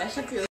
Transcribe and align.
That 0.00 0.10
feel. 0.30 0.49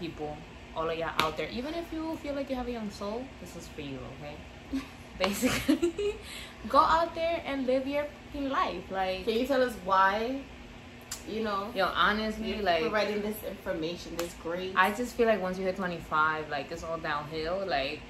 People, 0.00 0.36
all 0.76 0.88
of 0.88 0.98
y'all 0.98 1.10
out 1.18 1.36
there, 1.36 1.48
even 1.50 1.74
if 1.74 1.92
you 1.92 2.16
feel 2.16 2.34
like 2.34 2.50
you 2.50 2.56
have 2.56 2.68
a 2.68 2.72
young 2.72 2.90
soul, 2.90 3.24
this 3.40 3.56
is 3.56 3.68
for 3.68 3.80
you, 3.80 3.98
okay? 4.20 4.82
Basically, 5.18 6.14
go 6.68 6.78
out 6.78 7.14
there 7.14 7.42
and 7.44 7.66
live 7.66 7.86
your 7.86 8.06
fucking 8.32 8.48
life. 8.48 8.82
Like, 8.90 9.24
Can 9.24 9.34
you 9.34 9.46
tell 9.46 9.62
us 9.62 9.74
why, 9.84 10.40
you 11.28 11.42
know, 11.42 11.70
yo, 11.74 11.86
honestly, 11.86 12.54
you're 12.54 12.62
like 12.62 12.82
providing 12.82 13.22
this 13.22 13.42
information, 13.44 14.16
this 14.16 14.34
great. 14.42 14.72
I 14.76 14.92
just 14.92 15.14
feel 15.14 15.26
like 15.26 15.40
once 15.42 15.58
you 15.58 15.64
hit 15.64 15.76
25, 15.76 16.48
like 16.48 16.70
it's 16.70 16.84
all 16.84 16.98
downhill. 16.98 17.64
Like, 17.66 18.00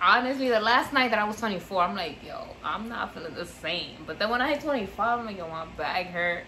honestly, 0.00 0.48
the 0.48 0.60
last 0.60 0.92
night 0.92 1.10
that 1.10 1.18
I 1.18 1.24
was 1.24 1.38
24, 1.38 1.82
I'm 1.82 1.96
like, 1.96 2.18
yo, 2.26 2.44
I'm 2.62 2.88
not 2.88 3.14
feeling 3.14 3.34
the 3.34 3.46
same. 3.46 4.04
But 4.06 4.18
then 4.18 4.30
when 4.30 4.40
I 4.40 4.50
hit 4.52 4.60
25, 4.60 5.20
I'm 5.20 5.26
like, 5.26 5.38
yo, 5.38 5.48
my 5.48 5.64
back 5.76 6.06
hurt, 6.06 6.44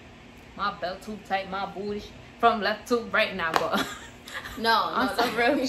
my 0.57 0.75
belt 0.79 1.03
too 1.03 1.19
tight, 1.27 1.51
my 1.51 1.67
booty 1.67 2.03
from 2.39 2.61
left 2.61 2.89
to 2.89 2.99
right 3.13 3.35
now, 3.35 3.53
but 3.53 3.87
no, 4.59 4.95
no, 5.07 5.15
some 5.17 5.37
real. 5.37 5.69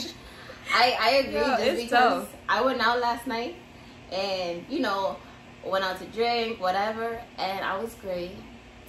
I, 0.73 0.98
I 1.00 1.10
agree 1.23 1.34
Yo, 1.40 1.58
just 1.58 1.84
because 1.84 2.23
tough. 2.23 2.36
I 2.50 2.62
went 2.62 2.82
out 2.82 3.00
last 3.00 3.26
night 3.28 3.56
and, 4.12 4.66
you 4.70 4.80
know, 4.80 5.18
went 5.66 5.84
out 5.84 5.98
to 6.00 6.06
drink, 6.06 6.59
whatever, 6.59 7.22
and 7.38 7.66
I 7.66 7.78
was 7.78 7.94
great. 7.96 8.32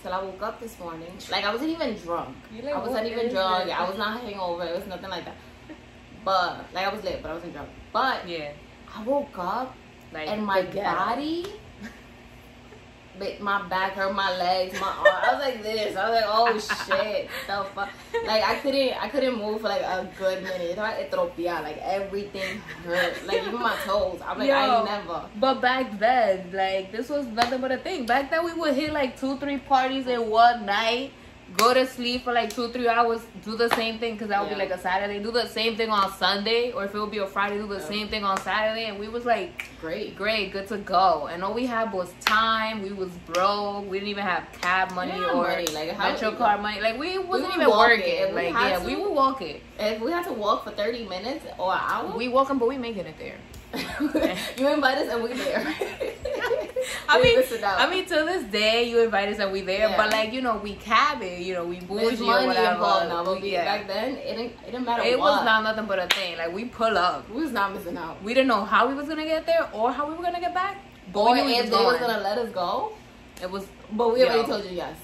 Till 0.02 0.12
I 0.12 0.22
woke 0.22 0.40
up 0.42 0.60
this 0.60 0.78
morning. 0.78 1.10
Like 1.28 1.44
I 1.44 1.50
wasn't 1.52 1.70
even 1.70 1.96
drunk. 1.96 2.36
Like, 2.62 2.72
I 2.72 2.78
wasn't 2.78 3.06
even 3.08 3.30
drunk. 3.30 3.66
it? 3.66 3.80
I 3.80 3.88
was 3.88 3.98
not 3.98 4.20
hangover. 4.20 4.62
It 4.64 4.76
was 4.76 4.86
nothing 4.86 5.10
like 5.10 5.24
that. 5.24 5.34
But 6.24 6.66
like 6.72 6.86
I 6.86 6.94
was 6.94 7.02
lit, 7.02 7.20
but 7.20 7.32
I 7.32 7.34
wasn't 7.34 7.52
drunk. 7.52 7.68
But 7.92 8.28
Yeah, 8.28 8.52
I 8.94 9.02
woke 9.02 9.36
up 9.36 9.74
like 10.12 10.28
and 10.28 10.46
my 10.46 10.62
body, 10.62 11.46
my 13.40 13.62
back 13.68 13.92
hurt, 13.92 14.14
my 14.14 14.36
legs, 14.36 14.80
my 14.80 14.88
arm. 14.88 15.06
I 15.06 15.34
was 15.34 15.44
like 15.44 15.62
this. 15.62 15.96
I 15.96 16.10
was 16.10 16.20
like, 16.20 16.24
oh 16.26 16.58
shit, 16.86 17.30
so 17.46 17.64
fuck. 17.74 17.90
Like 18.26 18.42
I 18.42 18.56
couldn't, 18.56 19.02
I 19.02 19.08
couldn't 19.08 19.38
move 19.38 19.60
for 19.60 19.68
like 19.68 19.82
a 19.82 20.08
good 20.18 20.42
minute. 20.42 20.76
Like 20.78 21.78
everything 21.78 22.58
hurt, 22.84 23.26
like 23.26 23.42
even 23.42 23.54
my 23.54 23.76
toes. 23.84 24.20
I'm 24.26 24.38
like, 24.38 24.50
I 24.50 24.66
Yo. 24.66 24.76
ain't 24.76 24.84
never. 24.84 25.24
But 25.36 25.60
back 25.60 25.98
then, 25.98 26.50
like 26.52 26.92
this 26.92 27.08
was 27.08 27.26
nothing 27.26 27.60
but 27.60 27.72
a 27.72 27.78
thing. 27.78 28.06
Back 28.06 28.30
then, 28.30 28.44
we 28.44 28.52
would 28.52 28.74
hit 28.74 28.92
like 28.92 29.18
two, 29.18 29.38
three 29.38 29.58
parties 29.58 30.06
in 30.06 30.30
one 30.30 30.66
night, 30.66 31.12
go 31.56 31.72
to 31.74 31.86
sleep 31.86 32.24
for 32.24 32.32
like 32.32 32.52
two, 32.52 32.68
three 32.68 32.86
hours, 32.88 33.20
do 33.44 33.56
the 33.56 33.68
same 33.74 33.98
thing 33.98 34.14
because 34.14 34.28
that 34.28 34.40
would 34.40 34.50
be 34.50 34.54
like 34.54 34.70
a 34.70 34.78
Saturday. 34.78 35.18
Do 35.22 35.30
the 35.32 35.46
same 35.48 35.76
thing 35.76 35.90
on 35.90 36.12
Sunday, 36.12 36.72
or 36.72 36.84
if 36.84 36.94
it 36.94 36.98
would 37.00 37.10
be 37.10 37.18
a 37.18 37.26
Friday, 37.26 37.56
do 37.58 37.66
the 37.66 37.76
Yeah. 37.76 37.80
same 37.80 38.08
thing 38.08 38.24
on 38.24 38.36
Saturday. 38.40 38.84
And 38.86 38.98
we 38.98 39.08
was 39.08 39.24
like, 39.24 39.64
Great. 39.80 40.16
great, 40.16 40.52
good 40.52 40.68
to 40.68 40.76
go. 40.78 41.28
And 41.32 41.42
all 41.42 41.54
we 41.54 41.66
had 41.66 41.92
was 41.92 42.12
time. 42.20 42.82
We 42.82 42.92
was 42.92 43.10
broke. 43.32 43.88
We 43.88 43.98
didn't 43.98 44.10
even 44.10 44.24
have 44.24 44.44
cab 44.60 44.92
money 44.92 45.12
Yeah, 45.12 45.32
or 45.32 45.48
money. 45.48 45.66
Like, 45.68 45.90
how 45.92 46.10
metro 46.10 46.30
would- 46.30 46.38
car 46.38 46.58
money. 46.58 46.80
Like 46.80 46.98
we 46.98 47.18
wasn't 47.18 47.48
would 47.50 47.56
even 47.62 47.70
walk 47.70 47.90
it. 47.92 48.28
we 48.28 48.34
Like 48.34 48.52
yeah, 48.52 48.78
to- 48.78 48.84
we 48.86 48.96
would 48.96 49.10
walk 49.12 49.42
it. 49.42 49.62
If 49.78 50.00
we 50.00 50.10
had 50.12 50.24
to 50.24 50.32
walk 50.32 50.64
for 50.64 50.70
30 50.70 51.04
minutes 51.06 51.44
or 51.58 51.72
an 51.72 51.80
hour, 51.82 52.16
We 52.16 52.28
walking, 52.28 52.58
but 52.58 52.68
we 52.68 52.76
making 52.78 53.06
it 53.06 53.16
there. 53.18 53.36
you 54.58 54.68
invite 54.68 54.98
us 54.98 55.08
and 55.12 55.22
we 55.22 55.32
there. 55.34 55.60
I 57.08 57.20
mean. 57.22 57.42
I 57.62 57.90
mean, 57.90 58.06
to 58.06 58.14
this 58.14 58.44
day, 58.44 58.84
you 58.88 59.00
invite 59.02 59.28
us 59.28 59.38
and 59.40 59.52
we 59.52 59.60
there, 59.60 59.90
Yeah. 59.90 59.96
but 59.96 60.10
like 60.10 60.32
you 60.32 60.40
know, 60.40 60.56
we 60.56 60.74
cab 60.74 61.20
it, 61.22 61.40
you 61.40 61.52
know, 61.54 61.64
we 61.64 61.80
bougie 61.80 62.22
or 62.24 62.46
whatever. 62.46 62.72
involved 62.74 63.08
now, 63.08 63.24
but 63.24 63.42
yeah. 63.42 63.64
back 63.64 63.86
then 63.86 64.16
it 64.16 64.36
didn't, 64.36 64.52
it 64.66 64.70
didn't 64.72 64.84
matter 64.86 65.02
it 65.02 65.18
what. 65.18 65.32
was 65.36 65.44
not 65.44 65.62
nothing 65.64 65.86
but 65.86 65.98
a 65.98 66.06
thing. 66.14 66.38
Like 66.38 66.52
we 66.52 66.64
pull 66.66 66.96
up, 66.96 67.28
we 67.30 67.42
was 67.42 67.52
not 67.52 67.74
missing 67.74 67.96
out. 67.96 68.22
we 68.22 68.32
didn't 68.34 68.48
know 68.48 68.64
how 68.64 68.88
we 68.88 68.94
was 68.94 69.06
gonna 69.06 69.24
get 69.24 69.44
there 69.44 69.68
or 69.72 69.92
how 69.92 70.08
we 70.08 70.14
were 70.14 70.22
gonna 70.22 70.40
get 70.40 70.54
back. 70.54 70.78
But 71.12 71.20
Or 71.20 71.32
we 71.34 71.42
knew 71.42 71.54
if 71.54 71.62
was 71.62 71.70
they 71.70 71.76
was 71.84 71.96
going. 71.98 72.10
gonna 72.10 72.22
let 72.22 72.38
us 72.38 72.50
go, 72.50 72.92
It 73.42 73.50
was 73.50 73.66
but 73.92 74.12
we 74.14 74.22
already 74.22 74.40
Yo. 74.40 74.46
told 74.46 74.64
you 74.64 74.70
yes, 74.76 74.96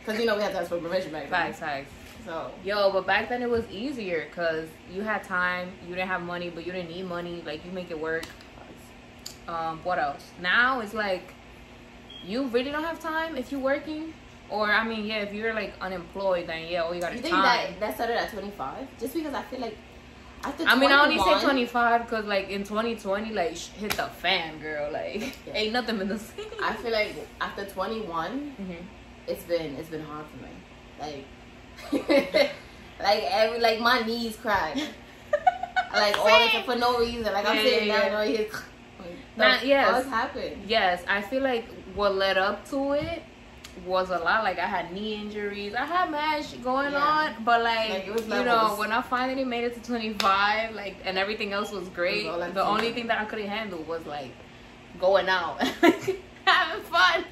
because 0.00 0.18
you 0.20 0.26
know 0.26 0.36
we 0.36 0.42
had 0.42 0.52
to 0.52 0.58
ask 0.60 0.68
for 0.68 0.78
permission 0.78 1.12
back 1.12 1.22
then. 1.22 1.30
facts, 1.30 1.58
facts. 1.60 1.90
So 2.28 2.50
Yo, 2.62 2.92
but 2.92 3.06
back 3.06 3.30
then 3.30 3.42
it 3.42 3.48
was 3.48 3.64
easier 3.70 4.26
because 4.28 4.68
you 4.92 5.00
had 5.00 5.24
time, 5.24 5.72
you 5.88 5.94
didn't 5.94 6.08
have 6.08 6.20
money, 6.22 6.50
but 6.50 6.66
you 6.66 6.72
didn't 6.72 6.90
need 6.90 7.06
money. 7.06 7.42
Like 7.46 7.64
you 7.64 7.72
make 7.72 7.90
it 7.90 7.98
work. 7.98 8.24
Um, 9.48 9.80
what 9.82 9.98
else? 9.98 10.30
Now 10.42 10.80
it's 10.80 10.92
like 10.92 11.32
you 12.22 12.46
really 12.48 12.70
don't 12.70 12.84
have 12.84 13.00
time 13.00 13.34
if 13.36 13.50
you're 13.50 13.62
working, 13.62 14.12
or 14.50 14.70
I 14.70 14.84
mean, 14.86 15.06
yeah, 15.06 15.20
if 15.20 15.32
you're 15.32 15.54
like 15.54 15.72
unemployed, 15.80 16.46
then 16.46 16.68
yeah, 16.68 16.82
all 16.82 16.94
you 16.94 17.00
got 17.00 17.14
is 17.14 17.22
time. 17.22 17.30
you 17.30 17.30
think 17.30 17.42
that 17.42 17.80
that 17.80 17.94
started 17.94 18.16
at 18.18 18.30
25? 18.30 18.86
Just 19.00 19.14
because 19.14 19.32
I 19.32 19.42
feel 19.44 19.60
like 19.60 19.78
after 20.44 20.64
I 20.66 20.74
mean, 20.78 20.92
I 20.92 21.02
only 21.02 21.18
say 21.18 21.40
25 21.40 22.02
because, 22.04 22.24
like, 22.26 22.48
in 22.48 22.62
2020, 22.62 23.32
like, 23.32 23.56
hit 23.56 23.90
the 23.92 24.04
fan, 24.06 24.60
girl. 24.60 24.88
Like, 24.92 25.36
Yeah. 25.46 25.54
ain't 25.54 25.72
nothing 25.72 25.98
been 25.98 26.08
the 26.08 26.18
same. 26.18 26.46
I 26.62 26.74
feel 26.74 26.92
like 26.92 27.12
after 27.40 27.64
21, 27.64 28.54
Mhm. 28.60 28.76
it's 29.26 29.42
been 29.44 29.74
it's 29.76 29.88
been 29.88 30.04
hard 30.04 30.26
for 30.26 30.36
me. 30.44 30.50
Like, 31.00 31.24
like 31.92 33.22
every 33.30 33.60
like 33.60 33.80
my 33.80 34.00
knees 34.00 34.36
crack. 34.36 34.76
Like 35.90 36.18
all 36.18 36.26
the 36.28 36.62
for 36.64 36.76
no 36.76 36.98
reason. 36.98 37.32
Like 37.32 37.46
I'm 37.46 37.56
sitting 37.56 37.88
yeah, 37.88 38.08
down 38.10 38.30
yeah. 38.30 38.36
here. 38.36 38.50
Nah, 39.36 39.58
yes. 39.62 39.92
What's 39.92 40.08
happened? 40.08 40.62
Yes, 40.66 41.02
I 41.08 41.22
feel 41.22 41.42
like 41.42 41.64
what 41.94 42.14
led 42.14 42.36
up 42.36 42.68
to 42.70 42.92
it 42.92 43.22
was 43.86 44.10
a 44.10 44.18
lot. 44.18 44.44
Like, 44.44 44.58
I 44.58 44.66
had 44.66 44.92
knee 44.92 45.14
injuries. 45.14 45.74
I 45.74 45.84
had 45.84 46.10
mad 46.10 46.44
shit 46.44 46.62
going 46.62 46.92
Yeah. 46.92 46.98
on. 46.98 47.44
But, 47.44 47.62
like, 47.62 47.90
Like, 47.90 48.14
was 48.14 48.26
you 48.26 48.44
know, 48.44 48.74
when 48.78 48.92
I 48.92 49.02
finally 49.02 49.44
made 49.44 49.64
it 49.64 49.74
to 49.74 49.80
25, 49.80 50.74
like, 50.74 50.96
and 51.04 51.18
everything 51.18 51.52
else 51.52 51.70
was 51.70 51.88
great, 51.88 52.24
the 52.24 52.50
the 52.52 52.64
only 52.64 52.92
thing 52.92 53.06
that 53.08 53.20
I 53.20 53.24
couldn't 53.24 53.48
handle 53.48 53.82
was, 53.84 54.04
like, 54.06 54.32
going 55.00 55.28
out. 55.28 55.62
having 56.44 56.82
fun. 56.84 57.24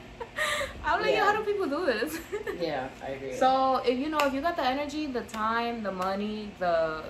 I'm 0.84 1.00
like, 1.02 1.12
Yeah. 1.12 1.24
how 1.24 1.36
do 1.36 1.44
people 1.50 1.66
do 1.66 1.86
this? 1.86 2.19
Yeah, 2.60 2.88
I 3.02 3.08
agree. 3.10 3.32
So 3.34 3.76
if 3.84 3.98
you 3.98 4.08
know 4.08 4.19
if 4.19 4.32
you 4.34 4.41
got 4.41 4.56
the 4.56 4.64
energy, 4.64 5.06
the 5.06 5.22
time, 5.22 5.82
the 5.82 5.92
money, 5.92 6.50
the 6.58 7.04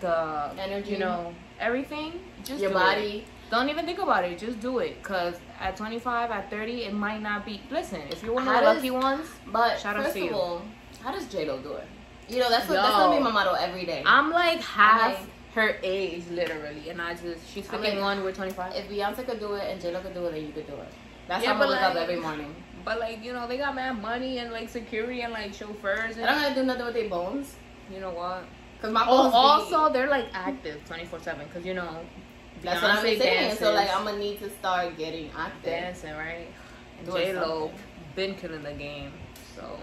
the 0.00 0.50
Energy. 0.58 0.92
you 0.92 0.98
know 0.98 1.34
everything, 1.60 2.20
just 2.44 2.60
your 2.60 2.70
do 2.70 2.74
body. 2.76 3.18
It. 3.18 3.50
Don't 3.50 3.68
even 3.68 3.84
think 3.86 3.98
about 3.98 4.24
it. 4.24 4.38
Just 4.38 4.60
do 4.60 4.78
it. 4.78 5.02
Cause 5.02 5.36
at 5.60 5.76
25, 5.76 6.30
at 6.30 6.50
30, 6.50 6.84
it 6.84 6.94
might 6.94 7.22
not 7.22 7.44
be. 7.46 7.60
Listen, 7.70 8.02
if 8.10 8.22
you're 8.22 8.34
one 8.34 8.46
of 8.48 8.54
the 8.54 8.60
lucky 8.62 8.90
ones, 8.90 9.28
But 9.46 9.78
Shout 9.78 9.96
out 9.96 10.04
first 10.04 10.16
to 10.16 10.26
of 10.28 10.34
all, 10.34 10.62
how 11.02 11.12
does 11.12 11.26
J 11.26 11.46
Lo 11.46 11.58
do 11.58 11.72
it? 11.74 11.86
You 12.28 12.40
know 12.40 12.48
that's 12.48 12.66
what, 12.68 12.74
that's 12.76 12.88
gonna 12.90 13.14
Yo. 13.14 13.18
be 13.20 13.24
my 13.24 13.30
motto 13.30 13.52
every 13.54 13.84
day. 13.86 14.02
I'm 14.06 14.30
like 14.30 14.60
half 14.60 15.18
Like- 15.20 15.28
her 15.54 15.76
age, 15.84 16.24
literally, 16.30 16.88
and 16.90 17.00
I 17.00 17.12
just 17.14 17.48
she's 17.52 17.68
I'm 17.72 17.80
51, 17.80 18.16
like- 18.16 18.24
we're 18.24 18.32
25. 18.32 18.74
if 18.74 18.88
Beyonce 18.88 19.24
could 19.26 19.38
do 19.38 19.52
it 19.54 19.70
and 19.70 19.80
J 19.80 19.92
Lo 19.92 20.00
could 20.00 20.14
do 20.14 20.24
it, 20.26 20.32
then 20.32 20.42
you 20.46 20.52
could 20.52 20.66
do 20.66 20.74
it. 20.74 20.88
That's 21.28 21.42
Yeah, 21.44 21.54
how 21.54 21.54
I'm 21.54 21.60
gonna 21.68 21.76
but 21.76 21.82
up 21.82 21.94
like- 21.94 22.02
every 22.04 22.16
morning. 22.20 22.54
But 22.84 23.00
like 23.00 23.24
you 23.24 23.32
know, 23.32 23.46
they 23.48 23.56
got 23.56 23.74
mad 23.74 24.00
money 24.02 24.38
and 24.38 24.52
like 24.52 24.68
security 24.68 25.22
and 25.22 25.32
like 25.32 25.54
chauffeurs 25.54 26.16
And 26.18 26.26
I 26.26 26.32
don't 26.34 26.42
gonna 26.42 26.54
do 26.54 26.62
nothing 26.64 26.84
with 26.84 26.94
their 26.94 27.08
bones. 27.08 27.54
you 27.90 28.00
know 28.00 28.10
what. 28.10 28.44
Cause 28.82 28.92
my 28.92 29.04
Oh, 29.08 29.30
bones. 29.30 29.32
be- 29.32 29.74
also 29.74 29.92
they're 29.92 30.08
like 30.08 30.26
active 30.34 30.84
24 30.86 31.20
seven 31.20 31.46
because 31.46 31.64
you 31.64 31.72
know 31.74 31.96
that's 32.62 32.82
what 32.82 32.90
I'm 32.90 33.04
Beyonce 33.04 33.18
saying. 33.18 33.56
So 33.56 33.72
like. 33.72 33.94
I'm 33.94 34.04
gonna 34.04 34.18
need 34.18 34.38
to 34.40 34.50
start 34.50 34.96
getting 34.98 35.30
active. 35.36 35.62
dancing, 35.64 36.12
right? 36.14 36.48
J 37.06 37.32
Lo 37.34 37.70
been 38.14 38.34
killing 38.34 38.62
the 38.62 38.72
game. 38.72 39.12
So, 39.56 39.78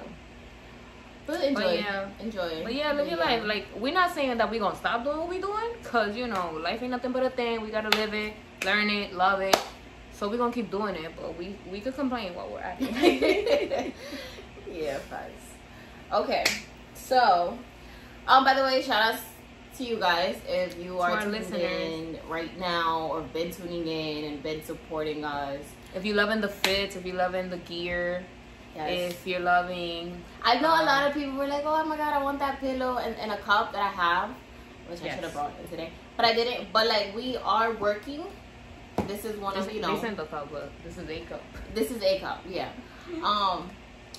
But 1.26 1.42
enjoy. 1.42 1.62
but 1.62 1.76
yeah, 1.78 2.10
Enjoy. 2.20 2.64
but 2.64 2.74
yeah, 2.74 2.94
live 2.94 3.08
your 3.08 3.18
life. 3.20 3.44
Like 3.46 3.66
we're 3.76 3.94
not 3.94 4.14
saying 4.14 4.38
that 4.38 4.50
we're 4.50 4.60
gonna 4.60 4.76
stop 4.76 5.04
doing 5.04 5.18
what 5.18 5.30
we 5.30 5.40
doing, 5.40 5.72
cause 5.84 6.16
you 6.16 6.28
know 6.28 6.52
life 6.62 6.82
ain't 6.82 6.92
nothing 6.92 7.12
but 7.12 7.24
a 7.24 7.30
thing. 7.30 7.62
We 7.62 7.70
gotta 7.72 7.90
live 7.98 8.14
it, 8.14 8.34
learn 8.66 8.90
it, 8.90 9.14
love 9.14 9.42
it. 9.42 9.58
So 10.22 10.30
we're 10.30 10.38
gonna 10.38 10.54
keep 10.54 10.70
doing 10.70 10.94
it, 10.94 11.14
but 11.20 11.36
we 11.36 11.58
we 11.72 11.80
could 11.82 11.96
complain 11.96 12.36
while 12.36 12.48
we're 12.48 12.60
at 12.60 12.78
it. 12.80 13.92
yeah, 14.72 15.00
facts. 15.10 15.46
Okay, 16.14 16.44
so, 16.94 17.58
um, 18.28 18.44
by 18.46 18.54
the 18.54 18.62
way, 18.62 18.84
shout 18.84 19.02
outs 19.14 19.24
to 19.78 19.84
you 19.84 19.96
guys 19.96 20.36
if 20.48 20.78
you 20.78 21.00
are 21.00 21.24
tuning 21.24 21.42
in 21.56 22.20
right 22.30 22.54
now 22.60 23.08
or 23.12 23.22
been 23.34 23.50
tuning 23.50 23.88
in 23.88 24.26
and 24.26 24.44
been 24.44 24.64
supporting 24.64 25.26
us. 25.26 25.64
if 25.96 26.06
you 26.06 26.14
loving 26.14 26.40
the 26.40 26.50
fits, 26.50 26.96
if 26.96 27.04
you 27.04 27.14
loving 27.14 27.50
the 27.50 27.58
gear, 27.58 28.24
Yes. 28.76 29.14
If 29.14 29.26
you're 29.26 29.40
loving, 29.40 30.24
I 30.44 30.60
know 30.62 30.70
a 30.70 30.82
Um, 30.82 30.86
lot 30.86 31.08
of 31.08 31.16
people 31.16 31.36
were 31.36 31.48
like, 31.48 31.66
"Oh 31.66 31.84
my 31.84 31.98
god, 31.98 32.14
I 32.14 32.22
want 32.24 32.38
that 32.46 32.60
pillow 32.60 33.00
and, 33.00 33.16
and 33.18 33.32
a 33.32 33.38
cup 33.38 33.74
that 33.74 33.82
I 33.82 33.94
have," 34.06 34.30
which 34.88 35.02
I 35.02 35.10
should 35.16 35.24
have 35.24 35.34
brought 35.34 35.58
in 35.60 35.68
today, 35.68 35.90
but 36.16 36.26
I 36.30 36.34
didn't. 36.36 36.72
But 36.72 36.88
like, 36.94 37.16
we 37.16 37.38
are 37.38 37.74
working. 37.74 38.24
This 39.08 39.26
is 39.26 39.38
one 39.38 39.56
this, 39.56 39.68
of 39.68 39.74
you 39.74 39.82
know. 39.82 40.00
sent 40.00 40.18
the 40.18 40.26
cup, 40.26 40.50
but 40.52 40.72
this 40.84 40.98
is 40.98 41.10
a 41.10 41.20
cup. 41.22 41.42
This 41.74 41.92
is 41.92 42.02
a 42.02 42.20
cup, 42.20 42.44
yeah. 42.48 42.70
Um, 43.24 43.70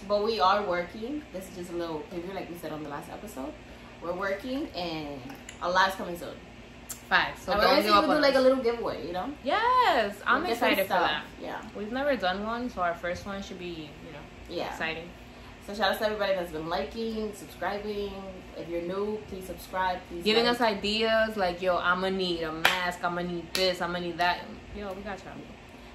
but 0.08 0.24
we 0.24 0.40
are 0.40 0.64
working. 0.66 1.22
This 1.32 1.48
is 1.48 1.56
just 1.56 1.70
a 1.70 1.76
little 1.76 2.02
preview, 2.12 2.34
like 2.34 2.50
we 2.50 2.56
said 2.56 2.72
on 2.72 2.82
the 2.82 2.88
last 2.88 3.10
episode. 3.10 3.52
We're 4.02 4.12
working, 4.12 4.68
and 4.74 5.20
a 5.60 5.70
lot's 5.70 5.94
coming 5.94 6.18
soon. 6.18 6.34
Facts. 7.08 7.44
So 7.44 7.52
and 7.52 7.60
we're 7.60 7.66
don't 7.66 7.76
gonna 7.76 7.82
give 7.86 7.94
up 7.94 8.08
we 8.08 8.14
do 8.14 8.20
like 8.20 8.34
a 8.34 8.40
little 8.40 8.62
giveaway, 8.62 9.06
you 9.06 9.12
know? 9.12 9.32
Yes, 9.44 10.16
I'm 10.26 10.42
With 10.42 10.52
excited 10.52 10.86
for 10.86 10.94
that. 10.94 11.24
Yeah, 11.40 11.62
We've 11.76 11.92
never 11.92 12.16
done 12.16 12.44
one, 12.44 12.70
so 12.70 12.82
our 12.82 12.94
first 12.94 13.26
one 13.26 13.42
should 13.42 13.58
be, 13.58 13.90
you 14.04 14.12
know, 14.12 14.18
yeah. 14.48 14.70
exciting. 14.70 15.08
So 15.66 15.74
shout 15.74 15.92
out 15.92 15.98
to 15.98 16.06
everybody 16.06 16.34
that's 16.34 16.50
been 16.50 16.68
liking, 16.68 17.32
subscribing. 17.34 18.12
If 18.56 18.68
you're 18.68 18.82
new, 18.82 19.20
please 19.28 19.44
subscribe. 19.44 20.00
Please 20.08 20.24
Giving 20.24 20.46
like. 20.46 20.54
us 20.54 20.60
ideas 20.60 21.36
like, 21.36 21.62
yo, 21.62 21.76
I'm 21.76 22.00
gonna 22.00 22.16
need 22.16 22.42
a 22.42 22.52
mask. 22.52 23.04
I'm 23.04 23.14
gonna 23.14 23.28
need 23.28 23.54
this. 23.54 23.80
I'm 23.80 23.92
gonna 23.92 24.06
need 24.06 24.18
that. 24.18 24.40
Yo, 24.76 24.92
we 24.94 25.02
got 25.02 25.18
y'all. 25.24 25.34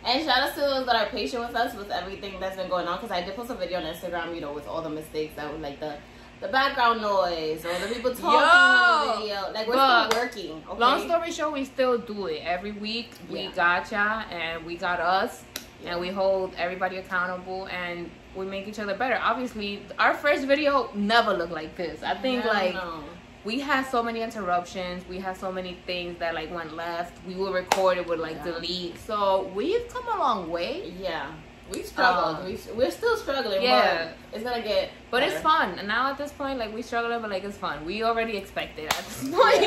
And 0.05 0.23
shout 0.23 0.43
out 0.49 0.53
to 0.55 0.61
those 0.61 0.85
that 0.85 0.95
are 0.95 1.09
patient 1.09 1.45
with 1.45 1.55
us 1.55 1.75
with 1.75 1.89
everything 1.89 2.39
that's 2.39 2.55
been 2.55 2.69
going 2.69 2.87
on. 2.87 2.97
Because 2.97 3.11
I 3.11 3.21
did 3.23 3.35
post 3.35 3.49
a 3.49 3.55
video 3.55 3.79
on 3.79 3.85
Instagram, 3.85 4.35
you 4.35 4.41
know, 4.41 4.53
with 4.53 4.67
all 4.67 4.81
the 4.81 4.89
mistakes 4.89 5.35
that 5.35 5.51
was 5.51 5.61
like 5.61 5.79
the 5.79 5.95
the 6.39 6.47
background 6.49 7.01
noise 7.01 7.65
or 7.65 7.73
the 7.79 7.91
people 7.91 8.13
talking 8.13 8.39
on 8.39 9.07
the 9.07 9.13
video. 9.21 9.51
Like 9.51 9.67
we're 9.67 10.07
still 10.07 10.21
working. 10.21 10.63
Okay? 10.69 10.79
Long 10.79 11.01
story 11.07 11.31
short, 11.31 11.53
we 11.53 11.65
still 11.65 11.97
do 11.97 12.27
it 12.27 12.43
every 12.45 12.73
week. 12.73 13.09
We 13.29 13.41
Yeah. 13.45 13.51
got 13.55 13.91
ya, 13.91 14.23
and 14.29 14.63
we 14.63 14.77
got 14.77 14.99
us, 14.99 15.43
Yeah. 15.83 15.93
and 15.93 15.99
we 15.99 16.09
hold 16.09 16.53
everybody 16.55 16.97
accountable, 16.97 17.65
and 17.71 18.11
we 18.35 18.45
make 18.45 18.67
each 18.67 18.77
other 18.77 18.93
better. 18.93 19.19
Obviously, 19.19 19.81
our 19.97 20.13
first 20.13 20.45
video 20.45 20.91
never 20.93 21.33
looked 21.33 21.53
like 21.53 21.75
this. 21.75 22.03
I 22.03 22.13
think 22.13 22.43
Hell 22.43 22.53
like 22.53 22.75
no. 22.75 23.03
We 23.49 23.55
had 23.69 23.83
so 23.95 23.99
many 24.07 24.19
interruptions. 24.27 24.99
We 25.13 25.17
had 25.27 25.35
so 25.45 25.49
many 25.59 25.73
things 25.89 26.11
that 26.21 26.31
like 26.39 26.49
went 26.59 26.71
left. 26.85 27.13
We 27.29 27.33
will 27.39 27.53
record 27.63 27.93
it 28.01 28.05
would 28.09 28.19
like 28.27 28.37
Yeah. 28.37 28.51
delete. 28.51 28.95
So 29.09 29.17
we've 29.57 29.85
come 29.93 30.05
a 30.15 30.17
long 30.25 30.39
way. 30.57 30.71
Yeah, 31.07 31.25
we 31.73 31.79
struggled. 31.93 32.35
Um, 32.39 32.45
we 32.47 32.53
we're 32.79 32.91
still 32.99 33.15
struggling. 33.23 33.61
yeah. 33.61 33.87
but 33.97 34.33
it's 34.33 34.43
gonna 34.47 34.61
get. 34.71 34.83
But 35.13 35.19
it's 35.27 35.39
fun. 35.51 35.67
And 35.79 35.87
now 35.95 36.03
at 36.11 36.17
this 36.21 36.31
point, 36.41 36.55
like 36.63 36.71
we 36.77 36.81
struggling, 36.81 37.19
but 37.23 37.29
like 37.35 37.45
it's 37.49 37.57
fun. 37.67 37.75
We 37.89 37.95
already 38.09 38.35
expect 38.43 38.73
it 38.83 38.87
at 38.97 39.03
this 39.07 39.19
point. 39.37 39.63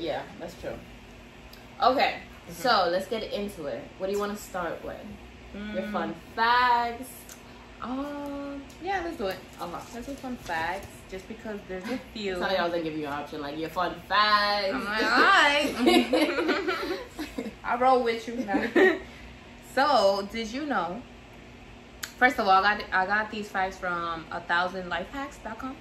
Yeah, 0.00 0.08
yeah, 0.10 0.22
that's 0.40 0.56
true. 0.62 0.78
Okay, 1.90 2.12
Mm-hmm. 2.46 2.62
so 2.64 2.72
let's 2.94 3.08
get 3.14 3.22
into 3.40 3.60
it. 3.74 3.82
What 3.98 4.06
do 4.08 4.12
you 4.12 4.20
want 4.24 4.32
to 4.36 4.42
start 4.50 4.76
with? 4.84 5.04
Your 5.74 5.82
Mm. 5.84 5.92
fun 5.96 6.10
facts. 6.36 7.10
Um, 7.82 8.62
yeah, 8.82 9.02
let's 9.04 9.16
do 9.22 9.26
it. 9.34 9.38
Okay. 9.60 9.80
Let's 9.94 10.06
do 10.06 10.14
fun 10.14 10.36
facts, 10.50 10.86
just 11.14 11.28
because 11.28 11.60
there's 11.68 11.84
a 11.84 12.00
few. 12.12 12.32
It's 12.32 12.40
not 12.40 12.50
like 12.50 12.58
I 12.58 12.68
gonna 12.68 12.82
give 12.82 12.96
you 12.96 13.06
an 13.06 13.12
option 13.12 13.40
like 13.40 13.56
your 13.56 13.68
fun 13.68 13.94
facts. 14.08 14.74
I'm 14.74 14.84
like, 14.84 15.02
alright. 15.04 16.74
I 17.64 17.76
roll 17.78 18.02
with 18.02 18.26
you. 18.26 18.44
so, 19.74 20.28
did 20.32 20.50
you 20.50 20.66
know? 20.66 21.00
First 22.18 22.40
of 22.40 22.48
all, 22.48 22.64
I 22.64 22.78
got 22.78 22.84
I 22.92 23.06
got 23.06 23.30
these 23.30 23.48
facts 23.48 23.76
from 23.76 24.24
a 24.32 24.40
thousand 24.40 24.90
lifehacks.com 24.90 25.76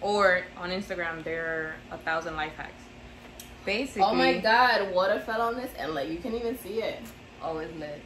or 0.00 0.44
on 0.56 0.70
Instagram. 0.70 1.24
They're 1.24 1.74
a 1.90 1.98
thousand 1.98 2.36
life 2.36 2.54
hacks. 2.56 2.82
Basically, 3.66 4.02
oh 4.02 4.14
my 4.14 4.38
god, 4.38 4.94
water 4.94 5.20
fell 5.20 5.42
on 5.42 5.56
this 5.56 5.70
and 5.78 5.92
like 5.94 6.08
you 6.08 6.16
can't 6.16 6.34
even 6.34 6.56
see 6.58 6.80
it. 6.80 7.02
Oh, 7.42 7.58
it's 7.58 7.78
lit. 7.78 8.00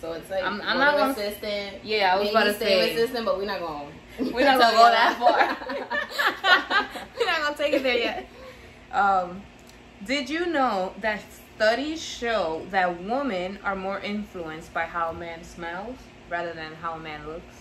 So 0.00 0.12
it's 0.12 0.30
like 0.30 0.42
I'm- 0.44 0.62
I'm, 0.62 0.68
I'm 0.68 0.78
not 0.78 0.96
gonna- 0.96 1.14
resistant. 1.14 1.84
Yeah, 1.84 2.14
I 2.14 2.16
was 2.16 2.24
maybe 2.24 2.36
about 2.36 2.44
to 2.44 2.54
say. 2.54 2.90
resistant, 2.94 3.26
but 3.26 3.36
we're 3.36 3.44
not 3.44 3.60
going. 3.60 3.92
We're 4.32 4.44
not 4.44 4.58
gonna 4.60 4.76
go 4.76 4.90
that 4.90 5.16
far. 5.18 5.97
Not 7.48 7.56
take 7.56 7.72
it 7.72 7.82
there 7.82 7.98
yet. 7.98 8.28
Um, 8.92 9.42
did 10.04 10.28
you 10.30 10.46
know 10.46 10.92
that 11.00 11.20
studies 11.56 12.00
show 12.02 12.66
that 12.70 13.02
women 13.02 13.58
are 13.64 13.74
more 13.76 14.00
influenced 14.00 14.72
by 14.74 14.84
how 14.84 15.10
a 15.10 15.14
man 15.14 15.42
smells 15.44 15.96
rather 16.30 16.52
than 16.52 16.74
how 16.74 16.92
a 16.94 16.98
man 16.98 17.26
looks? 17.26 17.56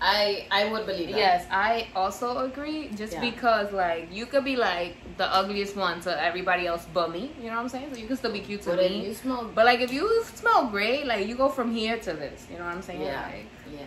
I 0.00 0.46
I 0.52 0.70
would 0.70 0.86
believe 0.86 1.08
that. 1.10 1.16
Yes, 1.18 1.46
I 1.50 1.88
also 1.96 2.38
agree. 2.38 2.88
Just 2.94 3.14
Yeah. 3.14 3.20
because, 3.20 3.72
like, 3.72 4.06
you 4.12 4.26
could 4.26 4.44
be 4.44 4.54
like 4.54 4.94
the 5.16 5.26
ugliest 5.26 5.74
one 5.76 6.00
to 6.02 6.10
everybody 6.22 6.68
else 6.68 6.86
but 6.94 7.10
me. 7.10 7.32
You 7.40 7.50
know 7.50 7.56
what 7.56 7.62
I'm 7.62 7.68
saying? 7.68 7.88
So 7.92 7.98
you 7.98 8.06
can 8.06 8.16
still 8.16 8.32
be 8.32 8.38
cute 8.38 8.62
to 8.62 8.70
But 8.70 8.78
me. 8.78 9.06
you 9.06 9.14
smell, 9.14 9.50
But 9.52 9.64
like, 9.66 9.80
if 9.80 9.92
you 9.92 10.22
smell 10.34 10.66
great, 10.68 11.04
like 11.06 11.26
you 11.26 11.34
go 11.34 11.48
from 11.48 11.72
here 11.72 11.98
to 11.98 12.12
this. 12.12 12.46
You 12.50 12.58
know 12.58 12.66
what 12.66 12.74
I'm 12.76 12.82
saying? 12.82 13.02
yeah, 13.02 13.22
Like, 13.26 13.46
yeah, 13.76 13.86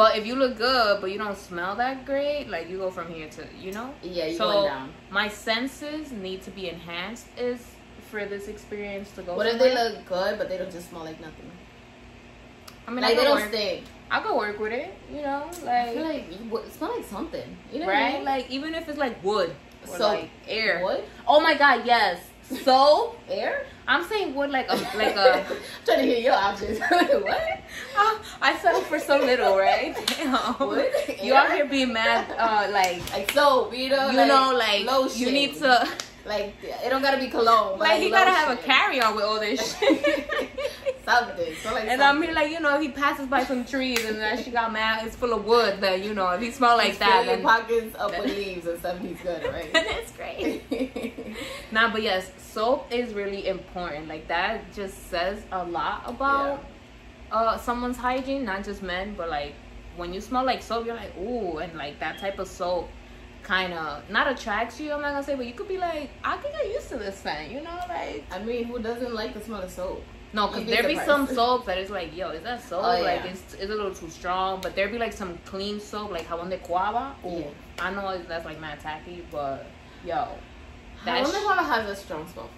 but 0.00 0.10
if 0.18 0.24
you 0.28 0.34
look 0.42 0.54
good, 0.56 1.00
but 1.00 1.08
you 1.12 1.18
don't 1.24 1.36
smell 1.36 1.74
that 1.82 1.96
great, 2.10 2.44
like 2.54 2.64
you 2.70 2.76
go 2.78 2.90
from 2.98 3.06
here 3.12 3.28
to, 3.36 3.42
you 3.64 3.72
know. 3.72 3.88
yeah, 4.02 4.26
you 4.30 4.36
So, 4.38 4.44
going 4.52 4.68
down. 4.72 4.86
My 5.10 5.28
senses 5.28 6.04
need 6.26 6.40
to 6.46 6.50
be 6.58 6.64
enhanced. 6.74 7.26
Is 7.36 7.60
for 8.10 8.24
this 8.24 8.44
experience 8.54 9.08
to 9.16 9.20
go. 9.22 9.34
What 9.34 9.46
if 9.52 9.58
they 9.58 9.72
look 9.74 9.94
good 10.06 10.32
but 10.38 10.48
they 10.48 10.56
don't 10.60 10.70
just 10.78 10.88
smell 10.90 11.04
like 11.10 11.20
nothing? 11.20 11.50
I 12.86 12.90
mean, 12.90 13.02
like 13.02 13.12
I 13.12 13.14
they 13.16 13.24
don't 13.24 13.40
work. 13.40 13.48
stink. 13.52 13.84
I 14.10 14.20
could 14.20 14.36
work 14.36 14.58
with 14.58 14.72
it. 14.72 14.90
You 15.14 15.22
know, 15.22 15.50
like, 15.64 15.94
like 15.96 16.24
it 16.32 16.72
smell 16.72 16.92
like 16.96 17.04
something. 17.04 17.48
You 17.72 17.80
know 17.80 17.86
what 17.86 17.94
I 17.96 18.00
right? 18.04 18.14
mean? 18.14 18.24
Like 18.24 18.50
even 18.50 18.74
if 18.74 18.88
it's 18.88 18.98
like 18.98 19.22
wood 19.22 19.50
So- 19.84 20.06
like 20.08 20.30
air. 20.46 20.82
Wood, 20.84 21.04
Oh 21.26 21.40
my 21.40 21.54
god, 21.54 21.82
yes. 21.84 22.18
So 22.64 23.14
air. 23.28 23.66
I'm 23.86 24.04
saying 24.08 24.34
wood 24.34 24.50
like 24.50 24.66
a 24.68 24.74
like 24.96 25.16
a. 25.16 25.44
trying 25.84 25.98
to 25.98 26.02
hear 26.04 26.18
your 26.18 26.34
options. 26.34 26.78
what? 26.90 27.62
Ah, 27.96 28.20
I 28.40 28.56
settled 28.58 28.84
for 28.84 28.98
so 28.98 29.18
little, 29.18 29.56
right? 29.58 29.94
Wood? 30.60 30.90
You 31.22 31.34
Air? 31.34 31.40
out 31.40 31.52
here 31.52 31.66
being 31.66 31.92
mad, 31.92 32.24
uh, 32.38 32.68
like 32.72 33.00
Like 33.12 33.30
soap, 33.32 33.74
you 33.74 33.88
know? 33.90 34.10
you 34.10 34.16
like 34.16 34.28
know, 34.28 34.54
like 34.56 34.84
lotion. 34.86 35.20
you 35.26 35.32
need 35.32 35.56
to. 35.56 35.88
Like 36.28 36.54
it 36.62 36.90
don't 36.90 37.02
gotta 37.02 37.18
be 37.18 37.28
cologne. 37.28 37.78
but 37.78 37.88
Like 37.88 38.02
he 38.02 38.10
gotta 38.10 38.30
have 38.30 38.50
a 38.58 38.60
carry 38.62 39.00
on 39.00 39.16
with 39.16 39.24
all 39.24 39.40
this 39.40 39.76
shit. 39.78 40.50
something. 41.04 41.54
So 41.62 41.72
like 41.72 41.84
And 41.88 42.02
I'm 42.02 42.22
here 42.22 42.32
like, 42.32 42.50
you 42.50 42.60
know, 42.60 42.78
he 42.80 42.90
passes 42.90 43.26
by 43.26 43.44
some 43.44 43.64
trees 43.64 44.04
and 44.04 44.18
then 44.18 44.42
she 44.42 44.50
got 44.50 44.72
mad, 44.72 45.06
it's 45.06 45.16
full 45.16 45.32
of 45.32 45.44
wood, 45.44 45.80
then, 45.80 46.02
you 46.02 46.14
know, 46.14 46.28
if 46.30 46.40
he 46.42 46.50
smell 46.50 46.76
like 46.76 46.88
Just 46.88 47.00
that, 47.00 47.24
then 47.26 47.42
pockets 47.42 47.96
up 47.98 48.10
with 48.10 48.26
leaves 48.36 48.66
and 48.66 48.78
stuff. 48.78 48.98
He's 49.00 49.18
good, 49.20 49.42
right? 49.44 49.70
it's 49.74 50.12
great. 50.12 51.36
Nah, 51.72 51.90
but 51.90 52.02
yes, 52.02 52.30
soap 52.38 52.92
is 52.92 53.14
really 53.14 53.48
important. 53.48 54.08
Like, 54.08 54.28
that 54.28 54.72
just 54.72 55.08
says 55.10 55.42
a 55.52 55.64
lot 55.64 56.02
about 56.06 56.64
uh 57.30 57.56
someone's 57.58 57.96
hygiene, 57.96 58.44
not 58.44 58.64
just 58.64 58.82
men, 58.82 59.14
but 59.16 59.28
like, 59.30 59.54
when 59.96 60.12
you 60.14 60.20
smell 60.20 60.44
like 60.44 60.62
soap, 60.62 60.86
you're 60.86 60.94
like, 60.94 61.16
ooh, 61.18 61.58
and 61.58 61.74
like 61.76 61.98
that 62.00 62.18
type 62.18 62.38
of 62.38 62.48
soap 62.48 62.88
kind 63.42 63.72
of 63.72 64.08
not 64.10 64.30
attracts 64.30 64.78
you, 64.80 64.92
I'm 64.92 65.00
not 65.00 65.12
gonna 65.12 65.22
say, 65.24 65.34
but 65.34 65.46
you 65.46 65.54
could 65.54 65.68
be 65.68 65.78
like, 65.78 66.10
I 66.24 66.36
could 66.36 66.52
get 66.52 66.66
used 66.68 66.88
to 66.90 66.96
this 66.98 67.16
scent, 67.16 67.50
you 67.50 67.60
know, 67.62 67.78
like. 67.88 68.24
I 68.30 68.38
mean, 68.42 68.64
who 68.64 68.78
doesn't 68.78 69.14
like 69.14 69.34
the 69.34 69.40
smell 69.40 69.62
of 69.62 69.70
soap? 69.70 70.02
No, 70.34 70.48
because 70.48 70.66
there 70.66 70.82
be 70.86 70.96
some 70.96 71.26
soaps 71.26 71.64
that 71.66 71.78
is 71.78 71.88
like, 71.88 72.14
yo, 72.14 72.30
is 72.30 72.42
that 72.42 72.62
soap? 72.62 72.82
Oh, 72.84 72.88
Like, 73.02 73.24
yeah. 73.24 73.30
it's, 73.30 73.54
it's 73.54 73.64
a 73.64 73.74
little 73.74 73.94
too 73.94 74.10
strong. 74.10 74.60
But 74.60 74.74
there 74.76 74.88
be 74.88 74.98
like 74.98 75.14
some 75.14 75.38
clean 75.46 75.80
soap, 75.80 76.10
like 76.10 76.26
Jabón 76.28 76.50
de 76.50 76.58
Cuaba. 76.58 77.14
Ooh, 77.24 77.38
Yeah. 77.38 77.46
I 77.80 77.94
know 77.94 78.20
that's 78.28 78.44
like 78.44 78.60
mad 78.60 78.78
tacky, 78.80 79.24
but 79.30 79.66
yo. 80.04 80.28
Wonder 81.06 81.20
if 81.22 81.34
it 81.34 81.64
has 81.64 81.88
a 81.88 81.96
strong 81.96 82.28
smell. 82.28 82.50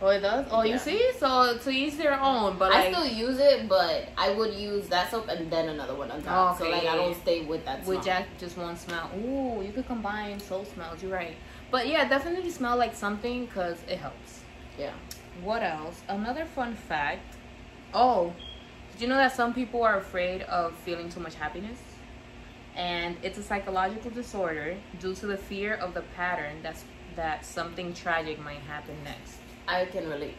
Oh, 0.00 0.08
it 0.08 0.20
does? 0.20 0.46
Oh, 0.50 0.62
Yeah. 0.62 0.74
you 0.74 0.78
see? 0.78 1.10
So 1.18 1.58
to 1.58 1.70
each 1.70 1.96
their 1.96 2.20
own. 2.20 2.56
But 2.56 2.72
I 2.72 2.92
still 2.92 3.06
use 3.06 3.38
it, 3.38 3.68
but 3.68 4.08
I 4.16 4.30
would 4.32 4.54
use 4.54 4.88
that 4.88 5.10
soap 5.10 5.28
and 5.28 5.50
then 5.50 5.68
another 5.68 5.94
one 5.94 6.10
on 6.10 6.22
top. 6.22 6.58
So 6.58 6.70
like 6.70 6.86
I 6.86 6.94
don't 6.96 7.16
stay 7.16 7.44
with 7.44 7.64
that 7.64 7.84
smell. 7.84 7.96
with 7.96 8.04
Jack, 8.04 8.28
just 8.38 8.56
one 8.56 8.76
smell. 8.76 9.10
Ooh, 9.18 9.62
you 9.62 9.72
could 9.72 9.86
combine 9.86 10.38
soap 10.38 10.66
smells. 10.72 11.02
You're 11.02 11.12
right. 11.12 11.34
But 11.70 11.88
yeah, 11.88 12.08
definitely 12.08 12.50
smell 12.50 12.76
like 12.76 12.94
something 12.94 13.46
because 13.46 13.78
it 13.88 13.98
helps. 13.98 14.40
Yeah. 14.78 14.92
What 15.42 15.62
else? 15.62 16.00
Another 16.08 16.44
fun 16.44 16.74
fact. 16.74 17.36
Oh, 17.92 18.32
did 18.92 19.02
you 19.02 19.08
know 19.08 19.16
that 19.16 19.34
some 19.34 19.52
people 19.52 19.82
are 19.82 19.98
afraid 19.98 20.42
of 20.42 20.74
feeling 20.74 21.08
too 21.08 21.20
much 21.20 21.34
happiness? 21.34 21.78
And 22.76 23.16
it's 23.22 23.38
a 23.38 23.42
psychological 23.42 24.12
disorder 24.12 24.76
due 25.00 25.14
to 25.16 25.26
the 25.26 25.36
fear 25.36 25.74
of 25.74 25.94
the 25.94 26.02
pattern 26.14 26.58
that's 26.62 26.84
that 27.16 27.44
something 27.44 27.92
tragic 27.94 28.38
might 28.38 28.60
happen 28.60 28.94
next. 29.02 29.37
I 29.68 29.84
can 29.86 30.08
relate. 30.08 30.34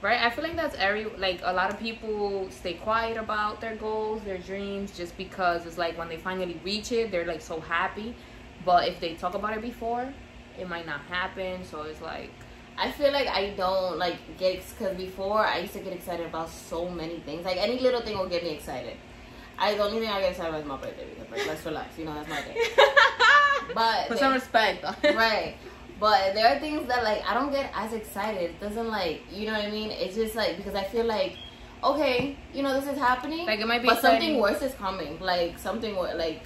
Right? 0.00 0.20
I 0.20 0.30
feel 0.30 0.44
like 0.44 0.54
that's 0.56 0.76
every 0.76 1.04
like 1.18 1.40
a 1.42 1.52
lot 1.52 1.70
of 1.70 1.78
people 1.80 2.48
stay 2.50 2.74
quiet 2.74 3.16
about 3.16 3.60
their 3.60 3.74
goals, 3.76 4.22
their 4.22 4.38
dreams 4.38 4.96
just 4.96 5.16
because 5.16 5.66
it's 5.66 5.76
like 5.78 5.98
when 5.98 6.08
they 6.08 6.16
finally 6.18 6.60
reach 6.64 6.92
it, 6.92 7.10
they're 7.10 7.26
like 7.26 7.40
so 7.42 7.60
happy. 7.60 8.14
But 8.64 8.88
if 8.88 9.00
they 9.00 9.14
talk 9.14 9.34
about 9.34 9.56
it 9.56 9.62
before, 9.62 10.12
it 10.58 10.68
might 10.68 10.86
not 10.86 11.00
happen. 11.02 11.64
So 11.64 11.82
it's 11.82 12.00
like 12.00 12.30
I 12.78 12.92
feel 12.92 13.12
like 13.12 13.26
I 13.26 13.50
don't 13.56 13.98
like 13.98 14.18
get 14.38 14.62
because 14.78 14.96
before 14.96 15.44
I 15.44 15.58
used 15.58 15.72
to 15.72 15.80
get 15.80 15.92
excited 15.92 16.26
about 16.26 16.48
so 16.48 16.88
many 16.88 17.18
things. 17.20 17.44
Like 17.44 17.56
any 17.56 17.80
little 17.80 18.00
thing 18.00 18.16
will 18.16 18.28
get 18.28 18.44
me 18.44 18.50
excited. 18.50 18.96
I 19.58 19.74
the 19.74 19.82
only 19.82 19.98
thing 19.98 20.08
I 20.10 20.20
get 20.20 20.30
excited 20.30 20.50
about 20.50 20.60
is 20.60 20.66
my 20.66 20.76
birthday 20.76 21.06
because 21.12 21.30
like 21.32 21.46
let's 21.48 21.64
relax, 21.66 21.98
you 21.98 22.04
know 22.04 22.14
that's 22.14 22.28
my 22.28 22.40
thing. 22.40 22.56
But 23.74 24.06
put 24.08 24.14
they- 24.14 24.20
some 24.20 24.32
respect 24.32 24.84
right. 25.04 25.56
But 26.00 26.34
there 26.34 26.46
are 26.54 26.60
things 26.60 26.86
that 26.88 27.02
like 27.02 27.22
I 27.26 27.34
don't 27.34 27.50
get 27.50 27.70
as 27.74 27.92
excited. 27.92 28.42
It 28.50 28.60
doesn't 28.60 28.88
like 28.88 29.22
you 29.32 29.46
know 29.46 29.52
what 29.54 29.64
I 29.64 29.70
mean. 29.70 29.90
It's 29.90 30.14
just 30.14 30.34
like 30.34 30.56
because 30.56 30.74
I 30.74 30.84
feel 30.84 31.04
like 31.06 31.36
okay, 31.82 32.36
you 32.52 32.62
know 32.62 32.78
this 32.78 32.88
is 32.92 32.98
happening, 32.98 33.46
Like, 33.46 33.60
it 33.60 33.66
might 33.66 33.82
be 33.82 33.88
but 33.88 34.00
something 34.00 34.40
worse 34.40 34.62
is 34.62 34.74
coming. 34.74 35.18
Like 35.20 35.58
something 35.58 35.94
like 35.94 36.42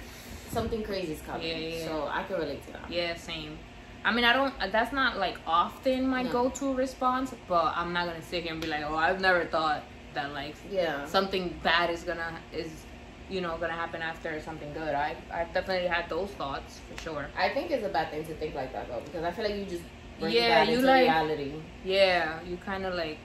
something 0.49 0.83
crazy 0.83 1.13
is 1.13 1.21
coming. 1.21 1.47
Yeah, 1.47 1.57
yeah. 1.57 1.85
So 1.85 2.07
I 2.11 2.23
can 2.23 2.37
relate 2.37 2.65
to 2.67 2.73
that. 2.73 2.89
Yeah, 2.89 3.15
same. 3.15 3.57
I 4.05 4.11
mean, 4.11 4.25
I 4.25 4.33
don't. 4.33 4.53
That's 4.71 4.91
not 4.91 5.17
like 5.17 5.37
often 5.47 6.07
my 6.07 6.23
No. 6.23 6.31
go-to 6.31 6.73
response, 6.73 7.33
but 7.47 7.73
I'm 7.75 7.93
not 7.93 8.05
gonna 8.07 8.21
sit 8.21 8.43
here 8.43 8.51
and 8.51 8.61
be 8.61 8.67
like, 8.67 8.83
"Oh, 8.85 8.95
I've 8.95 9.21
never 9.21 9.45
thought 9.45 9.83
that 10.13 10.33
like 10.33 10.55
Yeah. 10.69 11.05
something 11.05 11.59
bad 11.63 11.89
is 11.89 12.03
gonna 12.03 12.33
is, 12.51 12.85
you 13.29 13.41
know, 13.41 13.57
gonna 13.57 13.73
happen 13.73 14.01
after 14.01 14.39
something 14.41 14.71
good." 14.73 14.93
I 14.95 15.15
I've 15.31 15.53
definitely 15.53 15.87
had 15.87 16.09
those 16.09 16.29
thoughts 16.31 16.79
for 16.87 17.01
sure. 17.01 17.27
I 17.37 17.49
think 17.49 17.71
it's 17.71 17.85
a 17.85 17.89
bad 17.89 18.09
thing 18.11 18.25
to 18.25 18.33
think 18.35 18.55
like 18.55 18.71
that 18.73 18.87
though, 18.87 19.01
because 19.05 19.23
I 19.23 19.31
feel 19.31 19.45
like 19.45 19.55
you 19.55 19.65
just 19.65 19.83
bring 20.19 20.33
Yeah, 20.33 20.63
you 20.63 20.79
like- 20.81 21.03
reality. 21.03 21.53
Yeah, 21.85 22.41
you 22.43 22.57
kind 22.57 22.85
of 22.85 22.93
like, 22.93 23.17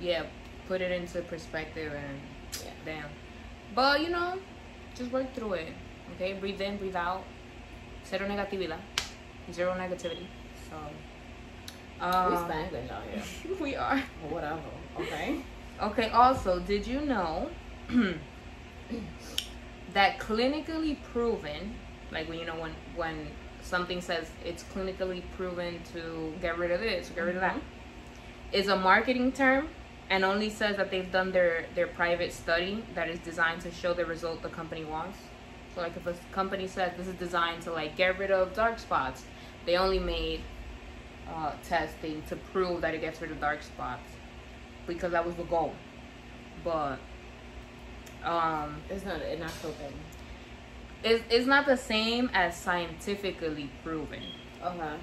yeah, 0.00 0.22
put 0.68 0.80
it 0.80 0.90
into 0.92 1.20
perspective 1.22 1.92
and 1.92 2.20
Yeah. 2.64 2.70
damn. 2.84 3.10
But 3.74 4.00
you 4.00 4.08
know, 4.10 4.38
just 4.94 5.10
work 5.10 5.32
through 5.34 5.54
it. 5.54 5.72
Okay, 6.14 6.34
breathe 6.34 6.60
in, 6.60 6.76
breathe 6.78 6.96
out. 6.96 7.22
Cero 8.04 8.26
negatividad, 8.28 8.78
zero 9.52 9.72
negativity. 9.74 10.26
So. 10.70 10.76
we 12.00 12.06
Um, 12.06 12.36
Spanglish 12.50 12.90
out 12.90 13.02
here. 13.10 13.56
we 13.60 13.76
are. 13.76 13.98
Whatever. 14.28 14.60
Okay. 15.00 15.40
Okay, 15.82 16.08
also, 16.10 16.60
did 16.60 16.86
you 16.86 17.00
know 17.00 17.50
that 19.94 20.18
clinically 20.18 20.96
proven, 21.12 21.74
like 22.12 22.28
when 22.28 22.38
you 22.38 22.44
know 22.44 22.56
when 22.56 22.74
when 22.96 23.28
something 23.62 24.00
says 24.00 24.30
it's 24.44 24.62
clinically 24.62 25.22
proven 25.36 25.80
to 25.92 26.34
get 26.40 26.58
rid 26.58 26.70
of 26.70 26.80
this, 26.80 27.10
get 27.14 27.22
rid 27.22 27.36
of 27.36 27.40
that, 27.40 27.60
is 28.52 28.68
a 28.68 28.76
marketing 28.76 29.32
term 29.32 29.68
and 30.10 30.24
only 30.24 30.50
says 30.50 30.76
that 30.76 30.90
they've 30.90 31.10
done 31.10 31.32
their 31.32 31.66
their 31.74 31.86
private 31.86 32.32
study 32.32 32.84
that 32.94 33.08
is 33.08 33.18
designed 33.20 33.60
to 33.62 33.70
show 33.70 33.94
the 33.94 34.04
result 34.04 34.42
the 34.42 34.48
company 34.48 34.84
wants. 34.84 35.18
So 35.74 35.80
like 35.80 35.96
if 35.96 36.06
a 36.06 36.14
company 36.32 36.66
says 36.66 36.92
this 36.96 37.08
is 37.08 37.14
designed 37.14 37.62
to 37.62 37.72
like 37.72 37.96
get 37.96 38.18
rid 38.18 38.30
of 38.30 38.54
dark 38.54 38.78
spots, 38.78 39.24
they 39.64 39.76
only 39.76 39.98
made 39.98 40.40
uh, 41.28 41.52
testing 41.62 42.22
to 42.28 42.36
prove 42.36 42.80
that 42.82 42.94
it 42.94 43.00
gets 43.00 43.20
rid 43.20 43.30
of 43.30 43.40
dark 43.40 43.62
spots 43.62 44.08
because 44.86 45.12
that 45.12 45.24
was 45.24 45.34
the 45.36 45.44
goal. 45.44 45.72
But 46.62 46.98
um, 48.24 48.80
It's 48.90 49.04
not 49.04 49.20
an 49.22 49.42
actual 49.42 49.70
thing. 49.72 49.92
it's, 51.02 51.22
it's 51.30 51.46
not 51.46 51.66
the 51.66 51.76
same 51.76 52.30
as 52.32 52.56
scientifically 52.56 53.70
proven 53.82 54.22
Okay. 54.64 54.94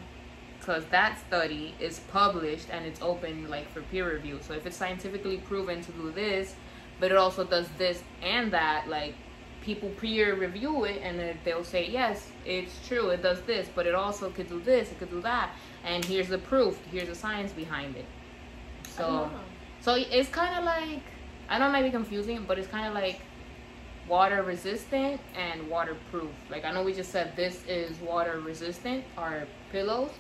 because 0.60 0.86
that 0.86 1.20
study 1.28 1.76
is 1.80 2.00
published 2.12 2.68
and 2.72 2.86
it's 2.86 3.02
open 3.02 3.50
like 3.50 3.72
for 3.72 3.82
peer 3.84 4.12
review. 4.14 4.40
So 4.42 4.54
if 4.54 4.66
it's 4.66 4.78
scientifically 4.78 5.38
proven 5.38 5.82
to 5.82 5.92
do 5.92 6.12
this, 6.12 6.56
but 7.00 7.12
it 7.12 7.18
also 7.18 7.44
does 7.44 7.68
this 7.78 8.04
and 8.24 8.52
that, 8.54 8.88
like 8.90 9.16
people 9.62 9.90
peer 9.90 10.36
review 10.36 10.86
it 10.86 11.02
and 11.04 11.38
they'll 11.44 11.64
say 11.64 11.88
yes, 11.90 12.32
it's 12.46 12.74
true, 12.88 13.10
it 13.10 13.22
does 13.22 13.42
this, 13.42 13.70
but 13.76 13.86
it 13.86 13.94
also 13.94 14.30
could 14.32 14.50
do 14.50 14.60
this, 14.62 14.92
it 14.92 14.98
could 15.00 15.12
do 15.12 15.22
that, 15.22 15.52
and 15.84 16.04
here's 16.06 16.28
the 16.30 16.38
proof, 16.40 16.80
here's 16.92 17.08
the 17.08 17.16
science 17.16 17.52
behind 17.52 17.96
it. 17.96 18.06
So. 18.96 19.30
So 19.82 19.96
it's 19.96 20.30
kind 20.30 20.56
of 20.60 20.64
like 20.64 21.02
I 21.52 21.58
know 21.58 21.68
it 21.68 21.72
might 21.74 21.84
be 21.84 21.92
confusing, 21.92 22.46
but 22.48 22.58
it's 22.58 22.70
kind 22.70 22.88
of 22.88 22.94
like 22.94 23.20
water 24.08 24.42
resistant 24.42 25.20
and 25.36 25.70
waterproof. 25.70 26.32
Like 26.50 26.64
I 26.64 26.72
know 26.72 26.82
we 26.82 26.94
just 26.94 27.12
said 27.12 27.36
this 27.36 27.62
is 27.68 28.00
water 28.00 28.40
resistant, 28.40 29.04
our 29.18 29.46
pillows, 29.70 30.12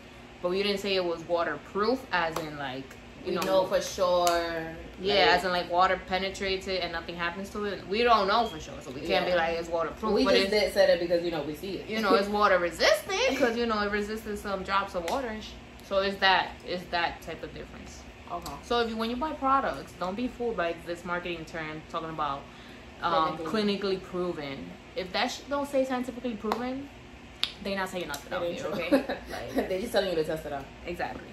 but 0.41 0.51
we 0.51 0.61
didn't 0.61 0.79
say 0.79 0.95
it 0.95 1.05
was 1.05 1.21
waterproof, 1.23 2.05
as 2.11 2.37
in 2.37 2.57
like 2.57 2.83
you 3.25 3.29
we 3.31 3.35
know, 3.35 3.41
know, 3.41 3.65
for 3.65 3.81
sure. 3.81 4.75
yeah, 4.99 5.13
like, 5.13 5.27
as 5.29 5.43
in 5.45 5.51
like 5.51 5.71
water 5.71 6.01
penetrates 6.07 6.67
it 6.67 6.81
and 6.83 6.91
nothing 6.91 7.15
happens 7.15 7.49
to 7.51 7.63
it. 7.63 7.87
We 7.87 8.03
don't 8.03 8.27
know 8.27 8.45
for 8.47 8.59
sure, 8.59 8.73
so 8.81 8.91
we 8.91 8.99
can't 9.01 9.25
be 9.25 9.33
like 9.33 9.57
it's 9.57 9.69
waterproof. 9.69 10.13
we 10.13 10.25
but 10.25 10.35
just 10.35 10.51
did 10.51 10.73
said 10.73 10.89
it 10.89 10.99
because 10.99 11.23
you 11.23 11.31
know 11.31 11.43
we 11.43 11.55
see 11.55 11.77
it. 11.77 11.89
you 11.89 12.01
know 12.01 12.15
it's 12.15 12.27
water 12.39 12.59
resistant 12.59 13.29
because 13.29 13.55
you 13.55 13.67
know 13.67 13.79
it 13.83 13.91
resisted 13.91 14.37
some 14.37 14.63
drops 14.63 14.95
of 14.95 15.09
water. 15.09 15.33
So 15.87 15.99
it's 15.99 16.17
that 16.17 16.51
it's 16.65 16.83
that 16.91 17.21
type 17.21 17.41
of 17.43 17.53
difference. 17.53 17.90
Okay. 18.37 18.53
So 18.63 18.79
if 18.81 18.89
you, 18.89 18.97
when 18.97 19.09
you 19.09 19.15
buy 19.15 19.33
products, 19.33 19.93
don't 19.99 20.15
be 20.15 20.27
fooled 20.27 20.57
by 20.57 20.75
this 20.85 21.03
marketing 21.05 21.45
term 21.45 21.81
talking 21.89 22.09
about 22.09 22.41
um, 23.01 23.37
Clinically. 23.39 23.79
clinically 23.79 24.01
proven. 24.01 24.69
If 24.95 25.11
that 25.13 25.39
don't 25.49 25.67
say 25.67 25.85
scientifically 25.85 26.33
proven, 26.35 26.89
they're 27.63 27.77
not 27.77 27.89
saying 27.89 28.07
nothing 28.07 28.33
out 28.33 28.43
here, 28.43 28.65
okay? 28.67 28.91
Like, 29.29 29.69
They're 29.69 29.79
just 29.81 29.91
telling 29.93 30.09
you 30.09 30.15
to 30.15 30.23
test 30.23 30.45
it 30.45 30.53
out. 30.53 30.65
exactly. 30.85 31.23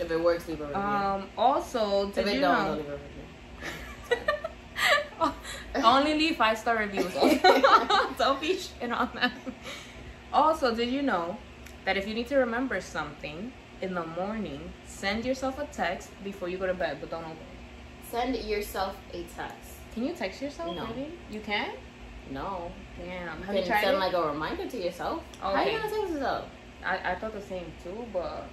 If 0.00 0.10
it 0.10 0.20
works, 0.20 0.48
leave 0.48 0.60
a 0.60 0.64
review. 0.64 0.80
Um, 0.80 1.28
also, 1.36 2.08
if 2.08 2.14
did 2.14 2.28
it 2.28 2.34
you 2.36 2.40
don't, 2.40 2.58
know? 2.58 2.64
don't 2.66 2.76
leave 2.78 2.88
a 2.88 2.98
review. 5.78 5.84
Only 5.84 6.14
leave 6.14 6.36
five 6.36 6.58
star 6.58 6.76
reviews. 6.76 7.12
don't 8.18 8.40
be 8.40 8.56
shit 8.58 8.90
on 8.92 9.10
them. 9.14 9.32
Also, 10.32 10.74
did 10.74 10.88
you 10.88 11.02
know 11.02 11.36
that 11.84 11.96
if 11.96 12.06
you 12.06 12.14
need 12.14 12.26
to 12.28 12.36
remember 12.36 12.80
something 12.80 13.52
in 13.82 13.94
the 13.94 14.06
morning, 14.06 14.72
send 14.86 15.24
yourself 15.24 15.58
a 15.58 15.66
text 15.66 16.08
before 16.24 16.48
you 16.48 16.56
go 16.56 16.66
to 16.66 16.74
bed, 16.74 16.98
but 17.00 17.10
don't 17.10 17.24
open 17.24 17.32
it. 17.36 18.10
Send 18.10 18.36
yourself 18.36 18.96
a 19.12 19.24
text. 19.36 19.72
Can 19.92 20.04
you 20.06 20.14
text 20.14 20.40
yourself? 20.40 20.74
No. 20.74 20.86
Maybe 20.86 21.12
you 21.30 21.40
can. 21.40 21.70
No. 22.30 22.70
Damn. 22.98 23.38
You 23.40 23.44
Have 23.44 23.54
you 23.56 23.62
can 23.62 23.70
tried 23.70 23.84
send 23.84 23.96
it? 23.96 24.00
like 24.00 24.12
a 24.14 24.22
reminder 24.22 24.66
to 24.68 24.82
yourself. 24.82 25.22
How 25.40 25.50
Okay. 25.52 25.72
you 25.72 25.78
gonna 25.78 25.90
text 25.90 26.10
yourself? 26.12 26.44
I, 26.84 27.12
I 27.12 27.14
thought 27.16 27.32
the 27.34 27.40
same 27.40 27.66
too, 27.82 28.06
but 28.12 28.46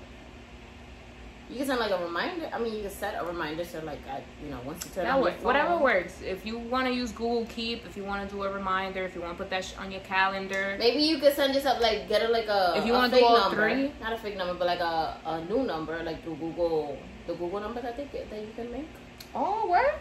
You 1.50 1.58
can 1.58 1.66
send 1.66 1.80
like 1.80 1.90
a 1.92 1.98
reminder. 2.04 2.48
I 2.54 2.60
mean, 2.60 2.76
you 2.76 2.82
can 2.82 2.92
set 2.92 3.16
a 3.20 3.26
reminder 3.26 3.66
so 3.66 3.80
like 3.84 4.00
I, 4.08 4.22
you 4.44 4.52
know, 4.52 4.60
once 4.64 4.86
you 4.86 4.92
turn 4.92 5.06
that 5.06 5.16
on 5.16 5.22
works. 5.22 5.38
phone, 5.38 5.46
Whatever 5.46 5.78
works. 5.80 6.22
If 6.22 6.46
you 6.46 6.60
want 6.60 6.88
to 6.88 6.94
use 6.94 7.12
Google 7.12 7.48
Keep, 7.48 7.88
if 7.88 7.98
you 7.98 8.04
want 8.04 8.30
to 8.30 8.36
do 8.36 8.44
a 8.44 8.54
reminder, 8.54 9.04
if 9.04 9.16
you 9.16 9.22
want 9.22 9.34
to 9.36 9.38
put 9.44 9.50
that 9.50 9.66
sh- 9.66 9.74
on 9.80 9.92
your 9.92 10.02
calendar, 10.02 10.76
Maybe 10.78 11.02
you 11.02 11.18
could 11.18 11.34
send 11.34 11.56
yourself 11.56 11.82
like 11.82 12.08
get 12.08 12.22
a 12.22 12.28
like 12.28 12.46
a 12.48 12.74
If 12.78 12.86
you 12.86 12.94
wanna 12.94 13.10
do 13.10 13.16
fake 13.16 13.26
all 13.26 13.40
number. 13.50 13.68
three. 13.74 13.92
not 14.00 14.14
a 14.14 14.18
fake 14.18 14.38
number, 14.38 14.54
but 14.54 14.68
like 14.68 14.80
a, 14.80 15.18
a 15.26 15.42
new 15.46 15.64
number, 15.64 16.02
like 16.04 16.22
through 16.24 16.36
Google, 16.36 16.96
the 17.26 17.34
Google 17.34 17.60
number 17.62 17.82
that 17.82 17.98
they 17.98 18.06
get 18.06 18.30
that 18.30 18.40
you 18.42 18.52
can 18.56 18.72
make. 18.72 18.88
oh, 19.34 19.68
where? 19.68 19.96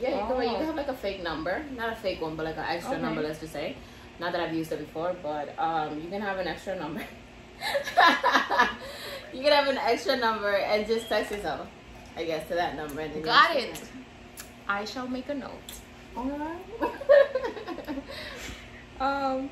Yeah, 0.00 0.10
you 0.10 0.26
can. 0.26 0.42
You 0.42 0.48
Oh. 0.48 0.56
can 0.58 0.66
have 0.66 0.74
like 0.74 0.88
a 0.88 0.94
fake 0.94 1.22
number, 1.22 1.62
not 1.76 1.92
a 1.92 1.96
fake 1.96 2.20
one, 2.20 2.34
but 2.34 2.46
like 2.46 2.56
an 2.56 2.64
extra 2.66 2.94
Okay. 2.94 3.02
number. 3.02 3.22
Let's 3.22 3.38
just 3.38 3.52
say, 3.52 3.76
not 4.18 4.32
that 4.32 4.40
I've 4.40 4.54
used 4.54 4.72
it 4.72 4.80
before, 4.80 5.14
but 5.22 5.54
um, 5.56 6.00
you 6.00 6.08
can 6.10 6.20
have 6.20 6.38
an 6.38 6.48
extra 6.48 6.74
number. 6.76 7.02
you 9.32 9.42
can 9.42 9.52
have 9.52 9.68
an 9.68 9.78
extra 9.78 10.16
number 10.16 10.56
and 10.56 10.86
just 10.86 11.08
text 11.08 11.30
yourself, 11.32 11.66
I 12.16 12.24
guess, 12.24 12.46
to 12.48 12.54
that 12.54 12.76
number. 12.76 13.00
And 13.00 13.22
Got 13.22 13.56
it. 13.56 13.82
I 14.68 14.84
shall 14.84 15.08
make 15.08 15.28
a 15.28 15.34
note. 15.34 15.50
Alright. 16.16 16.64
Um. 19.00 19.48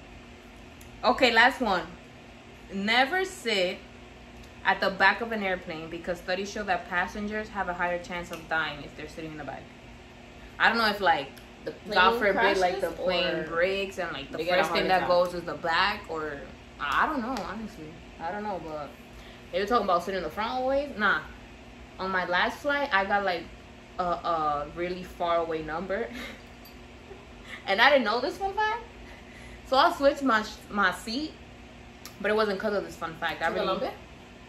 Okay, 1.02 1.32
last 1.32 1.60
one. 1.60 1.86
Never 2.72 3.24
sit 3.24 3.78
at 4.64 4.80
the 4.80 4.90
back 4.90 5.22
of 5.22 5.32
an 5.32 5.42
airplane 5.42 5.88
because 5.88 6.18
studies 6.18 6.50
show 6.50 6.62
that 6.64 6.86
passengers 6.88 7.48
have 7.48 7.68
a 7.68 7.72
higher 7.72 8.02
chance 8.02 8.30
of 8.30 8.46
dying 8.48 8.82
if 8.84 8.94
they're 8.96 9.08
sitting 9.08 9.32
in 9.32 9.38
the 9.38 9.44
back. 9.44 9.62
I 10.58 10.68
don't 10.68 10.76
know 10.76 10.88
if 10.88 11.00
like 11.00 11.30
the 11.64 11.70
plane 11.70 11.94
God 11.94 12.18
forbid, 12.18 12.58
like 12.58 12.80
the 12.80 12.90
plane 12.90 13.46
breaks 13.46 13.98
and 13.98 14.12
like 14.12 14.30
the 14.30 14.38
they 14.38 14.44
get 14.44 14.58
a 14.58 14.62
first 14.64 14.74
thing 14.74 14.88
that 14.88 15.08
goes 15.08 15.32
is 15.32 15.44
the 15.44 15.54
back, 15.54 16.02
or 16.10 16.38
I 16.78 17.06
don't 17.06 17.22
know. 17.22 17.42
Honestly, 17.42 17.88
I 18.20 18.30
don't 18.30 18.42
know. 18.42 18.60
But 18.62 18.90
they 19.52 19.60
were 19.60 19.66
talking 19.66 19.84
about 19.84 20.04
sitting 20.04 20.18
in 20.18 20.24
the 20.24 20.30
front 20.30 20.50
always. 20.50 20.90
Nah, 20.96 21.20
on 21.98 22.10
my 22.10 22.26
last 22.26 22.58
flight, 22.58 22.88
I 22.92 23.04
got 23.04 23.24
like 23.24 23.44
a, 23.98 24.02
a 24.02 24.66
really 24.74 25.02
far 25.02 25.38
away 25.38 25.62
number, 25.62 26.08
and 27.66 27.80
I 27.80 27.90
didn't 27.90 28.04
know 28.04 28.20
this 28.20 28.36
fun 28.36 28.54
fact. 28.54 28.82
So 29.66 29.76
I 29.76 29.92
switched 29.92 30.22
my 30.22 30.44
my 30.70 30.92
seat, 30.92 31.32
but 32.20 32.30
it 32.30 32.34
wasn't 32.34 32.58
because 32.58 32.74
of 32.74 32.84
this 32.84 32.96
fun 32.96 33.14
fact. 33.20 33.42
I 33.42 33.48
To 33.48 33.54
really 33.54 33.66
Colombia? 33.66 33.92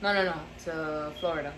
no 0.02 0.14
no 0.14 0.24
no 0.26 0.36
to 0.66 1.14
Florida, 1.20 1.54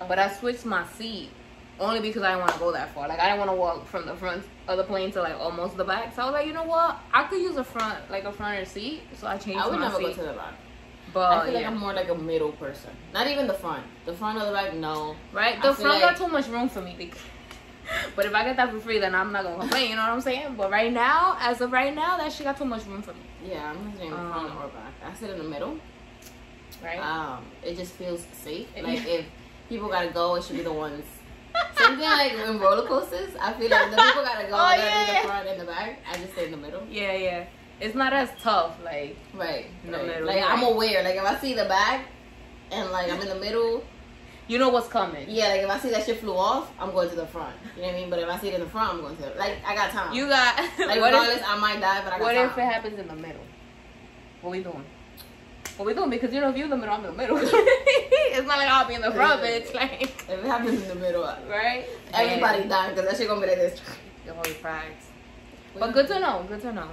oh. 0.00 0.06
but 0.08 0.18
I 0.18 0.32
switched 0.32 0.64
my 0.64 0.86
seat 0.86 1.30
only 1.78 2.00
because 2.00 2.22
I 2.22 2.30
didn't 2.30 2.40
want 2.40 2.52
to 2.54 2.58
go 2.58 2.72
that 2.72 2.94
far. 2.94 3.08
Like 3.08 3.18
I 3.18 3.26
didn't 3.26 3.38
want 3.38 3.50
to 3.50 3.56
walk 3.56 3.86
from 3.86 4.06
the 4.06 4.16
front 4.16 4.44
of 4.68 4.78
the 4.78 4.84
plane 4.84 5.10
to 5.12 5.22
like 5.22 5.38
almost 5.38 5.76
the 5.76 5.84
back. 5.84 6.14
So 6.14 6.22
I 6.22 6.24
was 6.26 6.32
like, 6.32 6.46
you 6.46 6.52
know 6.52 6.64
what? 6.64 6.98
I 7.12 7.24
could 7.24 7.40
use 7.40 7.56
a 7.56 7.64
front 7.64 8.10
like 8.10 8.24
a 8.24 8.32
fronter 8.32 8.66
seat. 8.66 9.02
So 9.14 9.26
I 9.26 9.36
changed 9.36 9.60
I 9.60 9.68
would 9.68 9.80
never 9.80 9.98
go 9.98 10.12
to 10.12 10.22
the 10.22 10.32
back. 10.32 10.54
But 11.16 11.32
I 11.32 11.44
feel 11.46 11.54
like 11.54 11.62
yeah. 11.62 11.70
I'm 11.70 11.78
more 11.78 11.94
like 11.94 12.10
a 12.10 12.14
middle 12.14 12.52
person. 12.52 12.90
Not 13.14 13.26
even 13.26 13.46
the 13.46 13.54
front. 13.54 13.84
The 14.04 14.12
front 14.12 14.36
or 14.38 14.44
the 14.44 14.52
back, 14.52 14.74
no. 14.74 15.16
right. 15.32 15.56
The 15.62 15.72
front 15.72 16.02
like- 16.02 16.02
got 16.02 16.16
too 16.18 16.28
much 16.28 16.46
room 16.48 16.68
for 16.68 16.82
me. 16.82 16.94
Because, 16.98 17.18
but 18.16 18.26
if 18.26 18.34
I 18.34 18.44
get 18.44 18.56
that 18.56 18.70
for 18.70 18.78
free, 18.80 18.98
then 18.98 19.14
I'm 19.14 19.32
not 19.32 19.44
gonna 19.44 19.60
complain. 19.60 19.88
You 19.88 19.96
know 19.96 20.02
what 20.02 20.10
I'm 20.10 20.20
saying? 20.20 20.56
But 20.58 20.70
right 20.70 20.92
now, 20.92 21.38
as 21.40 21.62
of 21.62 21.72
right 21.72 21.94
now, 21.94 22.18
that 22.18 22.30
shit 22.30 22.44
got 22.44 22.58
too 22.58 22.66
much 22.66 22.84
room 22.84 23.00
for 23.00 23.14
me. 23.14 23.20
Yeah, 23.48 23.70
I'm 23.70 23.82
not 23.82 24.02
in 24.02 24.10
the 24.10 24.16
front 24.16 24.50
Um, 24.50 24.58
or 24.58 24.68
back. 24.68 24.92
I 25.06 25.14
sit 25.14 25.30
in 25.30 25.38
the 25.38 25.44
middle. 25.44 25.78
Right. 26.84 26.98
Um, 26.98 27.46
it 27.64 27.78
just 27.78 27.94
feels 27.94 28.22
safe. 28.34 28.68
Like 28.76 29.06
if 29.16 29.24
people 29.70 29.88
gotta 29.88 30.10
go, 30.10 30.34
it 30.34 30.44
should 30.44 30.56
be 30.56 30.64
the 30.64 30.72
ones. 30.72 31.06
Same 31.78 31.96
thing 31.96 32.10
like 32.10 32.34
in 32.34 32.58
roller 32.58 32.86
coasters. 32.86 33.34
I 33.40 33.54
feel 33.54 33.70
like 33.70 33.90
the 33.90 33.96
people 33.96 34.22
gotta 34.22 34.48
go. 34.48 34.52
Oh, 34.52 34.74
yeah, 34.74 35.00
in 35.00 35.22
the 35.22 35.28
front 35.28 35.48
and 35.48 35.60
the 35.62 35.64
back. 35.64 35.98
I 36.10 36.16
just 36.18 36.32
stay 36.34 36.44
in 36.44 36.50
the 36.50 36.58
middle. 36.58 36.82
yeah, 36.90 37.14
yeah. 37.14 37.46
It's 37.80 37.94
not 37.94 38.12
as 38.12 38.30
tough. 38.40 38.76
Like 38.82 39.16
Right. 39.34 39.66
Right. 39.86 40.24
Like. 40.24 40.42
I'm 40.42 40.62
aware. 40.62 41.02
Like 41.02 41.16
if 41.16 41.24
I 41.24 41.38
see 41.38 41.54
the 41.54 41.66
back, 41.66 42.06
and 42.70 42.90
like 42.90 43.12
I'm 43.12 43.20
in 43.20 43.28
the 43.28 43.36
middle, 43.36 43.84
you 44.48 44.58
know 44.58 44.68
what's 44.68 44.88
coming. 44.88 45.26
Yeah, 45.28 45.48
like 45.48 45.60
if 45.62 45.70
I 45.70 45.78
see 45.78 45.90
that 45.90 46.04
shit 46.04 46.20
flew 46.20 46.36
off, 46.36 46.70
I'm 46.78 46.92
going 46.92 47.10
to 47.10 47.16
the 47.16 47.26
front. 47.26 47.54
You 47.74 47.82
know 47.82 47.88
what 47.88 47.94
I 47.94 48.00
mean? 48.00 48.10
But 48.10 48.18
if 48.20 48.28
I 48.28 48.38
see 48.38 48.48
it 48.48 48.54
in 48.54 48.60
the 48.60 48.66
front, 48.66 48.94
I'm 48.94 49.00
going 49.00 49.16
to 49.16 49.22
the, 49.22 49.28
like 49.30 49.56
I 49.66 49.74
got 49.74 49.90
time. 49.90 50.12
You 50.14 50.28
got 50.28 50.56
like 50.56 50.78
what 50.78 51.12
regardless, 51.12 51.38
if, 51.38 51.48
I 51.48 51.58
might 51.58 51.80
die, 51.80 52.02
but 52.04 52.12
I 52.12 52.18
got 52.18 52.20
what 52.20 52.34
time. 52.34 52.50
if 52.50 52.58
it 52.58 52.62
happens 52.62 52.98
in 52.98 53.08
the 53.08 53.16
middle? 53.16 53.42
What 54.40 54.50
we 54.50 54.62
doing? 54.62 54.84
What 55.76 55.86
we 55.86 55.94
doing? 55.94 56.10
Because 56.10 56.32
you 56.32 56.40
know 56.40 56.50
if 56.50 56.56
you 56.56 56.64
in 56.64 56.70
the 56.70 56.76
middle, 56.76 56.94
I'm 56.94 57.04
in 57.04 57.10
the 57.10 57.16
middle. 57.16 57.38
it's 57.42 58.46
not 58.46 58.58
like 58.58 58.68
I'll 58.68 58.86
be 58.88 58.94
in 58.94 59.02
the 59.02 59.12
front, 59.12 59.42
it's 59.42 59.74
like 59.74 60.02
If 60.02 60.30
it 60.30 60.44
happens 60.44 60.80
in 60.82 60.88
the 60.88 60.94
middle, 60.94 61.22
right. 61.48 61.84
everybody 62.14 62.68
dying 62.68 62.94
because 62.94 63.10
that 63.10 63.16
shit 63.18 63.28
gonna 63.28 63.40
be 63.40 63.48
like 63.48 63.56
this. 63.56 63.80
the 64.24 64.32
holy 64.32 64.50
facts. 64.50 65.08
But 65.78 65.92
good 65.92 66.06
to 66.06 66.20
know. 66.20 66.46
Good 66.48 66.62
to 66.62 66.72
know. 66.72 66.88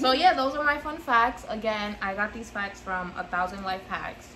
So 0.00 0.12
yeah, 0.12 0.32
those 0.34 0.54
are 0.56 0.64
my 0.64 0.78
fun 0.78 0.96
facts. 0.98 1.44
Again, 1.48 1.96
I 2.00 2.14
got 2.14 2.32
these 2.32 2.48
facts 2.50 2.80
from 2.80 3.12
a 3.16 3.24
thousand 3.24 3.64
life 3.64 3.86
hacks. 3.88 4.28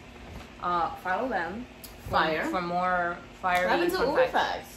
Uh, 0.62 0.94
follow 0.96 1.28
them. 1.28 1.66
for- 2.04 2.10
Fire. 2.10 2.44
for 2.46 2.60
more 2.62 3.16
What 3.40 3.40
fiery 3.42 3.68
happened 3.68 3.90
to 3.92 3.96
fun 3.98 4.08
Uber 4.08 4.26
facts. 4.28 4.32
facts? 4.32 4.74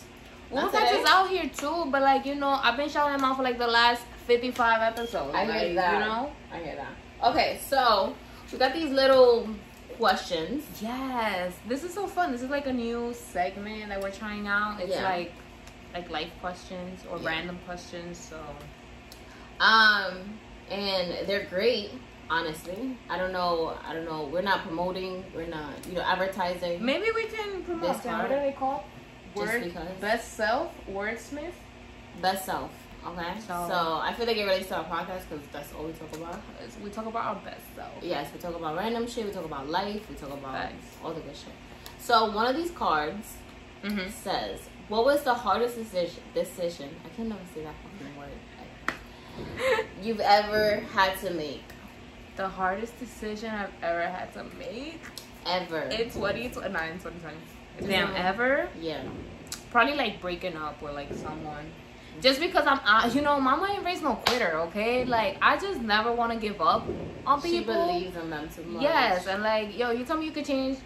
Uber 0.51 0.69
Facts 0.69 0.91
is 0.91 1.05
out 1.07 1.29
here 1.29 1.49
too, 1.49 1.85
but 1.91 2.01
like 2.01 2.25
you 2.25 2.35
know, 2.35 2.59
I've 2.61 2.75
been 2.77 2.89
shouting 2.89 3.17
them 3.17 3.23
out 3.25 3.37
for 3.37 3.43
like 3.43 3.57
the 3.57 3.67
last 3.67 4.03
fifty-five 4.27 4.81
episodes. 4.81 5.33
I 5.33 5.45
hear 5.45 5.53
like, 5.67 5.75
that. 5.75 5.93
You 5.93 5.99
know. 5.99 6.31
I 6.51 6.57
hear 6.59 6.75
that. 6.75 7.29
Okay, 7.29 7.59
so 7.65 8.15
we 8.51 8.57
got 8.57 8.73
these 8.73 8.89
little 8.91 9.47
questions. 9.97 10.63
Yes, 10.81 11.53
this 11.67 11.83
is 11.83 11.93
so 11.93 12.05
fun. 12.07 12.31
This 12.33 12.41
is 12.41 12.49
like 12.49 12.65
a 12.67 12.73
new 12.73 13.13
segment 13.13 13.89
that 13.89 14.01
we're 14.01 14.11
trying 14.11 14.47
out. 14.47 14.79
It's 14.81 14.89
Yeah. 14.95 15.03
like 15.03 15.31
like 15.93 16.09
life 16.09 16.31
questions 16.41 17.01
or 17.09 17.17
Yeah. 17.17 17.27
random 17.29 17.59
questions. 17.65 18.17
So 18.17 18.37
Um, 19.59 20.39
and 20.71 21.27
they're 21.27 21.45
great. 21.45 21.91
Honestly, 22.29 22.97
I 23.09 23.17
don't 23.17 23.33
know. 23.33 23.77
I 23.85 23.93
don't 23.93 24.05
know. 24.05 24.29
We're 24.31 24.41
not 24.41 24.63
promoting. 24.65 25.25
We're 25.35 25.47
not, 25.47 25.73
you 25.87 25.93
know, 25.95 26.01
advertising. 26.01 26.83
maybe 26.83 27.07
we 27.13 27.25
can 27.25 27.61
promote 27.63 27.93
This 27.95 28.03
them. 28.03 28.19
What 28.19 28.31
are 28.31 28.39
they 28.39 28.53
called? 28.57 28.83
Just 29.35 29.53
Word 29.53 29.99
best 29.99 30.33
self 30.33 30.71
wordsmith. 30.89 31.51
Best 32.21 32.45
self. 32.45 32.71
Okay. 33.05 33.33
So- 33.47 33.65
So, 33.67 33.99
I 34.01 34.13
feel 34.13 34.27
like 34.27 34.37
it 34.37 34.43
relates 34.43 34.67
to 34.69 34.77
our 34.77 34.85
podcast 34.85 35.23
because 35.29 35.45
that's 35.51 35.73
all 35.73 35.83
we 35.85 35.93
talk 35.93 36.15
about. 36.15 36.39
We 36.83 36.89
talk 36.89 37.05
about 37.05 37.25
our 37.25 37.35
best 37.43 37.61
self. 37.75 37.91
Yes, 38.01 38.29
we 38.33 38.39
talk 38.39 38.55
about 38.55 38.77
random 38.77 39.07
shit. 39.07 39.25
We 39.25 39.31
talk 39.31 39.45
about 39.45 39.67
life. 39.69 40.09
We 40.09 40.15
talk 40.15 40.31
about 40.31 40.69
all 41.03 41.11
the 41.13 41.21
good 41.21 41.35
shit. 41.35 41.53
So 41.99 42.31
one 42.31 42.47
of 42.47 42.55
these 42.55 42.71
cards 42.71 43.27
Mm-hmm. 43.83 44.09
says, 44.11 44.59
"What 44.89 45.05
was 45.05 45.23
the 45.23 45.33
hardest 45.33 45.75
decision? 45.75 46.21
Decision? 46.35 46.89
I 47.03 47.09
can 47.15 47.29
never 47.29 47.41
say 47.53 47.63
that. 47.63 47.73
You've 50.01 50.19
ever 50.19 50.81
had 50.93 51.19
to 51.21 51.31
make 51.31 51.63
The 52.35 52.47
hardest 52.47 52.97
decision 52.99 53.49
I've 53.51 53.71
ever 53.83 54.03
had 54.07 54.33
to 54.33 54.43
make 54.57 55.01
ever? 55.45 55.81
in 55.83 56.09
2029, 56.09 56.51
2020. 56.99 57.35
Just 57.77 57.89
Damn, 57.89 58.11
like- 58.13 58.23
ever? 58.23 58.69
yeah. 58.79 59.03
Probably 59.71 59.95
like 59.95 60.21
breaking 60.21 60.55
up 60.57 60.81
with 60.81 60.93
like 60.93 61.13
someone. 61.13 61.65
Just 62.21 62.39
because 62.41 62.65
I'm, 62.67 62.79
uh, 62.85 63.09
you 63.13 63.21
know, 63.21 63.39
mama 63.39 63.69
ain't 63.71 63.85
raised 63.85 64.03
no 64.03 64.15
quitter, 64.15 64.59
okay? 64.67 65.05
Like, 65.05 65.37
I 65.41 65.57
just 65.57 65.79
never 65.81 66.11
want 66.11 66.33
to 66.33 66.37
give 66.37 66.61
up 66.61 66.85
on 67.25 67.41
She 67.41 67.59
people. 67.59 67.73
believes 67.73 68.15
in 68.17 68.29
them 68.29 68.49
too 68.53 68.63
much. 68.63 68.83
Yes, 68.83 69.27
and 69.27 69.41
like, 69.41 69.77
yo, 69.77 69.91
you 69.91 70.03
tell 70.03 70.17
me 70.17 70.25
you 70.25 70.31
could 70.31 70.45
change. 70.45 70.77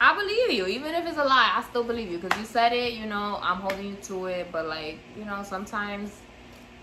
I 0.00 0.14
believe 0.14 0.50
you, 0.52 0.66
even 0.66 0.92
if 0.94 1.06
it's 1.06 1.16
a 1.18 1.24
lie. 1.24 1.52
I 1.56 1.62
still 1.62 1.84
believe 1.84 2.10
you 2.10 2.18
because 2.18 2.38
you 2.38 2.44
said 2.44 2.72
it. 2.72 2.94
You 2.94 3.06
know, 3.06 3.38
I'm 3.40 3.58
holding 3.58 3.86
you 3.86 3.94
to 4.02 4.26
it. 4.26 4.48
But 4.52 4.66
like, 4.66 4.98
you 5.16 5.24
know, 5.24 5.42
sometimes 5.42 6.10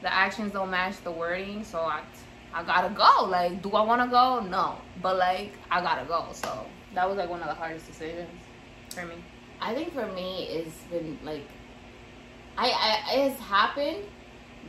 the 0.03 0.13
actions 0.13 0.51
don't 0.53 0.69
match 0.69 1.01
the 1.03 1.12
wording, 1.12 1.63
so 1.63 1.79
I, 1.79 2.01
I 2.53 2.62
gotta 2.63 2.93
go. 2.93 3.25
Like, 3.25 3.62
do 3.63 3.72
I 3.72 3.81
want 3.81 4.01
to 4.03 4.07
go? 4.10 4.41
No, 4.41 4.75
but 5.01 5.17
like, 5.17 5.53
I 5.72 5.81
gotta 5.81 6.05
go. 6.05 6.27
So 6.33 6.65
that 6.93 7.07
was 7.07 7.17
like 7.17 7.29
one 7.29 7.41
of 7.41 7.48
the 7.48 7.55
hardest 7.55 7.88
decisions 7.88 8.29
for 8.89 9.05
me. 9.05 9.15
I 9.62 9.74
think 9.74 9.93
for 9.93 10.05
me, 10.12 10.43
it's 10.50 10.75
been 10.91 11.17
like, 11.24 11.48
I, 12.57 12.69
I 12.69 13.15
it's 13.22 13.39
happened, 13.39 14.03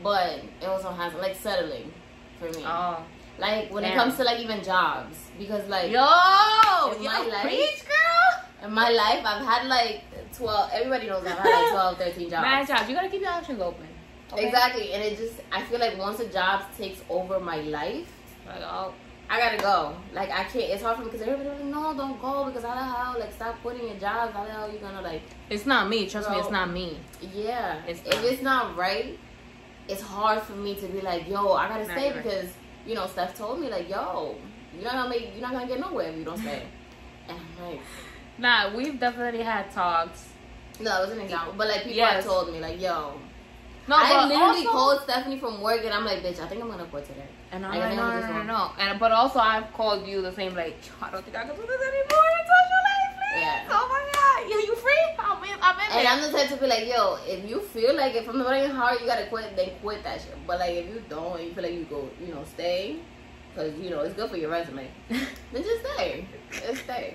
but 0.03 0.41
it 0.63 0.67
also 0.67 0.91
hasn't 0.91 1.21
like 1.21 1.35
settling 1.37 1.93
for 2.39 2.49
me. 2.51 2.65
Oh, 2.65 3.05
like 3.39 3.73
when 3.73 3.85
it 3.85 3.95
comes 3.95 4.17
to 4.17 4.23
like 4.25 4.39
even 4.39 4.63
jobs, 4.63 5.17
because 5.37 5.69
like 5.69 5.91
yo, 5.91 6.93
in 6.97 7.03
yo, 7.03 7.11
my 7.11 7.27
life- 7.27 7.43
preach, 7.43 7.83
girl. 7.85 8.69
in 8.69 8.73
my 8.73 8.89
life, 8.89 9.25
I've 9.27 9.45
had 9.45 9.67
like 9.67 10.03
twelve. 10.33 10.71
Everybody 10.73 11.09
knows 11.09 11.27
I've 11.27 11.39
had 11.39 11.45
like 11.45 11.97
12, 11.97 11.99
13 11.99 12.31
jobs. 12.31 12.43
Mad 12.43 12.67
jobs. 12.69 12.89
You 12.89 12.95
gotta 12.95 13.09
keep 13.09 13.21
your 13.21 13.31
options 13.31 13.61
open. 13.61 13.89
Okay? 14.35 14.47
Exactly, 14.49 14.93
and 14.93 15.03
it 15.03 15.17
just 15.17 15.35
I 15.53 15.63
feel 15.63 15.81
like 15.81 15.97
once 15.99 16.21
a 16.21 16.29
job 16.29 16.63
takes 16.79 17.01
over 17.09 17.41
my 17.41 17.61
life, 17.63 18.09
Like, 18.47 18.61
oh, 18.63 18.93
I 19.31 19.39
gotta 19.41 19.57
go. 19.57 19.97
Like 20.13 20.31
I 20.31 20.45
can't. 20.45 20.71
It's 20.73 20.83
hard 20.83 20.97
for 20.97 21.03
me 21.05 21.11
because 21.11 21.23
everybody 21.27 21.49
like, 21.49 21.65
no, 21.65 21.95
don't 21.97 22.21
go 22.21 22.45
because 22.45 22.63
how 22.63 22.75
the 22.75 22.85
hell 22.85 23.17
like 23.19 23.33
stop 23.33 23.55
quitting 23.63 23.87
your 23.89 23.97
jobs? 23.97 24.33
How 24.35 24.45
the 24.45 24.51
hell 24.51 24.71
you 24.71 24.79
gonna 24.79 25.01
like? 25.01 25.23
it's 25.51 25.65
not 25.67 25.89
me. 25.89 26.07
Trust 26.09 26.29
me, 26.31 26.37
it's 26.39 26.51
not 26.51 26.71
me. 26.71 26.99
Yeah, 27.21 27.81
It's 27.87 28.01
if 28.05 28.15
not. 28.15 28.25
it's 28.25 28.43
not 28.43 28.77
right, 28.77 29.19
it's 29.89 30.03
hard 30.03 30.43
for 30.43 30.53
me 30.53 30.75
to 30.77 30.87
be 30.89 31.01
like, 31.01 31.29
yo, 31.29 31.53
I 31.53 31.69
gotta 31.69 31.87
Not 31.89 31.97
stay 31.97 32.13
right. 32.13 32.23
because 32.23 32.49
you 32.87 32.95
know 32.95 33.07
Steph 33.07 33.37
told 33.37 33.61
me 33.61 33.69
like, 33.71 33.89
yo, 33.89 34.37
you're 34.75 34.85
not 34.85 34.93
gonna 34.95 35.09
make, 35.11 35.31
you're 35.33 35.43
not 35.43 35.53
gonna 35.53 35.67
get 35.67 35.81
nowhere 35.81 36.11
if 36.11 36.17
you 36.19 36.25
don't 36.25 36.39
stay. 36.39 36.63
and 37.29 37.39
I'm 37.61 37.67
like, 37.71 37.81
Nah, 38.37 38.75
we've 38.77 38.99
definitely 39.01 39.43
had 39.43 39.71
talks. 39.71 40.29
no, 40.81 40.99
it 40.99 41.07
was 41.09 41.11
an 41.17 41.21
example, 41.21 41.55
but 41.57 41.69
like 41.69 41.79
people 41.85 41.97
Yes. 41.97 42.15
have 42.17 42.25
told 42.25 42.53
me 42.53 42.61
like, 42.61 42.81
yo, 42.81 43.15
No, 43.87 43.97
I 43.99 44.27
literally 44.27 44.67
also, 44.67 44.71
called 44.71 45.01
Stephanie 45.03 45.39
from 45.39 45.61
work 45.61 45.81
and 45.85 45.93
I'm 45.93 46.05
like, 46.05 46.23
bitch, 46.23 46.41
I 46.41 46.47
think 46.49 46.63
I'm 46.63 46.69
gonna 46.69 46.87
quit 46.87 47.07
today. 47.07 47.29
and 47.53 47.67
I'm 47.67 47.73
I 47.73 47.79
like, 47.79 47.97
no, 47.97 48.21
no, 48.21 48.33
no, 48.39 48.43
no. 48.43 48.71
And 48.79 48.99
but 48.99 49.13
also, 49.13 49.39
I've 49.39 49.71
called 49.75 50.07
you 50.07 50.23
the 50.23 50.33
same. 50.33 50.55
Like, 50.55 50.79
I 51.03 51.11
don't 51.11 51.23
think 51.25 51.37
I 51.37 51.45
can 51.45 51.55
do 51.55 51.63
this 51.63 51.81
anymore. 51.81 52.29
in 52.39 52.45
social 52.55 52.83
life, 52.89 53.13
please. 53.19 53.41
Yeah. 53.43 53.69
Oh 53.71 53.87
my 53.93 54.03
god, 54.15 54.51
yo, 54.51 54.59
you 54.67 54.75
free? 54.77 55.05
I'm 55.19 55.45
in. 55.45 55.51
I'm 55.61 55.77
in 55.79 55.85
And 55.93 56.07
there. 56.07 56.13
I'm 56.13 56.23
the 56.23 56.31
type 56.39 56.49
to 56.49 56.57
be 56.57 56.67
like, 56.67 56.87
yo, 56.89 57.19
if 57.27 57.49
you 57.49 57.61
feel 57.61 57.95
like 57.95 58.15
it 58.15 58.25
from 58.25 58.39
the 58.39 58.45
bottom 58.45 58.63
of 58.63 58.67
your 58.69 58.77
heart, 58.77 59.01
you 59.01 59.07
gotta 59.07 59.27
quit, 59.27 59.55
then 59.55 59.71
quit 59.83 60.03
that 60.05 60.21
shit. 60.23 60.35
But 60.47 60.61
like, 60.61 60.75
if 60.77 60.87
you 60.89 61.03
don't, 61.09 61.43
you 61.43 61.53
feel 61.53 61.63
like 61.65 61.75
you 61.75 61.85
go, 61.85 62.09
you 62.25 62.33
know, 62.35 62.45
stay, 62.55 62.97
because 63.53 63.75
you 63.79 63.91
know 63.91 64.01
it's 64.01 64.15
good 64.15 64.31
for 64.31 64.37
your 64.39 64.51
resume, 64.51 64.89
then 65.11 65.27
just 65.63 65.85
stay, 65.95 66.27
just 66.51 66.85
stay. 66.85 67.15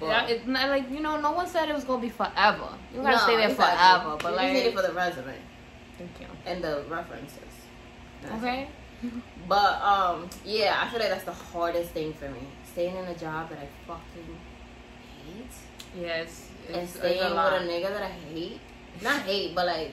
But- 0.00 0.06
yeah, 0.06 0.26
it's 0.26 0.46
not 0.46 0.68
like 0.70 0.90
you 0.90 1.00
know. 1.00 1.20
No 1.20 1.32
one 1.32 1.46
said 1.46 1.68
it 1.68 1.74
was 1.74 1.84
gonna 1.84 2.00
be 2.02 2.08
forever. 2.08 2.68
You 2.94 3.02
gotta 3.02 3.16
No, 3.16 3.22
stay 3.22 3.36
there 3.36 3.50
exactly. 3.50 3.76
forever. 3.76 4.16
But 4.22 4.30
you 4.30 4.36
like, 4.36 4.52
just 4.52 4.64
need 4.64 4.68
it 4.70 4.74
for 4.76 4.82
the 4.82 4.92
resume 4.94 5.34
thank 5.98 6.20
you. 6.20 6.26
and 6.46 6.64
the 6.64 6.84
references. 6.88 7.38
That's 8.22 8.34
Okay. 8.42 8.68
it. 9.02 9.12
But 9.48 9.80
um, 9.82 10.28
yeah, 10.44 10.78
I 10.82 10.88
feel 10.88 11.00
like 11.00 11.08
that's 11.10 11.24
the 11.24 11.32
hardest 11.32 11.90
thing 11.92 12.12
for 12.14 12.28
me. 12.30 12.40
Staying 12.72 12.96
in 12.96 13.04
a 13.04 13.14
job 13.14 13.48
that 13.50 13.58
I 13.58 13.68
fucking 13.86 14.36
hate 15.26 15.50
Yes. 16.00 16.48
and 16.72 16.88
staying 16.88 17.20
a 17.20 17.28
with 17.30 17.62
a 17.62 17.66
nigga 17.66 17.88
that 17.92 18.02
I 18.02 18.08
hate. 18.32 18.60
Not 19.02 19.20
hate, 19.22 19.54
but 19.54 19.66
like 19.66 19.92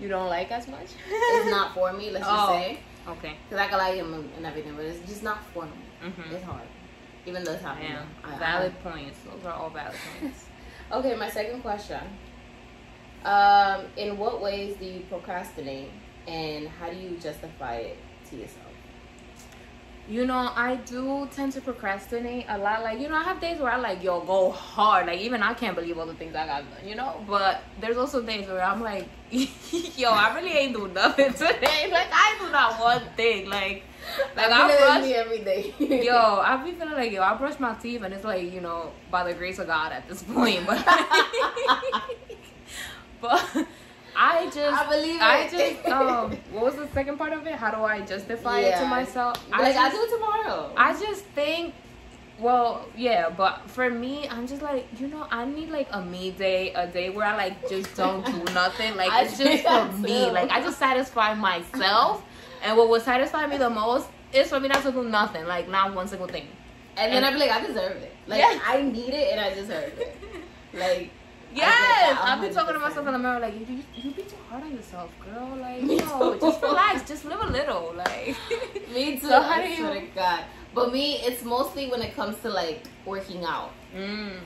You 0.00 0.08
don't 0.08 0.28
like 0.28 0.50
as 0.50 0.66
much. 0.68 0.86
it's 1.08 1.50
not 1.50 1.74
for 1.74 1.92
me. 1.92 2.10
Let's 2.12 2.26
just 2.26 2.42
Oh. 2.42 2.52
say. 2.52 2.80
Okay. 3.08 3.36
Cause 3.50 3.58
I 3.58 3.66
can 3.68 3.78
like 3.78 3.94
him 3.94 4.12
and- 4.14 4.30
and 4.36 4.46
everything, 4.46 4.74
but 4.76 4.84
it's 4.84 5.06
just 5.08 5.22
not 5.22 5.38
for 5.52 5.64
me. 5.64 5.70
Mm-hmm. 6.04 6.34
It's 6.34 6.44
hard. 6.44 6.66
Even 7.26 7.44
though 7.44 7.52
it's 7.52 7.62
happening. 7.62 7.92
Damn. 7.92 8.32
I- 8.32 8.34
I- 8.34 8.38
Valid 8.38 8.82
points. 8.82 9.18
Those 9.24 9.44
are 9.46 9.52
all 9.52 9.70
valid 9.70 9.96
points. 10.20 10.44
Okay, 10.92 11.14
my 11.16 11.30
second 11.30 11.62
question. 11.62 12.00
Um, 13.24 13.86
in 13.96 14.18
what 14.18 14.42
ways 14.42 14.76
do 14.78 14.84
you 14.84 15.00
procrastinate, 15.08 15.88
and 16.26 16.68
how 16.68 16.90
do 16.90 16.96
you 16.96 17.16
justify 17.16 17.76
it 17.76 17.98
to 18.28 18.36
yourself? 18.36 18.66
You 20.08 20.26
know, 20.26 20.50
I 20.54 20.74
do 20.84 21.28
tend 21.34 21.52
to 21.52 21.60
procrastinate 21.62 22.44
a 22.48 22.58
lot. 22.58 22.82
Like, 22.82 22.98
you 22.98 23.08
know, 23.08 23.14
I 23.14 23.22
have 23.22 23.40
days 23.40 23.58
where 23.60 23.70
I 23.72 23.76
like, 23.76 24.02
yo, 24.02 24.20
go 24.20 24.50
hard. 24.50 25.06
Like, 25.06 25.20
even 25.20 25.42
I 25.42 25.54
can't 25.54 25.76
believe 25.76 25.96
all 25.96 26.04
the 26.06 26.14
things 26.14 26.34
I 26.34 26.44
got 26.44 26.64
done, 26.68 26.86
you 26.86 26.96
know? 26.96 27.24
But 27.26 27.62
there's 27.80 27.96
also 27.96 28.20
days 28.20 28.48
where 28.48 28.62
I'm 28.62 28.82
like, 28.82 29.08
yo, 29.30 30.10
I 30.10 30.34
really 30.34 30.50
ain't 30.52 30.74
do 30.74 30.88
nothing 30.88 31.32
today. 31.44 31.88
Like, 31.90 32.08
I 32.12 32.36
do 32.40 32.50
not 32.50 32.80
one 32.80 33.02
thing. 33.16 33.48
Like, 33.48 33.84
like 34.36 34.50
I 34.50 34.62
I 34.72 34.76
brush, 34.78 35.02
me 35.02 35.14
every 35.14 35.38
day. 35.40 35.74
yo, 36.04 36.16
I 36.44 36.62
be 36.64 36.72
feeling 36.72 36.94
like, 36.94 37.12
yo, 37.12 37.22
I 37.22 37.34
brush 37.34 37.58
my 37.60 37.74
teeth 37.74 38.02
and 38.02 38.12
it's 38.14 38.24
like, 38.24 38.52
you 38.52 38.60
know, 38.60 38.92
by 39.10 39.24
the 39.24 39.34
grace 39.34 39.58
of 39.58 39.66
God 39.66 39.92
at 39.92 40.08
this 40.08 40.22
point. 40.22 40.66
But, 40.66 40.84
but 43.20 43.66
I 44.16 44.46
just, 44.46 44.58
I 44.58 44.88
believe 44.90 45.16
it. 45.16 45.22
I 45.22 45.48
just, 45.48 45.86
um, 45.86 46.36
what 46.50 46.64
was 46.64 46.74
the 46.76 46.88
second 46.92 47.16
part 47.18 47.32
of 47.32 47.46
it? 47.46 47.54
How 47.54 47.70
do 47.70 47.82
I 47.84 48.00
justify 48.00 48.60
it 48.60 48.72
to 48.76 48.82
Yeah. 48.82 48.88
myself? 48.90 49.36
like 49.50 49.76
I 49.76 49.88
just- 49.90 49.94
do 49.96 50.02
it 50.02 50.10
tomorrow. 50.18 50.72
I 50.76 50.92
just 50.98 51.24
think, 51.26 51.74
well, 52.38 52.86
yeah, 52.96 53.30
but 53.30 53.70
for 53.70 53.88
me, 53.88 54.28
I'm 54.28 54.46
just 54.48 54.62
like, 54.62 54.86
you 54.98 55.06
know, 55.06 55.26
I 55.30 55.44
need 55.44 55.70
like 55.70 55.86
a 55.92 56.02
me 56.02 56.30
day, 56.32 56.72
a 56.74 56.86
day 56.86 57.08
where 57.10 57.26
I 57.26 57.36
like 57.36 57.68
just 57.68 57.94
don't 57.94 58.24
do 58.26 58.52
nothing. 58.52 58.96
Like 58.96 59.12
I 59.12 59.22
it's 59.24 59.38
just 59.38 59.62
for 59.64 59.84
me. 59.98 60.30
Like 60.30 60.50
I 60.50 60.60
just 60.60 60.78
satisfy 60.78 61.34
myself, 61.34 62.22
and 62.62 62.76
what 62.76 62.88
would 62.88 63.02
satisfy 63.02 63.46
me 63.46 63.56
the 63.58 63.68
most 63.70 64.08
is 64.32 64.48
for 64.48 64.58
me 64.60 64.68
not 64.68 64.82
to 64.82 64.92
do 64.92 65.04
nothing, 65.04 65.44
like 65.46 65.68
not 65.68 65.94
one 65.94 66.08
single 66.08 66.28
thing. 66.28 66.46
and 66.96 67.12
then 67.12 67.24
and- 67.24 67.26
I 67.26 67.32
be 67.32 67.38
like, 67.38 67.50
I 67.50 67.66
deserve 67.66 67.96
it. 67.96 68.12
Like. 68.26 68.42
I 68.66 68.82
need 68.82 69.12
it, 69.14 69.32
and 69.32 69.40
I 69.40 69.52
deserve 69.54 69.98
it. 69.98 70.16
Like 70.74 71.10
Yes, 71.54 72.18
I've 72.22 72.40
been 72.40 72.54
talking 72.54 72.72
to 72.72 72.78
myself 72.80 73.06
in 73.06 73.12
the 73.12 73.18
mirror 73.18 73.38
like, 73.38 73.52
you, 73.52 73.66
you, 73.66 73.82
you 73.94 74.10
be 74.12 74.22
too 74.22 74.36
hard 74.48 74.62
on 74.62 74.72
yourself, 74.74 75.10
girl. 75.20 75.54
Like, 75.60 75.82
Me 75.82 75.98
yo, 75.98 76.32
too. 76.32 76.40
just 76.40 76.62
relax, 76.70 77.06
just 77.06 77.24
live 77.26 77.42
a 77.42 77.46
little. 77.46 77.92
Like, 77.94 78.34
me 78.94 79.18
too. 79.18 79.28
So 79.28 79.38
how 79.42 79.60
I 79.60 79.66
do 79.66 79.68
you- 79.74 80.00
to 80.00 80.06
God. 80.14 80.44
But 80.74 80.90
me, 80.94 81.16
it's 81.16 81.44
mostly 81.44 81.88
when 81.90 82.00
it 82.00 82.16
comes 82.16 82.38
to 82.38 82.48
like 82.48 82.84
working 83.04 83.44
out. 83.44 83.72
mm, 83.94 84.38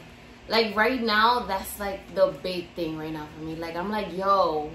like 0.49 0.75
right 0.75 1.01
now, 1.01 1.41
that's 1.47 1.79
like 1.79 2.01
the 2.17 2.35
big 2.43 2.71
thing 2.75 2.99
right 2.99 3.13
now 3.13 3.29
for 3.39 3.45
me. 3.45 3.55
Like 3.55 3.77
I'm 3.77 3.89
like, 3.91 4.13
yo, 4.17 4.73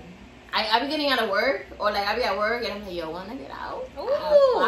I, 0.54 0.68
I 0.70 0.80
be 0.82 0.88
getting 0.90 1.10
out 1.10 1.20
of 1.20 1.30
work 1.30 1.66
or 1.80 1.92
like 1.92 2.06
I 2.06 2.16
be 2.16 2.24
at 2.24 2.38
work 2.38 2.64
and 2.64 2.74
I'm 2.74 2.84
like, 2.86 2.94
yo, 2.94 3.10
wanna 3.10 3.36
get 3.36 3.52
out? 3.52 3.88
Ooh. 3.98 4.60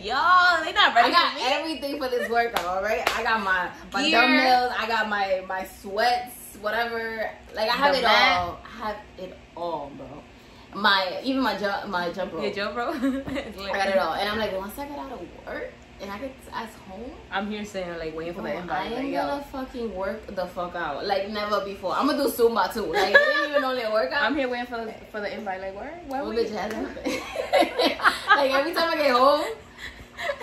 Yo, 0.00 0.64
they 0.64 0.72
not 0.72 0.94
ready. 0.94 1.08
I 1.08 1.10
got 1.10 1.32
for 1.38 1.40
everything 1.44 1.98
for 1.98 2.08
this 2.08 2.28
workout, 2.30 2.64
all 2.64 2.82
right? 2.82 3.02
I 3.16 3.22
got 3.22 3.40
my 3.42 3.70
my 3.92 4.02
Gear. 4.08 4.20
dumbbells, 4.20 4.72
I 4.78 4.86
got 4.88 5.08
my 5.08 5.44
my 5.46 5.64
sweats, 5.80 6.56
whatever. 6.60 7.30
Like 7.54 7.68
I 7.68 7.72
have 7.74 7.92
The 7.92 7.98
it 8.00 8.02
mat. 8.04 8.38
all. 8.38 8.60
I 8.64 8.86
have 8.86 8.96
it 9.18 9.38
all, 9.56 9.92
bro. 9.96 10.06
My 10.74 11.20
even 11.22 11.42
my 11.42 11.56
jump 11.58 11.88
my 11.88 12.10
jump 12.10 12.32
rope. 12.32 12.42
Yeah, 12.44 12.50
Joe, 12.50 12.72
bro. 12.72 12.88
I 12.92 13.72
got 13.72 13.88
it 13.88 13.98
all, 13.98 14.14
and 14.14 14.28
I'm 14.28 14.38
like, 14.38 14.56
once 14.56 14.78
I 14.78 14.86
get 14.88 14.98
out 14.98 15.12
of 15.12 15.20
work 15.46 15.70
and 16.02 16.10
I 16.10 16.18
get 16.18 16.34
as 16.52 16.68
home, 16.88 17.10
I'm 17.30 17.48
here 17.50 17.64
saying 17.64 17.98
like 17.98 18.14
waiting 18.16 18.34
for 18.34 18.42
the 18.42 18.54
invite. 18.56 18.92
I 18.92 18.94
am 18.94 19.04
Like, 19.04 19.12
gonna 19.14 19.42
fucking 19.52 19.94
work 19.94 20.26
the 20.34 20.46
fuck 20.46 20.74
out 20.74 21.06
like 21.06 21.28
never 21.30 21.64
before. 21.64 21.94
I'm 21.94 22.06
gonna 22.08 22.24
do 22.24 22.28
Zumba 22.30 22.72
too. 22.72 22.86
Like 22.92 23.14
I 23.14 23.18
didn't 23.18 23.50
even 23.50 23.64
only 23.64 23.82
a 23.82 23.90
workout. 23.92 24.22
I'm 24.22 24.34
here 24.36 24.48
waiting 24.48 24.66
for 24.66 24.84
the 24.84 24.92
for 25.10 25.20
the 25.20 25.32
invite. 25.32 25.60
Like, 25.60 25.74
where? 25.76 26.00
Where 26.08 26.22
Well, 26.22 26.30
we? 26.30 26.36
bitch, 26.36 26.46
it 26.46 26.52
hasn't 26.52 26.96
like 28.36 28.50
every 28.52 28.72
time 28.74 28.90
I 28.90 28.96
get 28.96 29.10
home, 29.12 29.44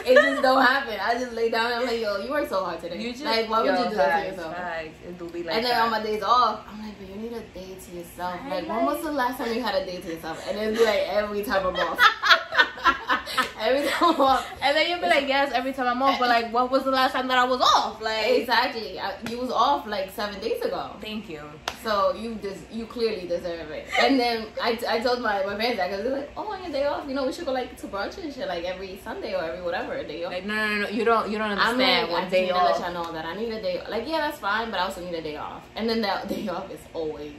it 0.05 0.15
just 0.15 0.41
don't 0.41 0.61
happen. 0.65 0.97
I 1.01 1.13
just 1.15 1.33
lay 1.33 1.49
down 1.49 1.67
and 1.71 1.75
I'm 1.81 1.87
like, 1.87 1.99
yo, 1.99 2.17
you 2.17 2.29
work 2.29 2.47
so 2.49 2.63
hard 2.63 2.79
today. 2.81 3.01
You 3.01 3.11
just 3.11 3.23
like, 3.23 3.49
why 3.49 3.61
would 3.61 3.67
yo, 3.75 3.83
you 3.83 3.89
do 3.89 3.95
that 3.95 4.21
to 4.23 4.29
yourself? 4.31 4.55
facts. 4.55 4.99
It 5.07 5.17
do 5.19 5.29
be 5.29 5.43
like 5.43 5.55
and 5.55 5.65
then 5.65 5.71
that. 5.71 5.81
on 5.83 5.91
my 5.91 6.03
days 6.03 6.23
off, 6.23 6.61
I'm 6.69 6.81
like, 6.81 6.93
but 6.99 7.09
you 7.09 7.15
need 7.15 7.33
a 7.33 7.41
day 7.41 7.75
to 7.75 7.95
yourself. 7.95 8.39
I 8.43 8.49
Like, 8.61 8.67
when 8.69 8.85
was 8.85 9.01
the 9.03 9.11
last 9.11 9.37
time 9.37 9.53
you 9.53 9.61
had 9.61 9.75
a 9.81 9.85
day 9.85 9.99
to 10.01 10.07
yourself? 10.13 10.45
And 10.47 10.57
then 10.57 10.67
it'd 10.69 10.79
be 10.79 10.85
like 10.85 11.03
every 11.09 11.43
time 11.43 11.65
I'm 11.67 11.75
off. 11.75 11.99
every 13.59 13.87
time 13.89 14.15
I'm 14.15 14.21
off. 14.21 14.47
and 14.61 14.75
then 14.75 14.89
you'll 14.89 14.99
be 14.99 15.07
like, 15.07 15.27
yes, 15.27 15.51
every 15.53 15.73
time 15.73 15.87
I'm 15.87 16.01
off. 16.01 16.19
But 16.19 16.29
like, 16.29 16.51
what 16.53 16.71
was 16.71 16.83
the 16.83 16.91
last 16.91 17.13
time 17.13 17.27
that 17.27 17.37
I 17.37 17.43
was 17.45 17.61
off? 17.61 18.01
Like, 18.01 18.27
Exactly. 18.27 18.99
I, 18.99 19.15
you 19.29 19.37
was 19.39 19.51
off 19.51 19.85
like 19.87 20.11
seven 20.11 20.39
days 20.39 20.61
ago. 20.61 20.95
thank 21.01 21.29
you. 21.29 21.41
So 21.83 22.13
you 22.13 22.35
des- 22.35 22.67
you 22.71 22.85
clearly 22.85 23.27
deserve 23.27 23.69
it. 23.71 23.87
And 23.99 24.19
then 24.19 24.47
I, 24.61 24.77
I 24.87 24.99
told 24.99 25.21
my, 25.21 25.45
my 25.45 25.55
parents 25.55 25.77
that 25.77 25.89
because 25.89 26.03
they're 26.03 26.17
like, 26.17 26.31
oh, 26.35 26.51
on 26.51 26.61
your 26.63 26.71
day 26.71 26.85
off, 26.85 27.07
you 27.07 27.13
know, 27.13 27.25
we 27.25 27.31
should 27.31 27.45
go 27.45 27.53
like 27.53 27.77
to 27.77 27.87
brunch 27.87 28.21
and 28.21 28.33
shit, 28.33 28.47
like 28.47 28.65
every 28.65 28.99
Sunday 29.03 29.33
or 29.33 29.43
every 29.43 29.61
whatever 29.69 30.03
day 30.03 30.23
off. 30.23 30.33
Like, 30.33 30.45
no, 30.45 30.55
no, 30.55 30.75
no, 30.83 30.87
you 30.89 31.03
don't, 31.05 31.29
you 31.31 31.37
don't 31.37 31.51
I'm 31.51 31.57
understand 31.59 32.07
like, 32.09 32.11
what 32.11 32.23
I 32.23 32.29
day 32.29 32.41
need 32.43 32.47
to 32.49 32.55
off. 32.55 32.79
let 32.79 32.93
y'all 32.93 33.03
know 33.03 33.11
that 33.13 33.25
I 33.25 33.35
need 33.35 33.51
a 33.51 33.61
day. 33.61 33.81
Like, 33.89 34.07
yeah, 34.07 34.19
that's 34.19 34.39
fine, 34.39 34.71
but 34.71 34.79
I 34.79 34.83
also 34.83 35.01
need 35.05 35.13
a 35.15 35.21
day 35.21 35.37
off. 35.37 35.63
And 35.75 35.89
then 35.89 36.01
that 36.01 36.27
day 36.27 36.47
off 36.47 36.69
is 36.71 36.79
always 36.93 37.33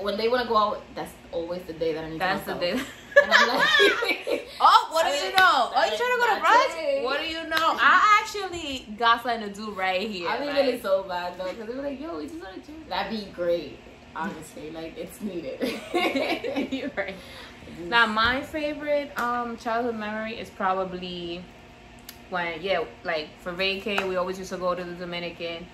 when 0.00 0.16
they 0.16 0.28
want 0.28 0.42
to 0.42 0.48
go 0.48 0.56
out. 0.56 0.82
That's 0.94 1.12
always 1.32 1.62
the 1.66 1.72
day 1.72 1.92
that 1.94 2.04
I 2.04 2.10
need. 2.10 2.20
That's 2.20 2.44
to 2.46 2.54
the 2.54 2.60
day. 2.60 2.70
And 2.72 2.80
I'm 3.32 3.48
like, 3.48 4.48
Oh, 4.60 4.88
what 4.92 5.04
do 5.06 5.12
you 5.12 5.32
know? 5.32 5.72
Are 5.74 5.86
you 5.86 5.96
trying 5.96 6.14
to 6.14 6.20
go 6.20 6.34
to 6.34 6.40
brunch? 6.40 7.04
What 7.04 7.20
do 7.20 7.26
you 7.26 7.42
know? 7.48 7.76
I 7.80 8.20
actually 8.22 8.86
got 8.96 9.22
something 9.22 9.48
to 9.48 9.54
do 9.54 9.72
right 9.72 10.08
here. 10.08 10.28
I 10.28 10.38
be 10.38 10.46
like- 10.46 10.56
really 10.56 10.80
so 10.80 11.02
bad 11.04 11.38
though, 11.38 11.48
because 11.48 11.66
they 11.66 11.74
were 11.74 11.82
like, 11.82 12.00
yo, 12.00 12.16
we 12.18 12.24
just 12.28 12.40
want 12.42 12.54
to 12.64 12.70
do. 12.72 12.76
That'd 12.88 13.18
be 13.18 13.30
great. 13.32 13.78
Honestly, 14.16 14.70
like 14.70 14.96
it's 14.96 15.20
needed. 15.20 15.58
You're 16.72 16.90
right. 16.96 17.16
Now, 17.88 18.06
my 18.06 18.42
favorite 18.42 19.18
um 19.18 19.56
childhood 19.56 19.96
memory 19.96 20.34
is 20.34 20.50
probably 20.50 21.44
when, 22.30 22.62
yeah, 22.62 22.84
like 23.04 23.28
for 23.40 23.52
vacay, 23.52 24.06
we 24.08 24.16
always 24.16 24.38
used 24.38 24.50
to 24.50 24.56
go 24.56 24.74
to 24.74 24.84
the 24.84 24.94
Dominican 24.94 25.66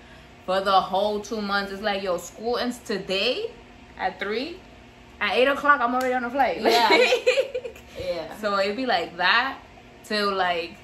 for 0.45 0.61
the 0.61 0.79
whole 0.79 1.19
two 1.19 1.41
months. 1.41 1.71
It's 1.71 1.81
like, 1.81 2.03
yo, 2.03 2.17
school 2.17 2.57
ends 2.57 2.77
today 2.79 3.51
at 3.97 4.19
three. 4.19 4.59
At 5.19 5.35
eight 5.35 5.47
o'clock, 5.47 5.79
I'm 5.81 5.93
already 5.93 6.13
on 6.13 6.23
a 6.23 6.29
flight. 6.29 6.61
Yeah. 6.61 6.89
yeah. 7.99 8.37
so 8.37 8.57
it'd 8.59 8.75
be 8.75 8.85
like 8.85 9.17
that 9.17 9.59
till 10.03 10.33
like 10.33 10.77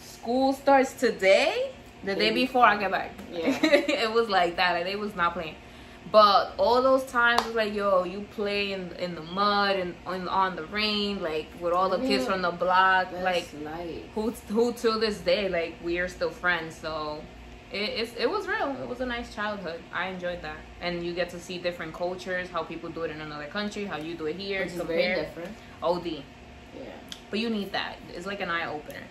school 0.00 0.52
starts 0.52 0.92
today. 0.92 1.70
The 2.04 2.14
day 2.14 2.30
before 2.30 2.64
I 2.64 2.76
get 2.76 2.90
back. 2.92 3.12
Yeah. 3.32 3.58
it 3.62 4.12
was 4.12 4.28
like 4.28 4.56
that. 4.56 4.72
Like 4.72 4.84
they 4.84 4.96
was 4.96 5.16
not 5.16 5.32
playing. 5.32 5.56
But 6.16 6.54
all 6.56 6.80
those 6.80 7.04
times 7.04 7.42
it 7.42 7.48
was 7.48 7.56
like, 7.56 7.74
yo, 7.74 8.04
you 8.04 8.20
play 8.40 8.72
in 8.72 8.82
in 9.04 9.14
the 9.14 9.26
mud 9.40 9.76
and 9.82 9.94
on, 10.06 10.26
on 10.28 10.56
the 10.56 10.64
rain, 10.80 11.14
like 11.30 11.48
with 11.60 11.74
all 11.74 11.90
the 11.90 11.98
kids 12.08 12.24
from 12.24 12.40
the 12.40 12.52
block, 12.64 13.04
That's 13.10 13.22
like 13.30 13.46
life. 13.62 14.04
who 14.14 14.30
who 14.54 14.72
till 14.72 14.98
this 14.98 15.18
day, 15.32 15.44
like 15.58 15.72
we 15.88 15.98
are 16.02 16.08
still 16.08 16.30
friends. 16.44 16.72
So 16.84 16.92
it 17.70 17.88
it's, 18.00 18.12
it 18.24 18.28
was 18.34 18.42
real. 18.54 18.70
It 18.82 18.88
was 18.92 19.00
a 19.06 19.08
nice 19.16 19.28
childhood. 19.38 19.80
I 19.92 20.04
enjoyed 20.14 20.40
that, 20.48 20.60
and 20.80 21.04
you 21.04 21.12
get 21.20 21.28
to 21.36 21.38
see 21.46 21.56
different 21.58 21.92
cultures, 21.92 22.46
how 22.48 22.62
people 22.72 22.88
do 22.98 23.02
it 23.06 23.10
in 23.16 23.20
another 23.28 23.48
country, 23.58 23.84
how 23.92 23.98
you 24.06 24.14
do 24.22 24.24
it 24.32 24.36
here, 24.36 24.60
Which 24.64 24.72
very 24.72 24.86
compare. 24.86 25.16
different. 25.22 25.52
Od, 25.82 26.06
Yeah. 26.06 26.22
but 27.30 27.38
you 27.42 27.50
need 27.58 27.70
that. 27.78 27.94
It's 28.16 28.28
like 28.32 28.40
an 28.46 28.50
eye 28.58 28.66
opener. 28.76 29.04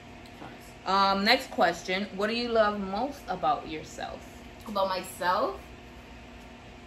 Um, 0.94 1.24
next 1.32 1.48
question: 1.60 1.98
What 2.18 2.28
do 2.32 2.36
you 2.44 2.50
love 2.62 2.76
most 2.80 3.22
about 3.38 3.62
yourself? 3.76 4.20
About 4.68 4.88
myself. 4.98 5.54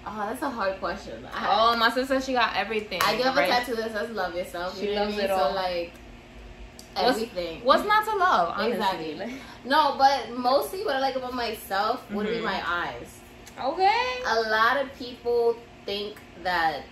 Oh, 0.06 0.26
that's 0.28 0.42
a 0.42 0.48
hard 0.50 0.78
question. 0.80 1.26
I, 1.32 1.48
Oh, 1.50 1.76
my 1.76 1.90
sister, 1.90 2.20
she 2.20 2.32
got 2.32 2.56
everything. 2.56 3.00
I 3.04 3.16
give 3.16 3.26
a 3.26 3.32
right? 3.34 3.50
tattoo 3.50 3.74
that 3.76 3.92
says 3.92 4.10
"Love 4.10 4.34
Yourself." 4.34 4.78
She 4.78 4.88
you 4.88 4.94
know 4.94 5.04
loves 5.04 5.18
it 5.18 5.30
all. 5.30 5.50
So 5.50 5.54
like 5.54 5.92
What's- 6.94 7.08
everything. 7.10 7.64
What's 7.64 7.84
not 7.84 8.04
to 8.06 8.16
love? 8.16 8.54
Honestly. 8.56 8.72
Exactly. 9.12 9.34
No, 9.64 9.96
but 9.98 10.30
mostly 10.36 10.84
what 10.84 10.96
I 10.96 11.00
like 11.00 11.16
about 11.16 11.34
myself 11.34 12.10
would 12.10 12.26
be 12.26 12.36
Mhm. 12.38 12.44
my 12.44 12.62
eyes. 12.66 13.18
Okay. 13.62 14.22
A 14.26 14.40
lot 14.48 14.76
of 14.78 14.92
people 14.98 15.56
think 15.84 16.16
that 16.42 16.82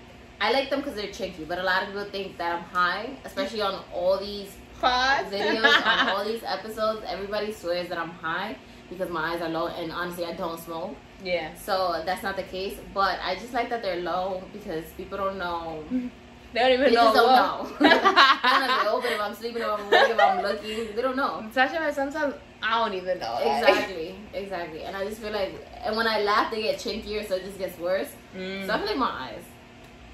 I 0.41 0.53
like 0.53 0.69
them 0.69 0.81
because 0.81 0.95
they're 0.97 1.13
tricky, 1.13 1.45
but 1.45 1.59
a 1.59 1.63
lot 1.63 1.83
of 1.83 1.89
people 1.89 2.05
think 2.05 2.37
that 2.39 2.53
I'm 2.55 2.63
high, 2.65 3.11
especially 3.25 3.63
on 3.63 3.83
all 3.95 4.19
these 4.19 4.53
Pause. 4.81 5.27
videos, 5.33 5.87
on 5.87 6.09
all 6.11 6.25
these 6.25 6.43
episodes. 6.45 7.03
Everybody 7.09 7.53
swears 7.53 7.89
that 7.89 7.99
I'm 7.99 8.11
high 8.11 8.57
because 8.91 9.09
my 9.09 9.33
eyes 9.33 9.41
are 9.41 9.49
low, 9.49 9.69
and 9.69 9.91
honestly, 9.91 10.27
I 10.27 10.35
don't 10.35 10.61
smoke. 10.61 10.95
Yeah. 11.25 11.55
So 11.55 12.03
that's 12.05 12.23
not 12.23 12.37
the 12.37 12.43
case. 12.45 12.77
But 12.95 13.19
I 13.23 13.35
just 13.37 13.53
like 13.53 13.69
that 13.71 13.83
they're 13.83 14.01
low 14.01 14.43
because 14.53 14.85
people 14.97 15.19
don't 15.19 15.39
know. 15.39 15.85
They 16.53 16.61
don't 16.61 16.73
even 16.73 16.85
They 16.87 16.95
know. 16.95 17.03
just 17.13 17.15
don't 17.17 17.33
know. 17.33 17.77
I 17.91 18.59
don't 18.61 18.67
know 18.67 18.77
if 18.77 18.83
they 18.83 18.89
open, 18.89 19.13
if 19.13 19.21
I'm 19.21 19.35
sleeping, 19.35 19.63
if 19.63 19.69
I'm 19.69 19.81
awake, 19.81 20.11
if 20.11 20.19
I'm 20.19 20.43
looking. 20.43 20.97
They 20.97 21.03
don't 21.03 21.17
know. 21.17 21.47
Sasha, 21.53 21.93
sometimes 21.93 22.35
I 22.63 22.79
don't 22.83 22.95
even 22.97 23.19
know. 23.19 23.35
like- 23.35 23.59
Exactly, 23.69 24.15
exactly. 24.33 24.83
And 24.85 24.97
I 24.97 25.05
just 25.07 25.21
feel 25.21 25.33
like, 25.33 25.53
and 25.85 25.97
when 25.99 26.07
I 26.07 26.21
laugh, 26.23 26.51
they 26.51 26.63
get 26.63 26.79
chinkier, 26.79 27.29
so 27.29 27.35
it 27.35 27.45
just 27.45 27.59
gets 27.59 27.79
worse. 27.79 28.09
Mm. 28.35 28.65
So 28.65 28.73
I 28.73 28.79
feel 28.79 28.87
like 28.87 28.97
my 28.97 29.11
eyes. 29.11 29.43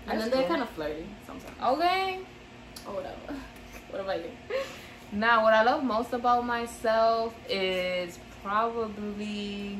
And 0.08 0.18
That's 0.18 0.22
then 0.22 0.30
they're 0.30 0.40
cool. 0.48 0.56
kind 0.56 0.62
of 0.62 0.70
flirty 0.70 1.06
sometimes. 1.26 1.56
Okay. 1.62 2.20
Or 2.88 2.94
whatever. 2.94 3.38
What 3.90 4.00
about 4.02 4.18
you? 4.24 4.30
Now, 5.12 5.44
what 5.44 5.52
I 5.54 5.62
love 5.62 5.84
most 5.84 6.12
about 6.12 6.44
myself 6.44 7.34
is 7.48 8.18
probably. 8.42 9.78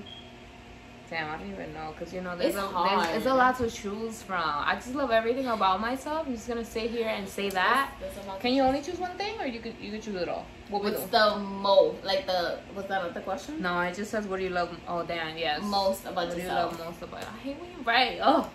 Damn, 1.13 1.29
I 1.29 1.37
don't 1.37 1.51
even 1.51 1.75
know 1.75 1.93
because 1.93 2.15
you 2.15 2.23
know 2.23 2.35
there's 2.35 2.55
It's 2.55 2.65
a, 2.65 2.67
hard. 2.67 3.07
there's, 3.07 3.17
it's 3.19 3.27
a 3.27 3.35
lot 3.35 3.59
to 3.59 3.71
choose 3.71 4.23
from. 4.23 4.41
I 4.43 4.77
just 4.77 4.95
love 4.95 5.11
everything 5.11 5.47
about 5.47 5.79
myself. 5.79 6.27
I'm 6.27 6.35
just 6.35 6.49
gonna 6.49 6.65
sit 6.65 6.91
here 6.91 7.09
and 7.09 7.29
say 7.29 7.51
that. 7.51 7.91
A 8.01 8.27
lot 8.27 8.41
Can 8.41 8.55
you 8.55 8.63
only 8.63 8.81
choose 8.81 8.99
one 8.99 9.15
thing, 9.19 9.39
or 9.39 9.47
you 9.47 9.61
could 9.61 9.75
you 9.79 9.91
could 9.91 10.01
choose 10.01 10.17
it 10.17 10.31
all? 10.31 10.47
What 10.71 10.85
What's 10.85 11.05
the 11.05 11.37
most, 11.37 12.03
like 12.03 12.25
the, 12.25 12.61
was 12.75 12.87
that 12.87 13.03
not 13.03 13.13
the 13.13 13.21
question? 13.21 13.61
No, 13.61 13.79
it 13.83 13.95
just 13.95 14.11
says 14.11 14.27
what 14.27 14.39
do 14.39 14.45
you 14.45 14.51
love? 14.51 14.75
Oh 14.89 15.03
damn, 15.03 15.37
yes. 15.37 15.61
Most 15.63 16.07
about 16.07 16.29
What 16.29 16.35
do 16.35 16.41
you 16.41 16.49
love 16.49 16.79
most 16.79 17.03
about? 17.03 17.25
I 17.25 17.39
hate 17.45 17.61
when 17.61 17.69
you 17.69 17.83
write. 17.85 18.19
Oh, 18.23 18.49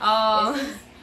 um, 0.00 0.58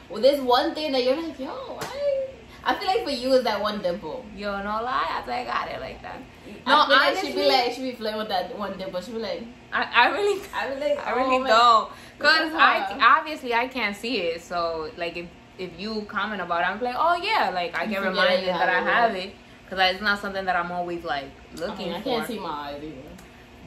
well, 0.08 0.20
there's 0.20 0.40
one 0.40 0.74
thing 0.74 0.90
that 0.90 1.04
you're 1.04 1.22
like, 1.22 1.38
yo, 1.38 1.54
why? 1.78 2.29
I 2.62 2.74
feel 2.74 2.88
like 2.88 3.04
for 3.04 3.10
you 3.10 3.32
is 3.34 3.44
that 3.44 3.60
one 3.60 3.80
dimple. 3.80 4.24
yo, 4.36 4.58
no 4.58 4.82
lie, 4.82 5.06
I 5.10 5.22
think 5.22 5.48
I 5.48 5.52
got 5.52 5.68
it 5.70 5.80
like 5.80 6.02
that. 6.02 6.20
No, 6.66 6.84
I 6.86 7.12
like 7.12 7.24
she'd 7.24 7.34
be 7.34 7.48
like, 7.48 7.72
she'd 7.72 7.82
be 7.82 7.92
flirting 7.92 8.18
with 8.18 8.28
that 8.28 8.56
one 8.58 8.76
dimple. 8.76 9.00
She'd 9.00 9.14
be 9.14 9.18
like, 9.18 9.44
I, 9.72 9.82
I 9.82 10.10
really, 10.10 10.42
I 10.54 10.74
like, 10.74 11.06
I 11.06 11.12
really 11.12 11.50
oh, 11.50 11.90
don't, 12.18 12.18
cause 12.18 12.52
I 12.54 12.98
obviously 13.18 13.54
I 13.54 13.68
can't 13.68 13.96
see 13.96 14.18
it. 14.18 14.42
So 14.42 14.90
like 14.96 15.16
if 15.16 15.26
if 15.58 15.78
you 15.78 16.02
comment 16.08 16.40
about 16.40 16.62
it, 16.62 16.68
I'm 16.68 16.80
like, 16.80 16.96
oh 16.98 17.20
yeah, 17.22 17.50
like 17.50 17.76
I 17.76 17.86
get 17.86 18.02
reminded 18.02 18.40
you 18.40 18.46
that 18.46 18.68
I 18.68 18.80
have 18.80 19.14
it, 19.14 19.34
cause 19.68 19.78
it's 19.80 20.02
not 20.02 20.20
something 20.20 20.44
that 20.44 20.56
I'm 20.56 20.72
always 20.72 21.04
like 21.04 21.30
I, 21.56 21.60
looking 21.60 21.86
mean, 21.86 21.94
I 21.94 21.98
for. 21.98 22.04
can't 22.04 22.26
see 22.26 22.38
my 22.38 22.48
eyes 22.48 22.82
either. 22.82 23.10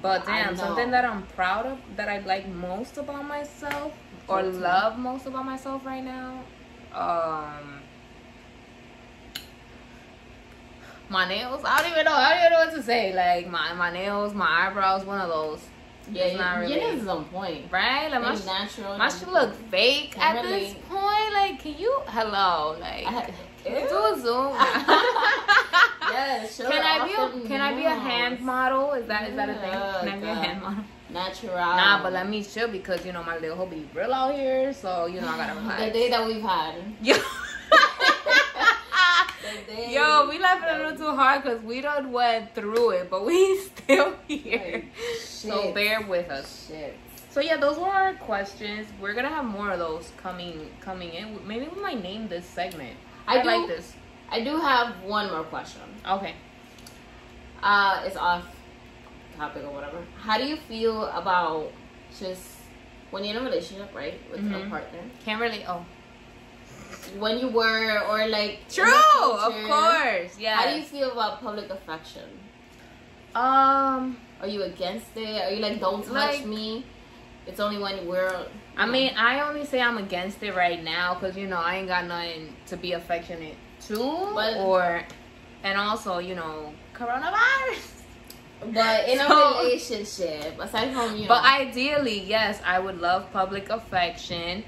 But 0.02 0.26
damn, 0.26 0.58
something 0.58 0.92
that 0.92 1.06
I'm 1.06 1.24
proud 1.28 1.66
of, 1.66 1.78
that 1.96 2.10
I 2.10 2.20
like 2.20 2.48
most 2.50 2.98
about 2.98 3.26
myself, 3.26 3.94
or 4.28 4.44
love 4.44 4.98
most 4.98 5.26
about 5.28 5.46
myself 5.46 5.86
right 5.86 6.04
now, 6.04 6.44
um, 6.94 7.83
my 11.14 11.26
nails. 11.30 11.62
I 11.64 11.82
don't 11.82 11.92
even 11.92 12.06
know. 12.06 12.14
I 12.14 12.30
don't 12.32 12.40
even 12.40 12.52
know 12.52 12.66
what 12.66 12.74
to 12.76 12.84
say. 12.84 13.14
Like 13.14 13.48
my 13.50 13.74
my 13.74 13.92
nails, 13.92 14.34
my 14.34 14.68
eyebrows, 14.68 15.06
one 15.06 15.22
of 15.22 15.30
those. 15.30 15.62
Yeah, 16.12 16.24
It's 16.26 16.38
not 16.38 16.52
your 16.58 16.62
really- 16.68 16.76
nails 16.82 17.02
is 17.04 17.08
on 17.08 17.24
point. 17.26 17.72
Right? 17.72 18.10
Like 18.12 18.22
my 18.22 18.36
natural. 18.46 18.98
my 18.98 19.08
shit 19.08 19.30
look 19.30 19.54
fake 19.72 20.18
at 20.20 20.34
Really? 20.44 20.60
this 20.60 20.74
point. 20.90 21.30
Like, 21.40 21.62
can 21.64 21.76
you? 21.78 21.94
Hello, 22.08 22.76
like. 22.82 23.06
I- 23.08 23.34
Can 23.64 23.88
do 23.88 23.96
a 24.12 24.20
zoom? 24.20 24.52
yes, 26.16 26.58
can 26.58 26.84
I 26.94 27.08
be 27.08 27.14
a 27.14 27.42
the 27.42 27.48
Can 27.48 27.62
I 27.62 27.74
be 27.74 27.86
a 27.86 27.96
hand 28.10 28.42
model? 28.42 28.92
Is 28.92 29.06
that 29.08 29.30
is 29.30 29.36
that 29.38 29.48
a 29.50 29.54
thing? 29.64 29.72
Can 29.72 30.10
I 30.10 30.18
be 30.20 30.28
a 30.28 30.36
hand 30.36 30.62
model? 30.62 30.84
Natural. 31.10 31.56
Nah, 31.56 32.04
but 32.04 32.12
let 32.12 32.28
me 32.28 32.44
chill 32.44 32.68
because 32.68 33.06
you 33.06 33.14
know 33.14 33.24
my 33.24 33.38
little 33.38 33.56
hobby 33.56 33.88
real 33.96 34.14
out 34.14 34.36
here, 34.36 34.74
so 34.74 35.06
you 35.06 35.22
know 35.22 35.30
I 35.30 35.38
gotta 35.38 35.54
The 35.56 35.62
relax. 35.62 35.94
day 35.94 36.10
that 36.10 36.26
we've 36.28 36.42
had. 36.42 36.76
The 37.04 37.14
day. 37.14 37.22
Yo, 39.90 40.28
we 40.30 40.40
laughing 40.40 40.70
a 40.70 40.78
little 40.78 40.98
too 40.98 41.16
hard 41.16 41.44
because 41.44 41.62
we 41.64 41.82
don't 41.82 42.12
went 42.12 42.54
through 42.56 42.92
it, 42.92 43.10
but 43.10 43.26
we 43.26 43.58
still 43.76 44.16
here. 44.28 44.84
Like, 44.86 44.92
So 45.20 45.74
bear 45.74 46.02
with 46.02 46.30
us. 46.30 46.68
Shit. 46.68 46.96
So 47.30 47.40
yeah, 47.42 47.58
those 47.58 47.78
were 47.78 47.88
our 47.88 48.14
questions. 48.14 48.88
We're 49.02 49.14
gonna 49.14 49.30
have 49.30 49.46
more 49.46 49.72
of 49.72 49.80
those 49.80 50.12
coming 50.18 50.70
coming 50.82 51.10
in. 51.14 51.46
Maybe 51.48 51.68
we 51.68 51.82
might 51.82 52.02
name 52.02 52.28
this 52.28 52.46
segment. 52.46 52.96
I 53.28 53.40
I, 53.40 53.42
do- 53.44 53.48
like 53.50 53.68
this. 53.68 53.94
I 54.30 54.44
do 54.44 54.58
have 54.58 55.02
one 55.04 55.32
more 55.32 55.44
question. 55.44 55.82
Okay. 56.08 56.34
Uh, 57.62 58.04
it's 58.06 58.18
off 58.18 58.44
topic 59.38 59.64
or 59.64 59.72
whatever. 59.74 59.98
How 60.20 60.38
do 60.38 60.46
you 60.46 60.58
feel 60.58 61.06
about 61.08 61.72
just 62.20 62.44
when 63.12 63.24
you're 63.24 63.36
in 63.38 63.42
a 63.42 63.46
relationship, 63.46 63.94
right, 63.96 64.20
with 64.32 64.40
a 64.42 64.44
Mhm. 64.44 64.70
partner? 64.70 65.00
Can't 65.26 65.40
really. 65.42 65.64
Oh. 65.68 65.86
When 67.20 67.40
you 67.40 67.48
were, 67.50 68.00
or 68.10 68.28
like 68.28 68.60
True. 68.70 68.92
Of 68.92 69.54
course. 69.68 70.38
Yeah. 70.40 70.56
How 70.58 70.70
do 70.70 70.76
you 70.78 70.84
feel 70.84 71.12
about 71.12 71.42
public 71.42 71.70
affection? 71.70 72.30
Um. 73.36 74.18
Are 74.42 74.48
you 74.48 74.64
against 74.64 75.16
it? 75.16 75.42
Are 75.42 75.52
you 75.52 75.62
like, 75.62 75.80
don't 75.80 76.04
touch 76.04 76.12
Like- 76.40 76.46
me? 76.46 76.86
It's 77.48 77.60
only 77.60 77.78
when 77.82 78.06
we're. 78.08 78.46
I 78.78 78.86
mean, 78.86 79.14
I 79.18 79.42
only 79.42 79.66
say 79.66 79.82
I'm 79.82 79.98
against 79.98 80.42
it 80.44 80.54
right 80.56 80.82
now 80.84 81.14
because 81.14 81.36
you 81.38 81.48
know 81.48 81.58
I 81.58 81.76
ain't 81.78 81.88
got 81.88 82.06
nothing 82.06 82.56
to 82.68 82.78
be 82.78 82.94
affectionate 82.94 83.56
to, 83.88 84.32
But- 84.34 84.58
or, 84.58 85.04
and 85.64 85.78
also 85.78 86.20
you 86.20 86.36
know 86.36 86.74
coronavirus. 86.94 88.02
but 88.74 89.10
in 89.10 89.20
a 89.20 89.28
relationship, 89.62 90.58
aside 90.60 90.94
from 90.94 91.16
you 91.16 91.24
know, 91.24 91.28
But 91.30 91.44
ideally, 91.44 92.20
yes, 92.22 92.62
I 92.66 92.80
would 92.80 93.00
love 93.02 93.30
public 93.34 93.70
affection, 93.70 94.64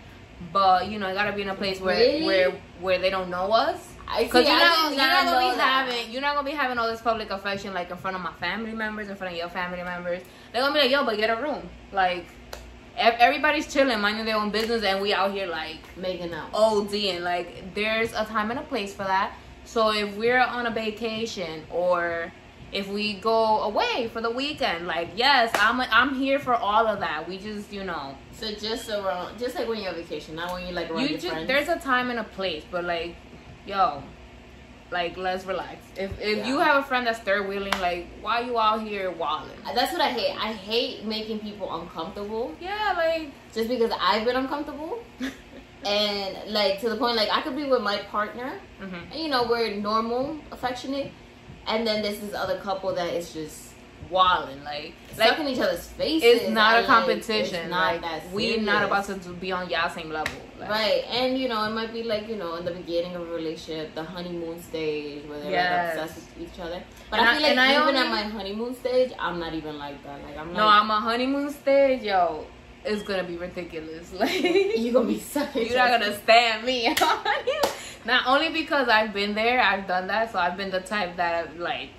but 0.53 0.87
you 0.87 0.99
know, 0.99 1.07
it 1.07 1.13
gotta 1.13 1.33
be 1.33 1.41
in 1.41 1.49
a 1.49 1.55
place 1.55 1.79
where 1.79 1.95
Really? 1.97 2.25
where 2.25 2.51
where 2.79 2.99
they 2.99 3.09
don't 3.09 3.29
know 3.29 3.51
us. 3.51 3.91
I 4.07 4.19
see. 4.19 4.23
Because 4.25 4.47
you're 4.47 4.57
not, 4.59 4.89
you're 4.91 4.97
not 4.97 5.25
gonna 5.25 5.51
be 5.51 5.57
that. 5.57 5.87
having 5.87 6.11
you're 6.11 6.21
not 6.21 6.35
gonna 6.35 6.49
be 6.49 6.55
having 6.55 6.77
all 6.77 6.87
this 6.87 7.01
public 7.01 7.31
affection 7.31 7.73
like 7.73 7.89
in 7.89 7.97
front 7.97 8.15
of 8.15 8.21
my 8.21 8.33
family 8.33 8.71
members, 8.73 9.09
in 9.09 9.15
front 9.15 9.33
of 9.33 9.37
your 9.39 9.49
family 9.49 9.81
members. 9.83 10.21
They're 10.53 10.61
gonna 10.61 10.73
be 10.73 10.79
like, 10.81 10.91
yo, 10.91 11.03
but 11.05 11.17
get 11.17 11.29
a 11.29 11.41
room. 11.41 11.67
Like 11.91 12.25
ev- 12.97 13.15
everybody's 13.19 13.71
chilling, 13.71 13.99
minding 13.99 14.25
their 14.25 14.35
own 14.37 14.51
business, 14.51 14.83
and 14.83 15.01
we 15.01 15.13
out 15.13 15.31
here 15.31 15.47
like 15.47 15.79
making 15.97 16.33
out. 16.33 16.51
ODing. 16.53 17.21
Like 17.21 17.73
there's 17.73 18.13
a 18.13 18.25
time 18.25 18.51
and 18.51 18.59
a 18.59 18.63
place 18.63 18.93
for 18.93 19.03
that. 19.05 19.35
So 19.63 19.91
if 19.91 20.15
we're 20.15 20.39
on 20.39 20.67
a 20.67 20.71
vacation 20.71 21.63
or 21.71 22.31
if 22.75 22.87
we 22.89 23.13
go 23.13 23.61
away 23.69 24.09
for 24.13 24.21
the 24.21 24.29
weekend, 24.41 24.85
like 24.87 25.09
yes, 25.15 25.49
I'm 25.65 25.79
I'm 25.99 26.11
here 26.23 26.39
for 26.39 26.53
all 26.53 26.85
of 26.93 26.99
that. 26.99 27.19
We 27.29 27.37
just 27.37 27.71
you 27.71 27.83
know 27.83 28.15
So 28.33 28.51
just 28.67 28.89
around, 28.89 29.39
just 29.39 29.55
like 29.55 29.67
when 29.69 29.79
you're 29.81 29.91
on 29.95 29.95
vacation, 30.03 30.35
not 30.35 30.51
when 30.53 30.63
you're 30.65 30.73
like 30.81 30.89
around 30.91 31.01
you 31.03 31.07
your 31.15 31.19
just 31.19 31.33
friends. 31.33 31.47
there's 31.47 31.69
a 31.69 31.79
time 31.79 32.09
and 32.09 32.19
a 32.19 32.27
place, 32.37 32.63
but 32.69 32.83
like 32.83 33.15
yo, 33.65 34.03
like 34.91 35.15
let's 35.17 35.45
relax. 35.45 35.77
If 35.97 36.11
if 36.21 36.37
Yeah. 36.39 36.47
you 36.49 36.59
have 36.59 36.75
a 36.83 36.85
friend 36.89 37.07
that's 37.07 37.19
third 37.19 37.47
wheeling, 37.49 37.77
like 37.89 38.03
why 38.21 38.41
you 38.41 38.59
out 38.59 38.81
here 38.81 39.09
walling? 39.11 39.57
That's 39.73 39.91
what 39.93 40.01
I 40.01 40.11
hate. 40.19 40.35
I 40.37 40.51
hate 40.53 41.05
making 41.05 41.39
people 41.39 41.67
uncomfortable 41.79 42.45
Yeah, 42.59 42.93
like 42.97 43.31
just 43.53 43.69
because 43.69 43.91
I've 44.09 44.25
been 44.25 44.35
uncomfortable. 44.35 44.93
and 45.85 46.51
like 46.51 46.79
to 46.81 46.89
the 46.89 46.97
point 46.97 47.15
like 47.15 47.29
I 47.31 47.41
could 47.41 47.55
be 47.55 47.65
with 47.65 47.81
my 47.81 47.97
partner 48.15 48.59
mhm. 48.81 49.01
and 49.11 49.19
you 49.23 49.29
know, 49.29 49.43
we're 49.49 49.75
normal, 49.75 50.23
affectionate, 50.51 51.11
and 51.67 51.85
then 51.87 52.01
there's 52.01 52.19
this 52.19 52.33
other 52.33 52.57
couple 52.59 52.93
that 52.95 53.13
is 53.13 53.33
just 53.33 53.61
walling, 54.09 54.63
like 54.63 54.93
Like, 55.17 55.29
stuck 55.29 55.39
in 55.39 55.47
each 55.47 55.59
other's 55.59 55.87
faces. 55.87 56.23
it's 56.41 56.49
not 56.49 56.75
a 56.75 56.77
like, 56.79 56.85
competition. 56.85 57.55
it's 57.55 57.69
not 57.69 58.01
like 58.01 58.21
we're 58.31 58.61
not 58.61 58.83
about 58.83 59.05
to 59.05 59.15
be 59.33 59.51
on 59.51 59.67
y'all 59.69 59.89
same 59.89 60.09
level. 60.11 60.33
Like, 60.59 60.69
Right, 60.69 61.03
and 61.09 61.37
you 61.39 61.47
know, 61.49 61.63
it 61.65 61.71
might 61.71 61.91
be 61.91 62.03
like 62.03 62.27
you 62.29 62.35
know, 62.35 62.55
in 62.55 62.65
the 62.65 62.71
beginning 62.71 63.15
of 63.15 63.23
a 63.23 63.31
relationship, 63.33 63.95
the 63.95 64.03
honeymoon 64.03 64.61
stage 64.61 65.25
where 65.27 65.39
they're 65.39 65.51
Yes. 65.51 65.97
like 65.97 66.05
obsessed 66.05 66.27
with 66.37 66.53
each 66.53 66.59
other. 66.59 66.83
But 67.09 67.19
And 67.19 67.29
I 67.29 67.33
feel 67.37 67.41
like 67.47 67.57
I 67.57 67.71
even 67.75 67.87
only- 67.87 67.99
at 67.99 68.09
my 68.09 68.21
honeymoon 68.23 68.75
stage, 68.75 69.11
I'm 69.19 69.39
not 69.39 69.53
even 69.53 69.77
like 69.79 70.01
that. 70.03 70.23
Like 70.23 70.37
I'm 70.37 70.53
No, 70.53 70.65
like, 70.65 70.81
I'm 70.81 70.91
a 70.91 70.99
honeymoon 70.99 71.49
stage, 71.51 72.03
yo. 72.03 72.45
It's 72.85 73.01
gonna 73.01 73.23
be 73.23 73.37
ridiculous. 73.37 74.13
Like 74.19 74.43
you 74.77 74.91
gonna 74.93 75.07
be 75.07 75.19
such. 75.19 75.55
You're 75.55 75.75
not 75.77 75.99
gonna 75.99 76.15
stand 76.19 76.63
me. 76.63 76.95
not 78.05 78.27
only 78.27 78.49
because 78.49 78.87
I've 78.87 79.13
been 79.13 79.33
there, 79.33 79.61
I've 79.61 79.87
done 79.87 80.07
that, 80.07 80.31
so 80.31 80.39
I've 80.39 80.57
been 80.57 80.71
the 80.71 80.81
type 80.81 81.17
that 81.17 81.59
like 81.59 81.89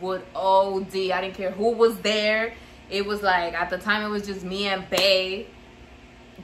would 0.00 0.22
OD. 0.34 0.94
I 0.94 1.20
didn't 1.20 1.34
care 1.34 1.50
who 1.50 1.70
was 1.70 1.98
there. 2.00 2.54
It 2.90 3.04
was 3.04 3.22
like 3.22 3.54
at 3.54 3.70
the 3.70 3.78
time 3.78 4.04
it 4.04 4.10
was 4.10 4.26
just 4.26 4.44
me 4.44 4.66
and 4.66 4.88
Bay 4.90 5.46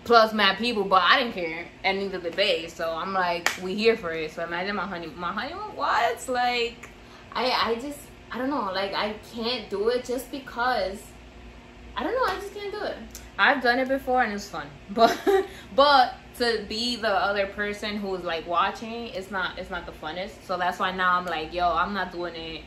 plus 0.04 0.32
mad 0.32 0.58
people, 0.58 0.84
but 0.84 1.02
I 1.02 1.22
didn't 1.22 1.34
care, 1.34 1.66
and 1.84 1.98
neither 1.98 2.18
did 2.18 2.36
Bay. 2.36 2.66
So 2.68 2.90
I'm 2.90 3.12
like, 3.12 3.50
we 3.62 3.74
here 3.74 3.96
for 3.96 4.12
it. 4.12 4.32
So 4.32 4.42
imagine 4.44 4.76
my 4.76 4.86
honey, 4.86 5.06
my 5.08 5.32
honeymoon. 5.32 5.76
What? 5.76 6.28
Like, 6.28 6.90
I 7.32 7.50
I 7.50 7.74
just 7.76 8.00
I 8.30 8.38
don't 8.38 8.50
know. 8.50 8.72
Like 8.72 8.94
I 8.94 9.14
can't 9.34 9.68
do 9.70 9.88
it 9.88 10.04
just 10.04 10.30
because. 10.30 11.00
I 11.94 12.02
don't 12.02 12.14
know. 12.14 12.32
I 12.32 12.40
just 12.40 12.54
can't 12.54 12.72
do 12.72 12.82
it. 12.82 12.96
I've 13.38 13.62
done 13.62 13.78
it 13.78 13.88
before 13.88 14.22
and 14.22 14.32
it's 14.32 14.48
fun, 14.48 14.66
but 14.90 15.18
but 15.76 16.14
to 16.38 16.64
be 16.68 16.96
the 16.96 17.08
other 17.08 17.46
person 17.46 17.96
who's 17.96 18.22
like 18.22 18.46
watching, 18.46 19.08
it's 19.08 19.30
not 19.30 19.58
it's 19.58 19.70
not 19.70 19.86
the 19.86 19.92
funnest. 19.92 20.44
So 20.46 20.56
that's 20.56 20.78
why 20.78 20.92
now 20.92 21.18
I'm 21.18 21.26
like, 21.26 21.52
yo, 21.52 21.70
I'm 21.72 21.94
not 21.94 22.12
doing 22.12 22.34
it. 22.34 22.62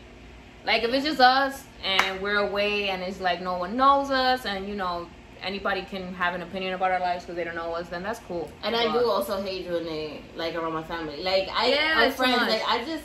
Like 0.66 0.84
if 0.84 0.94
it's 0.94 1.06
just 1.06 1.20
us 1.20 1.64
and 1.84 2.22
we're 2.22 2.38
away 2.38 2.90
and 2.90 3.04
it's 3.04 3.22
like 3.22 3.42
no 3.42 3.58
one 3.58 3.78
knows 3.78 4.10
us 4.10 4.46
and 4.46 4.68
you 4.68 4.76
know 4.76 5.08
anybody 5.44 5.84
can 5.84 6.14
have 6.16 6.34
an 6.34 6.42
opinion 6.42 6.74
about 6.74 6.92
our 6.92 7.00
lives 7.00 7.24
because 7.24 7.36
they 7.36 7.44
don't 7.44 7.56
know 7.56 7.74
us, 7.74 7.88
then 7.90 8.02
that's 8.04 8.20
cool. 8.22 8.52
And 8.64 8.76
I 8.76 8.92
do 8.92 9.06
also 9.10 9.42
hate 9.42 9.68
doing 9.68 9.88
it 9.88 10.22
like 10.36 10.56
around 10.56 10.74
my 10.74 10.84
family. 10.84 11.22
Like 11.22 11.50
I, 11.54 11.68
Yeah, 11.68 11.94
my 11.96 12.10
friends. 12.10 12.38
much. 12.38 12.50
Like 12.50 12.64
I 12.68 12.84
just 12.86 13.04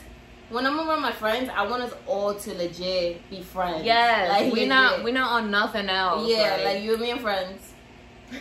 when 0.49 0.65
I'm 0.65 0.77
around 0.79 1.01
my 1.01 1.13
friends, 1.13 1.49
I 1.55 1.65
want 1.65 1.81
us 1.83 1.93
all 2.05 2.33
to 2.33 2.53
legit 2.53 3.29
be 3.29 3.41
friends. 3.41 3.85
Yes, 3.85 4.29
like, 4.29 4.53
we 4.53 4.65
not 4.67 4.91
legit. 4.91 5.05
we 5.05 5.11
not 5.11 5.31
on 5.31 5.51
nothing 5.51 5.87
else. 5.89 6.29
Yeah, 6.29 6.61
like, 6.65 6.83
you 6.83 6.93
and 6.93 7.01
me 7.01 7.11
and 7.11 7.21
friends. 7.21 7.73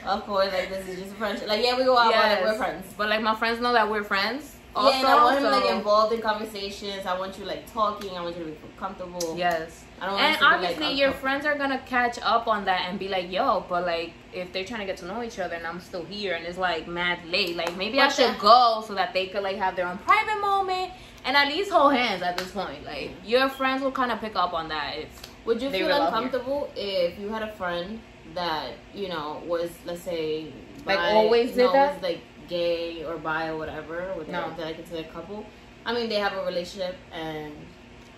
Of 0.04 0.24
course, 0.24 0.52
like 0.52 0.68
this 0.70 0.88
is 0.88 0.98
just 1.00 1.12
a 1.12 1.14
friendship. 1.16 1.48
Like 1.48 1.64
yeah, 1.64 1.76
we 1.76 1.84
go 1.84 1.96
out, 1.96 2.12
but 2.12 2.22
like, 2.22 2.42
we're 2.42 2.56
friends. 2.56 2.86
But 2.96 3.08
like 3.08 3.22
my 3.22 3.34
friends 3.34 3.60
know 3.60 3.72
that 3.72 3.90
we're 3.90 4.04
friends. 4.04 4.56
yeah, 4.76 4.98
and 4.98 5.06
I 5.06 5.12
also, 5.12 5.24
want 5.24 5.38
him 5.38 5.50
like 5.50 5.76
involved 5.76 6.12
in 6.14 6.20
conversations. 6.20 7.06
I 7.06 7.18
want 7.18 7.38
you 7.38 7.44
like 7.44 7.70
talking. 7.72 8.16
I 8.16 8.22
want 8.22 8.36
you 8.36 8.44
to 8.44 8.50
be 8.50 8.56
comfortable. 8.76 9.36
Yes. 9.36 9.84
I 10.00 10.06
don't 10.06 10.14
want 10.14 10.24
And 10.24 10.38
be, 10.38 10.44
like, 10.44 10.54
obviously, 10.54 10.92
your 10.94 11.12
friends 11.12 11.44
are 11.44 11.58
gonna 11.58 11.80
catch 11.86 12.18
up 12.22 12.46
on 12.46 12.64
that 12.64 12.86
and 12.88 12.98
be 12.98 13.08
like, 13.08 13.30
"Yo," 13.30 13.64
but 13.68 13.84
like, 13.84 14.12
if 14.32 14.52
they're 14.52 14.64
trying 14.64 14.80
to 14.80 14.86
get 14.86 14.96
to 14.98 15.06
know 15.06 15.22
each 15.22 15.38
other 15.38 15.56
and 15.56 15.66
I'm 15.66 15.80
still 15.80 16.04
here 16.04 16.34
and 16.34 16.46
it's 16.46 16.58
like 16.58 16.86
mad 16.86 17.18
late, 17.26 17.56
like 17.56 17.76
maybe 17.76 18.00
I 18.00 18.08
should 18.08 18.38
go 18.38 18.82
so 18.86 18.94
that 18.94 19.12
they 19.12 19.26
could 19.26 19.42
like 19.42 19.56
have 19.56 19.76
their 19.76 19.86
own 19.86 19.98
private 19.98 20.40
moment 20.40 20.92
and 21.24 21.36
at 21.36 21.48
least 21.48 21.70
hold 21.70 21.92
hands 21.92 22.22
at 22.22 22.36
this 22.38 22.50
point. 22.52 22.84
Like, 22.84 23.10
your 23.24 23.48
friends 23.48 23.82
will 23.82 23.92
kind 23.92 24.10
of 24.10 24.20
pick 24.20 24.36
up 24.36 24.54
on 24.54 24.68
that. 24.68 24.94
It's 24.96 25.20
Would 25.44 25.60
you 25.60 25.70
feel 25.70 25.90
uncomfortable 25.90 26.70
if 26.76 27.18
you 27.18 27.28
had 27.28 27.42
a 27.42 27.52
friend 27.52 28.00
that 28.34 28.72
you 28.94 29.08
know 29.08 29.42
was, 29.46 29.70
let's 29.84 30.02
say, 30.02 30.52
Like, 30.86 30.98
always 30.98 31.50
did 31.50 31.58
no, 31.58 31.72
that? 31.72 31.94
was 31.94 32.02
like 32.02 32.20
gay 32.48 33.04
or 33.04 33.16
bi 33.18 33.48
or 33.48 33.56
whatever? 33.56 34.12
Would 34.16 34.28
No. 34.28 34.52
they, 34.56 34.64
they 34.64 34.74
consider 34.74 35.08
a 35.08 35.12
couple? 35.12 35.44
I 35.86 35.94
mean, 35.94 36.08
they 36.08 36.16
have 36.16 36.34
a 36.34 36.44
relationship 36.44 36.96
and 37.12 37.52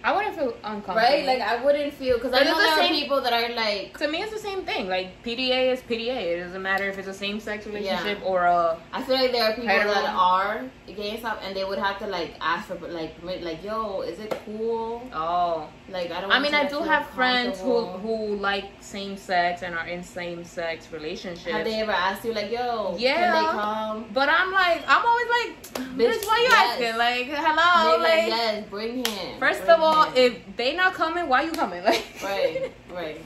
I 0.04 0.14
wouldn't 0.14 0.34
feel 0.36 0.54
uncomfortable. 0.64 0.96
right. 0.96 1.24
Like 1.24 1.40
I 1.40 1.64
wouldn't 1.64 1.92
feel 1.94 2.16
because 2.18 2.32
I 2.32 2.42
know 2.44 2.54
the 2.56 2.60
there 2.62 2.72
are 2.72 2.76
same- 2.78 2.92
people 2.94 3.20
that 3.20 3.32
are 3.32 3.54
like. 3.54 3.96
to 3.98 4.08
me, 4.08 4.18
it's 4.22 4.32
the 4.32 4.38
same 4.38 4.64
thing. 4.64 4.88
Like 4.88 5.22
PDA 5.22 5.72
is 5.72 5.80
PDA. 5.82 6.34
It 6.38 6.44
doesn't 6.44 6.62
matter 6.62 6.88
if 6.88 6.98
it's 6.98 7.08
a 7.08 7.14
same 7.14 7.38
sex 7.40 7.66
relationship 7.66 8.18
Yeah. 8.20 8.28
or 8.28 8.44
a 8.44 8.76
I 8.92 9.02
feel 9.02 9.16
like 9.16 9.32
there 9.32 9.44
are 9.44 9.52
people 9.54 9.68
Hetero. 9.68 9.94
that 9.94 10.14
are 10.14 10.64
gay 10.86 11.10
and 11.10 11.18
stuff, 11.20 11.38
and 11.44 11.56
they 11.56 11.64
would 11.64 11.78
have 11.78 11.98
to 12.00 12.06
like 12.06 12.34
ask 12.40 12.68
for 12.68 12.74
like 12.88 13.14
like, 13.22 13.62
yo, 13.64 14.00
is 14.02 14.18
it 14.18 14.34
cool? 14.44 15.02
oh. 15.12 15.68
Like 15.88 16.10
I 16.10 16.20
don't. 16.22 16.32
I 16.32 16.38
mean, 16.38 16.54
I 16.54 16.66
do 16.68 16.78
have 16.80 17.06
friends 17.10 17.60
who 17.60 17.84
who 17.84 18.36
like 18.36 18.64
same 18.80 19.16
sex 19.16 19.62
and 19.62 19.74
are 19.74 19.86
in 19.86 20.02
same 20.02 20.42
sex 20.42 20.88
relationships. 20.90 21.50
Have 21.54 21.64
they 21.66 21.80
ever 21.82 21.92
asked 21.92 22.24
you 22.24 22.32
like, 22.32 22.50
yo, 22.50 22.94
Yeah. 22.98 23.14
can 23.16 23.44
they 23.44 23.50
come? 23.50 24.04
But 24.14 24.28
I'm 24.30 24.50
like, 24.52 24.82
I'm 24.88 25.04
always 25.04 25.26
like, 25.36 25.50
bitch, 25.98 26.24
why 26.26 26.38
you 26.38 26.48
yes. 26.48 26.70
asking? 26.80 26.96
Like, 26.96 27.26
hello, 27.44 27.98
like, 28.02 28.26
yes, 28.28 28.64
bring 28.70 29.04
him. 29.04 29.38
first 29.38 29.60
bring 29.66 29.70
of 29.76 29.80
all, 29.82 29.91
him. 29.92 30.12
if 30.16 30.57
they 30.57 30.74
not 30.74 30.94
coming, 30.94 31.28
why 31.28 31.42
you 31.42 31.52
coming? 31.52 31.83
Like, 31.85 32.05
right, 32.22 32.72
right. 32.92 33.20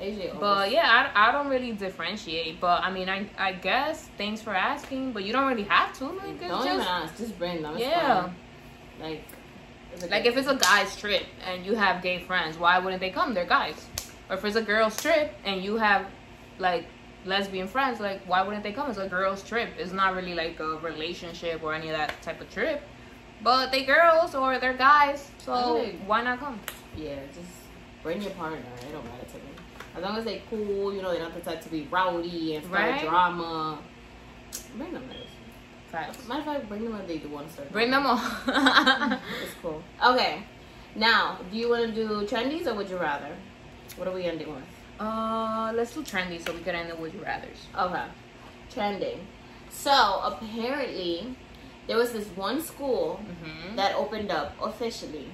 Usually 0.00 0.30
But 0.38 0.70
yeah, 0.70 1.10
I, 1.14 1.28
I 1.28 1.32
don't 1.32 1.48
really 1.48 1.72
differentiate. 1.72 2.60
But 2.60 2.82
I 2.84 2.90
mean, 2.90 3.08
I 3.08 3.28
I 3.36 3.52
guess 3.52 4.08
thanks 4.16 4.40
for 4.40 4.54
asking, 4.54 5.12
but 5.12 5.24
you 5.24 5.32
don't 5.32 5.48
really 5.48 5.64
have 5.64 5.92
to. 5.98 6.04
Like, 6.06 6.40
don't 6.40 6.66
even 6.66 6.80
ask, 6.80 7.16
just 7.16 7.36
bring 7.38 7.62
them. 7.62 7.76
Yeah. 7.76 8.22
fun. 8.22 8.36
Like, 9.00 9.24
Like 10.10 10.26
if 10.26 10.36
it's 10.36 10.48
a 10.48 10.54
guy's 10.56 10.96
trip 10.96 11.24
and 11.44 11.66
you 11.66 11.74
have 11.74 12.02
gay 12.02 12.20
friends, 12.20 12.58
why 12.58 12.78
wouldn't 12.78 13.00
they 13.00 13.10
come? 13.10 13.34
They're 13.34 13.44
guys. 13.46 13.86
Or 14.30 14.36
if 14.36 14.44
it's 14.44 14.56
a 14.56 14.62
girl's 14.62 14.96
trip 15.00 15.34
and 15.44 15.62
you 15.64 15.76
have 15.76 16.06
like 16.58 16.86
lesbian 17.24 17.66
friends, 17.66 17.98
like 18.00 18.20
why 18.26 18.42
wouldn't 18.42 18.62
they 18.62 18.72
come? 18.72 18.88
It's 18.90 18.98
a 18.98 19.08
girl's 19.08 19.42
trip. 19.42 19.70
It's 19.78 19.92
not 19.92 20.14
really 20.14 20.34
like 20.34 20.60
a 20.60 20.76
relationship 20.78 21.62
or 21.62 21.74
any 21.74 21.88
of 21.88 21.96
that 21.96 22.20
type 22.22 22.40
of 22.40 22.50
trip. 22.50 22.82
But 23.42 23.70
they 23.70 23.84
girls 23.84 24.34
or 24.34 24.58
they're 24.58 24.74
guys, 24.74 25.30
so 25.38 25.84
why 26.06 26.22
not 26.22 26.40
come? 26.40 26.58
yeah, 26.96 27.16
just 27.34 27.46
bring 28.02 28.20
your 28.20 28.32
partner. 28.32 28.58
It 28.58 28.92
don't 28.92 29.04
matter 29.04 29.24
to 29.26 29.34
me. 29.36 29.52
As 29.96 30.02
long 30.02 30.16
as 30.16 30.24
they 30.24 30.42
cool, 30.50 30.92
you 30.92 31.02
know, 31.02 31.10
they're 31.12 31.22
not 31.22 31.34
the 31.34 31.40
type 31.40 31.60
to 31.62 31.68
be 31.68 31.86
rowdy 31.90 32.56
and 32.56 32.64
start 32.66 32.90
Right. 32.90 33.00
drama. 33.02 33.78
Bring 34.76 34.92
them. 34.92 35.08
Liz. 35.08 35.16
Facts. 35.90 36.26
Matter 36.28 36.40
of 36.40 36.46
fact, 36.46 36.68
bring 36.68 36.84
them 36.84 37.00
if 37.00 37.06
they 37.08 37.18
do 37.18 37.28
want 37.28 37.46
to 37.46 37.52
start. 37.52 37.72
Bring 37.72 37.90
them 37.90 38.06
all. 38.06 38.18
It's 39.42 39.54
cool. 39.62 39.82
Okay. 40.04 40.42
Now, 40.94 41.38
do 41.50 41.56
you 41.56 41.70
want 41.70 41.82
to 41.86 41.92
do 41.94 42.26
trendies 42.26 42.66
or 42.66 42.74
would 42.74 42.88
you 42.90 42.96
rather? 42.98 43.34
What 43.96 44.06
are 44.08 44.12
we 44.14 44.24
ending 44.24 44.48
with? 44.52 44.64
Uh, 45.00 45.72
let's 45.74 45.94
do 45.94 46.02
trendy 46.02 46.44
so 46.44 46.52
we 46.52 46.60
can 46.60 46.74
end 46.74 46.90
the 46.90 46.96
would 46.96 47.14
you 47.14 47.22
rather's. 47.22 47.66
Okay. 47.78 48.04
Trending. 48.70 49.26
So 49.70 50.20
apparently, 50.24 51.34
there 51.88 51.96
was 51.96 52.12
this 52.12 52.28
one 52.36 52.62
school 52.62 53.20
Mm-hmm. 53.28 53.76
that 53.76 53.94
opened 53.96 54.30
up 54.30 54.52
officially. 54.62 55.26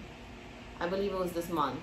I 0.81 0.89
believe 0.89 1.13
it 1.13 1.19
was 1.19 1.33
this 1.33 1.51
month. 1.51 1.81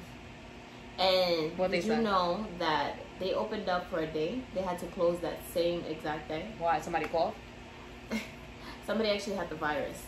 And 1.00 1.58
What 1.58 1.72
they 1.72 1.78
did 1.78 1.86
you 1.86 1.92
said? 1.96 2.04
know 2.04 2.46
that 2.60 2.96
they 3.20 3.34
opened 3.34 3.70
up 3.70 3.90
for 3.90 4.00
a 4.00 4.08
day? 4.08 4.42
They 4.56 4.62
had 4.62 4.78
to 4.80 4.86
close 4.88 5.20
that 5.20 5.40
same 5.54 5.84
exact 5.90 6.28
day. 6.30 6.46
Why? 6.60 6.80
Somebody 6.82 7.06
called? 7.06 7.34
Somebody 8.88 9.10
actually 9.10 9.36
had 9.38 9.50
the 9.50 9.56
virus. 9.56 10.04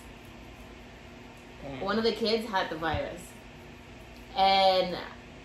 Damn. 1.63 1.81
One 1.81 1.97
of 1.97 2.03
the 2.03 2.11
kids 2.11 2.47
had 2.49 2.69
the 2.69 2.75
virus. 2.75 3.21
And 4.35 4.97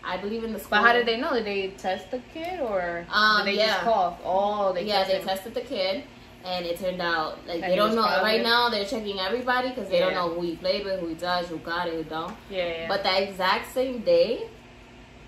I 0.04 0.16
believe 0.16 0.44
in 0.44 0.52
the 0.52 0.58
school. 0.58 0.70
But 0.78 0.82
how 0.86 0.92
did 0.92 1.06
they 1.06 1.18
know? 1.20 1.32
Did 1.34 1.44
they 1.44 1.68
test 1.76 2.10
the 2.10 2.20
kid 2.34 2.60
or 2.60 3.06
Um, 3.10 3.44
did 3.44 3.54
they 3.54 3.58
yeah. 3.58 3.66
just 3.74 3.80
cough? 3.84 4.18
Oh, 4.24 4.72
they 4.72 4.84
yeah, 4.84 5.04
they 5.04 5.12
tested. 5.20 5.28
tested 5.28 5.54
the 5.54 5.60
kid, 5.60 6.04
and 6.48 6.64
it 6.70 6.76
turned 6.82 7.02
out 7.02 7.46
like 7.46 7.60
That 7.60 7.70
they 7.70 7.76
don't 7.76 7.94
know. 7.94 8.02
Right 8.30 8.42
now, 8.42 8.68
they're 8.72 8.84
checking 8.94 9.18
everybody 9.28 9.68
because 9.70 9.88
they 9.90 9.98
don't 9.98 10.14
know 10.14 10.28
who 10.34 10.40
he 10.48 10.56
played 10.56 10.84
with, 10.86 11.00
who 11.00 11.08
he 11.08 11.14
does, 11.14 11.48
who 11.48 11.58
got 11.58 11.88
it, 11.88 11.94
who 11.94 12.04
don't. 12.04 12.34
Yeah, 12.50 12.66
yeah. 12.68 12.88
But 12.88 13.02
that 13.06 13.22
exact 13.22 13.64
same 13.74 13.96
day, 14.00 14.48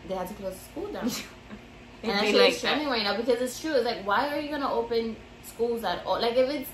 they 0.09 0.15
had 0.15 0.29
to 0.29 0.35
close 0.35 0.55
the 0.55 0.65
school 0.71 0.89
down. 0.93 1.11
And 2.03 2.13
that's 2.13 2.33
like 2.33 2.53
it's 2.53 2.61
trending 2.63 2.89
right 2.89 3.03
now 3.03 3.15
because 3.15 3.43
it's 3.43 3.61
true. 3.61 3.73
It's 3.79 3.85
like, 3.85 4.07
why 4.07 4.21
are 4.35 4.41
you 4.41 4.51
gonna 4.51 4.73
open 4.73 5.17
schools 5.43 5.85
at 5.85 5.99
all? 6.07 6.19
Like, 6.19 6.35
if 6.35 6.49
it's 6.49 6.71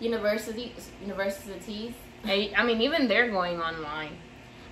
universities, 0.00 0.90
universities. 1.00 1.94
Hey, 2.24 2.52
I 2.54 2.62
mean, 2.64 2.80
even 2.82 3.08
they're 3.08 3.30
going 3.30 3.58
online. 3.58 4.12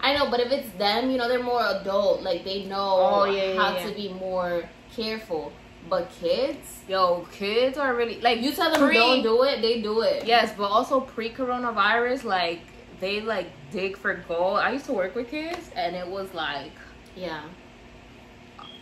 I 0.01 0.15
know, 0.15 0.31
but 0.31 0.41
if 0.41 0.53
it's 0.53 0.69
them, 0.77 1.11
you 1.11 1.17
know, 1.17 1.27
they're 1.27 1.43
more 1.43 1.65
adult. 1.65 2.23
Like, 2.23 2.45
they 2.45 2.65
know 2.67 2.91
Oh, 3.01 3.25
yeah, 3.25 3.45
yeah, 3.55 3.57
how 3.61 3.77
yeah. 3.77 3.87
to 3.89 3.95
be 3.95 4.13
more 4.13 4.69
careful. 4.95 5.53
But 5.89 6.11
kids, 6.21 6.81
Yo, 6.89 7.27
kids 7.33 7.77
are 7.79 7.95
really 7.95 8.21
like 8.21 8.41
you 8.41 8.53
tell 8.53 8.71
them 8.71 8.81
pre- 8.81 8.95
don't 8.95 9.23
do 9.23 9.43
it, 9.45 9.61
they 9.63 9.81
do 9.83 10.01
it. 10.03 10.25
Yes, 10.27 10.53
but 10.57 10.65
also 10.65 11.01
pre-coronavirus, 11.01 12.25
like 12.25 12.61
they 13.01 13.21
like 13.21 13.49
dig 13.71 13.97
for 13.97 14.15
gold. 14.29 14.59
I 14.59 14.73
used 14.73 14.87
to 14.87 14.93
work 14.93 15.15
with 15.15 15.31
kids, 15.31 15.71
and 15.77 15.95
it 15.97 16.07
was 16.07 16.33
like, 16.35 16.73
Yeah. 17.17 17.43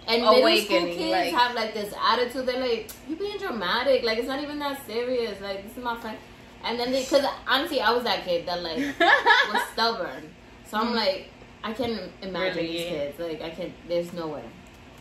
And 0.09 0.23
middle 0.23 0.57
school 0.65 0.81
kids 0.87 1.01
like- 1.11 1.35
have 1.35 1.55
like 1.55 1.75
this 1.75 1.93
attitude. 2.01 2.47
They're 2.47 2.61
like, 2.61 2.91
"You 3.09 3.17
being 3.17 3.39
dramatic? 3.39 4.05
Like 4.05 4.19
it's 4.19 4.29
not 4.29 4.41
even 4.43 4.59
that 4.61 4.85
serious. 4.87 5.41
Like 5.41 5.65
this 5.67 5.77
is 5.77 5.83
my 5.83 5.97
friend." 5.97 6.17
And 6.65 6.79
then 6.79 6.93
they, 6.93 7.03
because 7.03 7.25
honestly, 7.47 7.81
I 7.81 7.91
was 7.93 8.05
that 8.05 8.25
kid 8.25 8.47
that 8.47 8.63
like 8.63 8.79
was 9.53 9.63
stubborn. 9.73 10.33
So 10.69 10.79
I'm 10.79 10.89
Mhm. 10.89 10.95
like, 10.95 11.31
I 11.65 11.73
can't 11.73 12.01
imagine 12.23 12.57
Really, 12.63 12.77
these 12.79 12.89
kids. 12.89 13.19
Like 13.19 13.43
I 13.43 13.51
can't. 13.51 13.73
There's 13.89 14.13
no 14.13 14.29
way. 14.29 14.45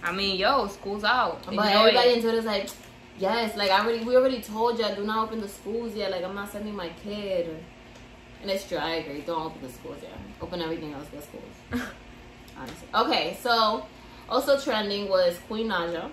I 0.05 0.11
mean, 0.11 0.37
yo, 0.37 0.67
school's 0.67 1.03
out. 1.03 1.43
But 1.45 1.53
Enjoy 1.53 1.63
everybody 1.79 2.09
it. 2.09 2.15
into 2.17 2.29
it 2.29 2.35
is 2.35 2.45
like, 2.45 2.69
yes, 3.17 3.57
like 3.57 3.71
I 3.71 3.79
already, 3.83 4.03
we 4.05 4.15
already 4.15 4.41
told 4.41 4.77
you, 4.79 4.85
do 4.95 5.03
not 5.03 5.27
open 5.27 5.41
the 5.41 5.47
schools 5.47 5.93
yet. 5.95 6.11
Like 6.11 6.23
I'm 6.23 6.35
not 6.35 6.51
sending 6.51 6.75
my 6.75 6.89
kid. 7.03 7.57
And 8.41 8.51
it's 8.51 8.67
true. 8.67 8.77
I 8.77 8.95
agree. 9.01 9.21
Don't 9.21 9.45
open 9.47 9.61
the 9.61 9.69
schools 9.73 9.97
yet. 10.03 10.11
Open 10.41 10.61
everything 10.61 10.93
else 10.93 11.07
but 11.13 11.23
schools. 11.23 11.55
Honestly. 12.57 12.87
Okay, 12.93 13.37
so 13.41 13.85
also 14.29 14.59
trending 14.59 15.09
was 15.09 15.37
Queen 15.47 15.67
Naija, 15.69 16.09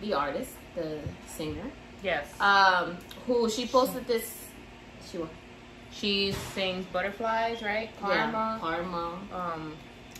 the 0.00 0.14
artist, 0.14 0.52
the 0.76 0.98
singer, 1.26 1.70
yes, 2.02 2.26
um, 2.40 2.96
who 3.26 3.50
she 3.50 3.66
posted 3.66 4.06
this. 4.06 4.34
She 5.10 5.18
wa- 5.18 5.26
she 5.92 6.32
sings 6.54 6.86
butterflies, 6.86 7.62
right? 7.62 7.90
yeah, 8.00 8.30
Karma. 8.32 8.58
karma, 8.60 9.18
Um, 9.32 9.76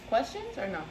questions 0.09 0.57
or 0.59 0.69
no? 0.69 0.83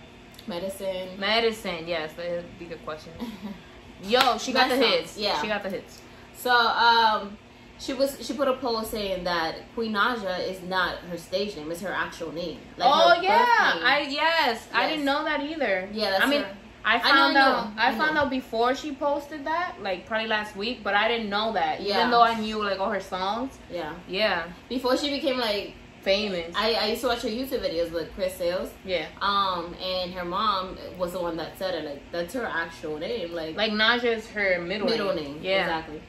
Medicine. 0.47 1.19
Medicine. 1.19 1.87
Yes, 1.87 2.13
that'd 2.13 2.45
be 2.59 2.65
a 2.65 2.69
good 2.69 2.85
question. 2.85 3.13
Yo, 4.03 4.37
she 4.37 4.51
got 4.51 4.69
the 4.69 4.75
hits. 4.75 5.17
yeah. 5.17 5.41
she 5.41 5.47
got 5.47 5.63
the 5.63 5.69
hits. 5.69 6.01
So 6.35 6.51
um, 6.51 7.37
she 7.79 7.93
was 7.93 8.17
she 8.25 8.33
put 8.33 8.47
a 8.47 8.53
post 8.53 8.91
saying 8.91 9.23
that 9.23 9.55
Queen 9.75 9.93
Naija 9.93 10.47
is 10.47 10.61
not 10.63 10.97
her 11.09 11.17
stage 11.17 11.55
name; 11.55 11.71
it's 11.71 11.81
her 11.81 11.91
actual 11.93 12.31
name. 12.31 12.59
Like 12.77 12.89
oh 12.91 13.21
yeah. 13.21 13.45
I 13.47 14.07
yes, 14.09 14.67
I 14.73 14.89
didn't 14.89 15.05
know 15.05 15.23
that 15.23 15.41
either. 15.41 15.89
Yeah, 15.93 16.11
that's 16.11 16.25
I 16.25 16.29
mean, 16.29 16.41
her. 16.41 16.57
I 16.85 16.99
found 16.99 17.37
I 17.37 17.41
out. 17.41 17.75
know, 17.75 17.81
I, 17.81 17.89
I 17.89 17.97
found 17.97 18.15
know. 18.15 18.21
out 18.21 18.29
before 18.29 18.75
she 18.75 18.93
posted 18.93 19.45
that, 19.45 19.75
like 19.81 20.05
probably 20.05 20.27
last 20.27 20.55
week, 20.55 20.81
but 20.83 20.93
I 20.93 21.07
didn't 21.07 21.29
know 21.29 21.53
that. 21.53 21.81
Yeah. 21.81 21.99
Even 21.99 22.11
though 22.11 22.21
I 22.21 22.39
knew 22.39 22.61
like 22.63 22.79
all 22.79 22.91
her 22.91 22.99
songs. 22.99 23.57
Yeah. 23.71 23.93
Yeah, 24.07 24.47
Before 24.67 24.97
she 24.97 25.09
became 25.09 25.37
like, 25.37 25.75
famous. 26.03 26.53
I, 26.55 26.73
I 26.73 26.85
used 26.87 27.01
to 27.01 27.07
watch 27.07 27.21
her 27.21 27.29
YouTube 27.29 27.61
videos 27.61 27.91
with 27.91 28.13
Chris 28.15 28.35
Sails. 28.35 28.69
yeah, 28.85 29.07
Um, 29.21 29.73
and 29.81 30.13
her 30.13 30.25
mom 30.25 30.77
was 30.97 31.13
the 31.13 31.21
one 31.21 31.37
that 31.37 31.57
said 31.57 31.73
it. 31.75 31.85
Like 31.85 32.01
that's 32.11 32.33
her 32.33 32.45
actual 32.45 32.97
name. 32.99 33.31
Like, 33.33 33.55
like 33.55 33.71
Naija 33.71 34.17
is 34.17 34.27
her 34.27 34.59
middle 34.61 34.87
middle 34.87 35.13
name. 35.15 35.33
name. 35.35 35.39
Yeah, 35.41 35.61
Exactly. 35.61 36.01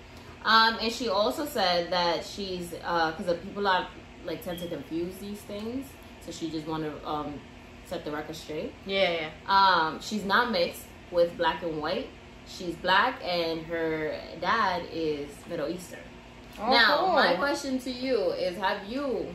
Um, 0.45 0.77
and 0.83 0.93
she 0.93 1.09
also 1.09 1.47
said 1.47 1.91
that 1.91 2.25
she's 2.25 2.75
uh, 2.85 3.13
because 3.13 3.27
the 3.27 3.35
people 3.35 3.67
are 3.67 3.89
like 4.27 4.43
tend 4.45 4.59
to 4.61 4.69
confuse 4.69 5.17
these 5.17 5.41
things. 5.41 5.87
So 6.25 6.33
she 6.33 6.51
just 6.51 6.67
wanted 6.67 7.01
to 7.01 7.09
um 7.09 7.41
set 7.87 8.05
the 8.05 8.11
record 8.11 8.37
straight. 8.37 8.73
yeah, 8.87 9.11
yeah. 9.21 9.29
Um, 9.47 10.01
she's 10.01 10.25
not 10.25 10.51
mixed 10.51 10.83
with 11.11 11.37
black 11.37 11.63
and 11.63 11.81
white. 11.81 12.09
She's 12.47 12.75
black, 12.77 13.23
and 13.25 13.63
her 13.67 14.19
dad 14.41 14.83
is 14.93 15.31
Middle 15.49 15.69
Eastern. 15.69 16.01
Oh, 16.59 16.71
now, 16.71 16.99
cool. 16.99 17.13
my 17.15 17.35
question 17.37 17.79
to 17.79 17.91
you 17.91 18.33
is: 18.33 18.57
Have 18.59 18.85
you 18.87 19.35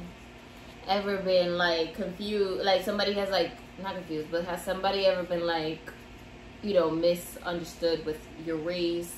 ever 0.89 1.17
been 1.17 1.58
like 1.58 1.93
confused? 1.95 2.65
Like 2.65 2.84
somebody 2.84 3.13
has 3.13 3.30
like 3.30 3.52
not 3.82 3.95
confused, 3.95 4.30
but 4.32 4.43
has 4.45 4.63
somebody 4.63 5.06
ever 5.06 5.23
been 5.23 5.45
like, 5.47 5.80
you 6.62 6.73
know, 6.73 6.89
misunderstood 6.89 8.06
with 8.06 8.19
your 8.45 8.58
race, 8.58 9.13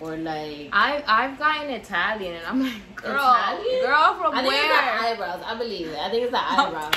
or 0.00 0.16
like? 0.16 0.68
I 0.72 1.02
I've 1.06 1.38
gotten 1.38 1.70
Italian, 1.70 2.34
and 2.34 2.46
I'm 2.46 2.62
like, 2.62 2.82
girl, 2.96 3.14
Italian? 3.14 3.82
girl 3.86 4.14
from 4.18 4.34
I 4.34 4.42
think 4.42 4.54
it's 4.54 4.68
the 4.68 5.04
eyebrows. 5.06 5.42
I 5.46 5.54
believe 5.56 5.86
it. 5.88 5.98
I 5.98 6.10
think 6.10 6.22
it's 6.24 6.32
the 6.32 6.44
eyebrows. 6.52 6.94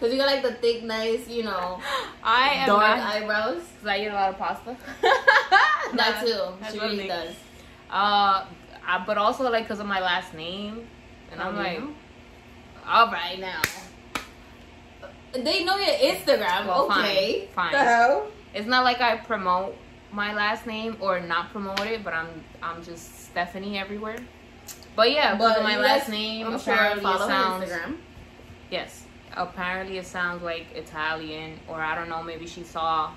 Cause 0.00 0.10
you 0.12 0.16
got 0.16 0.28
like 0.34 0.42
the 0.42 0.54
thick, 0.54 0.82
nice, 0.82 1.28
you 1.28 1.42
know, 1.42 1.78
I 2.22 2.48
am 2.54 2.66
dark 2.68 2.96
not. 2.96 3.16
eyebrows. 3.16 3.60
Cause 3.80 3.86
I 3.88 3.98
eat 3.98 4.06
a 4.06 4.14
lot 4.14 4.30
of 4.30 4.38
pasta. 4.38 4.74
That 5.94 6.22
too. 6.24 6.72
She 6.72 6.78
really 6.78 7.08
does. 7.08 7.34
Uh, 7.90 8.46
I, 8.86 9.02
but 9.06 9.18
also 9.18 9.42
like 9.50 9.64
because 9.64 9.80
of 9.80 9.86
my 9.86 10.00
last 10.00 10.32
name, 10.34 10.86
and 11.32 11.40
I'm 11.42 11.54
Oh, 11.54 11.58
like, 11.58 11.78
yeah? 11.80 11.86
All 12.86 13.10
right 13.10 13.38
now. 13.38 13.62
They 15.32 15.64
know 15.64 15.76
your 15.76 15.94
Instagram. 15.94 16.66
Well, 16.66 16.90
okay. 16.90 17.48
fine. 17.54 17.72
The 17.72 17.78
hell? 17.78 18.26
It's 18.52 18.66
not 18.66 18.84
like 18.84 19.00
I 19.00 19.16
promote 19.16 19.76
my 20.12 20.34
last 20.34 20.66
name 20.66 20.96
or 21.00 21.20
not 21.20 21.50
promote 21.50 21.80
it, 21.86 22.02
but 22.02 22.12
I'm 22.12 22.28
I'm 22.62 22.82
just 22.82 23.26
Stephanie 23.26 23.78
everywhere. 23.78 24.18
But 24.96 25.12
yeah, 25.12 25.32
of 25.34 25.62
my 25.62 25.78
last 25.78 26.08
name, 26.08 26.46
I'm 26.46 26.58
sure 26.58 26.74
follow 27.00 27.24
it 27.24 27.28
sounds 27.28 27.64
Instagram. 27.70 27.96
yes, 28.70 29.04
apparently 29.36 29.98
it 29.98 30.06
sounds 30.06 30.42
like 30.42 30.66
Italian, 30.74 31.60
or 31.68 31.80
I 31.80 31.94
don't 31.94 32.08
know, 32.08 32.22
maybe 32.22 32.46
she 32.46 32.64
saw 32.64 33.12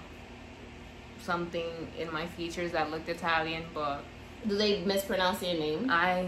something 1.19 1.91
in 1.97 2.11
my 2.13 2.27
features 2.27 2.71
that 2.73 2.91
looked 2.91 3.09
Italian, 3.09 3.63
but 3.73 4.03
Do 4.47 4.55
they 4.55 4.81
mispronounce 4.83 5.41
your 5.41 5.55
name? 5.55 5.89
I 5.89 6.27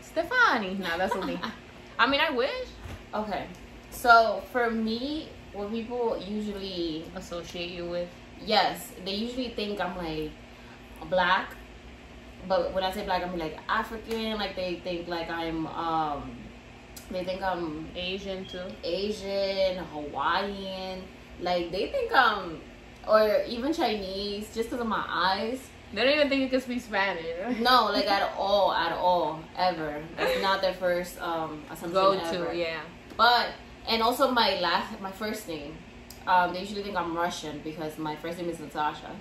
Stefani. 0.00 0.74
No, 0.74 0.96
that's 0.96 1.14
what 1.14 1.26
me. 1.32 1.38
I 1.98 2.06
mean, 2.06 2.20
I 2.20 2.30
wish 2.30 2.68
Okay. 3.14 3.46
So 3.90 4.42
for 4.52 4.70
me, 4.70 5.28
what 5.52 5.70
people 5.70 6.18
usually 6.18 7.04
associate 7.14 7.70
you 7.70 7.88
with. 7.88 8.08
yes, 8.44 8.92
they 9.04 9.14
usually 9.14 9.48
think 9.50 9.80
I'm 9.80 9.96
like 9.96 10.30
black. 11.08 11.54
But 12.46 12.72
when 12.72 12.84
I 12.84 12.92
say 12.92 13.04
black, 13.04 13.22
I'm 13.22 13.36
like 13.38 13.58
African. 13.68 14.38
Like 14.38 14.54
they 14.56 14.80
think 14.84 15.08
like 15.08 15.30
I'm 15.30 15.66
um 15.68 16.36
they 17.10 17.24
think 17.24 17.42
I'm 17.42 17.88
Asian 17.96 18.44
too. 18.44 18.66
Asian, 18.84 19.82
Hawaiian. 19.84 21.02
Like 21.40 21.72
they 21.72 21.88
think 21.88 22.12
I'm 22.14 22.60
or 23.08 23.42
even 23.48 23.72
Chinese 23.72 24.54
just 24.54 24.68
because 24.68 24.80
of 24.80 24.86
my 24.86 25.04
eyes. 25.08 25.60
They 25.92 26.04
don't 26.04 26.14
even 26.14 26.28
think 26.28 26.42
you 26.42 26.48
can 26.48 26.60
speak 26.60 26.80
Spanish. 26.82 27.24
No, 27.60 27.86
like 27.92 28.06
at 28.06 28.32
all, 28.38 28.72
at 28.72 28.92
all, 28.92 29.40
ever. 29.56 30.02
That's 30.16 30.42
not 30.42 30.60
their 30.60 30.74
first 30.74 31.20
um 31.20 31.62
assumption 31.70 31.92
Go 31.92 32.12
ever. 32.12 32.46
to, 32.50 32.56
yeah. 32.56 32.80
But 33.16 33.48
and 33.88 34.02
also 34.02 34.30
my 34.30 34.60
last, 34.60 35.00
my 35.00 35.10
first 35.12 35.48
name. 35.48 35.76
Um, 36.26 36.52
they 36.52 36.60
usually 36.60 36.82
think 36.82 36.94
I'm 36.94 37.16
Russian 37.16 37.60
because 37.64 37.96
my 37.96 38.14
first 38.16 38.36
name 38.38 38.50
is 38.50 38.60
Natasha, 38.60 39.16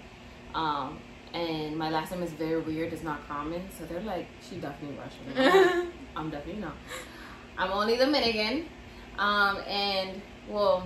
um, 0.54 1.00
and 1.34 1.78
my 1.78 1.90
last 1.90 2.12
name 2.12 2.22
is 2.22 2.34
very 2.34 2.60
weird. 2.60 2.92
It's 2.92 3.02
not 3.04 3.26
common, 3.30 3.62
so 3.78 3.86
they're 3.86 4.02
like, 4.02 4.28
she 4.42 4.58
definitely 4.58 4.98
Russian. 4.98 5.22
I'm, 5.38 5.80
like, 5.86 5.94
I'm 6.18 6.30
definitely 6.30 6.62
not. 6.62 6.76
I'm 7.58 7.72
only 7.72 7.96
Dominican, 7.96 8.66
um, 9.18 9.60
and 9.66 10.22
well, 10.50 10.86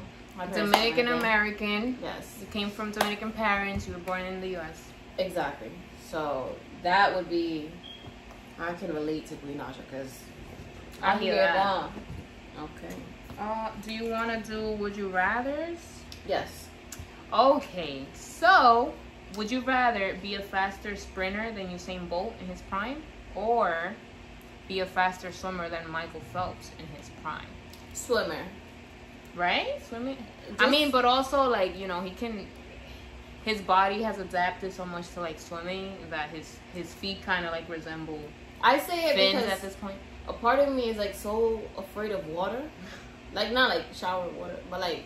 Dominican 0.54 1.08
American. 1.08 1.98
Yes, 2.02 2.38
You 2.40 2.46
came 2.48 2.70
from 2.70 2.92
Dominican 2.92 3.32
parents. 3.32 3.88
You 3.88 3.94
were 3.94 4.00
born 4.00 4.22
in 4.22 4.42
the 4.42 4.50
U.S. 4.50 4.91
exactly. 5.26 5.72
So 6.10 6.56
that 6.84 7.16
would 7.16 7.30
be. 7.30 7.72
I 8.60 8.74
can 8.74 8.94
relate 8.94 9.26
to 9.28 9.36
Queen 9.36 9.58
Naija 9.58 9.78
because 9.90 10.20
I 11.02 11.18
hear 11.18 11.36
that. 11.36 11.90
Okay. 12.60 12.96
Uh, 13.40 13.72
do 13.84 13.92
you 13.92 14.10
want 14.12 14.46
to 14.46 14.52
do 14.52 14.72
Would 14.74 14.96
You 14.96 15.10
Rather's? 15.10 15.80
Yes. 16.28 16.68
Okay, 17.34 18.06
so 18.14 18.94
would 19.36 19.50
you 19.50 19.62
rather 19.62 20.18
be 20.22 20.36
a 20.36 20.42
faster 20.42 20.96
sprinter 20.96 21.52
than 21.54 21.70
Usain 21.70 22.10
Bolt 22.10 22.34
in 22.42 22.48
his 22.48 22.62
prime, 22.64 23.02
or 23.36 23.94
be 24.68 24.82
a 24.82 24.86
faster 24.86 25.32
swimmer 25.32 25.70
than 25.70 25.90
Michael 25.90 26.20
Phelps 26.34 26.72
in 26.78 26.86
his 26.98 27.10
prime? 27.24 27.48
Swimmer. 27.94 28.44
Right? 29.34 29.82
Swimming. 29.88 30.18
I 30.60 30.70
mean, 30.70 30.92
but 30.92 31.06
also 31.06 31.50
like 31.50 31.78
you 31.78 31.88
know 31.88 32.02
he 32.02 32.12
can. 32.12 32.48
His 33.44 33.60
body 33.62 34.02
has 34.04 34.20
adapted 34.20 34.72
so 34.72 34.86
much 34.86 35.10
to 35.14 35.22
like 35.22 35.40
swimming 35.40 35.98
that 36.10 36.30
his 36.30 36.58
his 36.74 36.94
feet 36.94 37.24
kind 37.24 37.46
of 37.46 37.52
like 37.52 37.68
resemble 37.70 38.20
I 38.64 38.78
say 38.78 39.10
it 39.10 39.16
fins 39.16 39.42
because 39.42 39.50
at 39.58 39.62
this 39.62 39.76
point. 39.76 39.96
a 40.28 40.34
part 40.34 40.60
of 40.60 40.74
me 40.74 40.90
is 40.90 40.98
like 40.98 41.16
so 41.16 41.62
afraid 41.78 42.12
of 42.12 42.28
water. 42.28 42.62
Like 43.34 43.52
not 43.52 43.70
like 43.70 43.86
shower 43.94 44.30
water, 44.30 44.58
but 44.70 44.80
like 44.80 45.04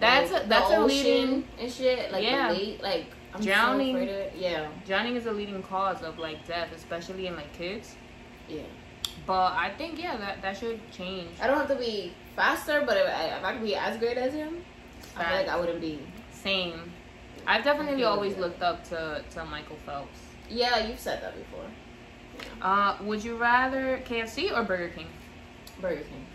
That's 0.00 0.32
like, 0.32 0.44
a, 0.44 0.48
that's 0.48 0.70
a 0.70 0.76
ocean 0.76 0.86
leading 0.88 1.44
and 1.58 1.72
shit. 1.72 2.12
Like 2.12 2.24
Yeah. 2.24 2.50
late, 2.50 2.82
like 2.82 3.06
I'm 3.34 3.40
Drowning. 3.40 3.94
So 3.96 4.02
afraid 4.02 4.08
of 4.10 4.16
it. 4.16 4.32
Yeah, 4.36 4.68
drowning 4.86 5.16
is 5.16 5.26
a 5.26 5.32
leading 5.32 5.62
cause 5.62 6.02
of 6.02 6.18
like 6.18 6.46
death, 6.46 6.68
especially 6.74 7.26
in 7.28 7.36
like 7.36 7.52
kids. 7.56 7.96
yeah. 8.48 8.62
But 9.26 9.52
I 9.52 9.70
think 9.78 9.98
yeah 9.98 10.16
that 10.18 10.42
that 10.42 10.58
should 10.58 10.78
change. 10.92 11.30
I 11.40 11.46
don't 11.46 11.56
have 11.56 11.68
to 11.68 11.76
be 11.76 12.12
faster, 12.36 12.82
but 12.86 12.96
if 12.98 13.06
I, 13.06 13.24
if 13.38 13.44
I 13.44 13.52
could 13.54 13.62
be 13.62 13.74
as 13.74 13.96
great 13.96 14.18
as 14.18 14.34
him, 14.34 14.62
I 15.16 15.24
feel 15.24 15.36
like 15.38 15.48
I 15.48 15.56
wouldn't 15.58 15.80
be. 15.80 15.98
Same. 16.32 16.92
I've 17.46 17.64
definitely 17.64 18.04
always 18.04 18.36
looked 18.36 18.62
up 18.62 18.84
to 18.90 19.22
to 19.30 19.44
Michael 19.44 19.76
Phelps. 19.86 20.18
Yeah, 20.48 20.86
you've 20.86 21.00
said 21.00 21.22
that 21.22 21.34
before. 21.36 21.64
Uh, 22.60 22.96
would 23.02 23.24
you 23.24 23.36
rather 23.36 23.98
KFC 24.06 24.52
or 24.56 24.62
Burger 24.62 24.88
King? 24.90 25.06
Burger 25.80 26.02
King. 26.02 26.26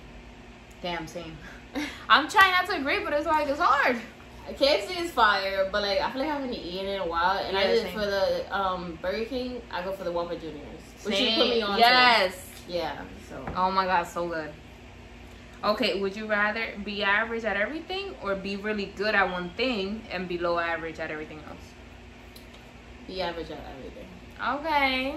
Damn, 0.82 1.08
same. 1.08 1.38
I'm 2.10 2.28
trying 2.28 2.52
not 2.52 2.66
to 2.68 2.78
agree, 2.78 3.04
but 3.04 3.14
it's 3.14 3.26
like 3.28 3.48
it's 3.48 3.60
hard. 3.60 3.98
KFC 4.50 5.02
is 5.02 5.12
fire, 5.12 5.70
but 5.72 5.84
like 5.84 6.00
I 6.02 6.12
feel 6.12 6.22
like 6.22 6.30
I 6.30 6.34
haven't 6.34 6.54
eaten 6.54 6.88
in 6.88 7.02
a 7.02 7.06
while, 7.08 7.38
and 7.38 7.56
I 7.58 7.64
Yeah, 7.64 7.72
just 7.72 7.84
same. 7.84 7.94
for 7.94 8.06
the 8.06 8.56
um 8.56 8.98
Burger 9.02 9.26
King, 9.26 9.62
I 9.72 9.84
go 9.84 9.92
for 9.92 10.04
the 10.04 10.12
Whopper 10.12 10.36
Juniors, 10.36 10.82
which 11.04 11.20
you 11.20 11.36
put 11.36 11.50
me 11.50 11.62
on. 11.62 11.76
to. 11.76 11.80
Yes. 11.80 12.48
Yeah. 12.68 13.02
So 13.30 13.46
Oh 13.56 13.72
my 13.72 13.86
god, 13.86 14.04
so 14.04 14.28
good. 14.28 14.52
Okay, 15.64 16.00
would 16.02 16.16
you 16.16 16.26
rather 16.28 16.74
be 16.84 17.04
average 17.04 17.44
at 17.46 17.56
everything 17.56 18.16
or 18.24 18.36
be 18.36 18.56
really 18.56 18.86
good 18.96 19.14
at 19.14 19.30
one 19.32 19.52
thing 19.52 20.02
and 20.12 20.28
below 20.28 20.58
average 20.60 21.00
at 21.00 21.12
everything 21.12 21.40
else? 21.48 21.58
be 23.08 23.22
average 23.22 23.52
at 23.52 23.60
everything. 23.78 24.08
Okay. 24.42 25.16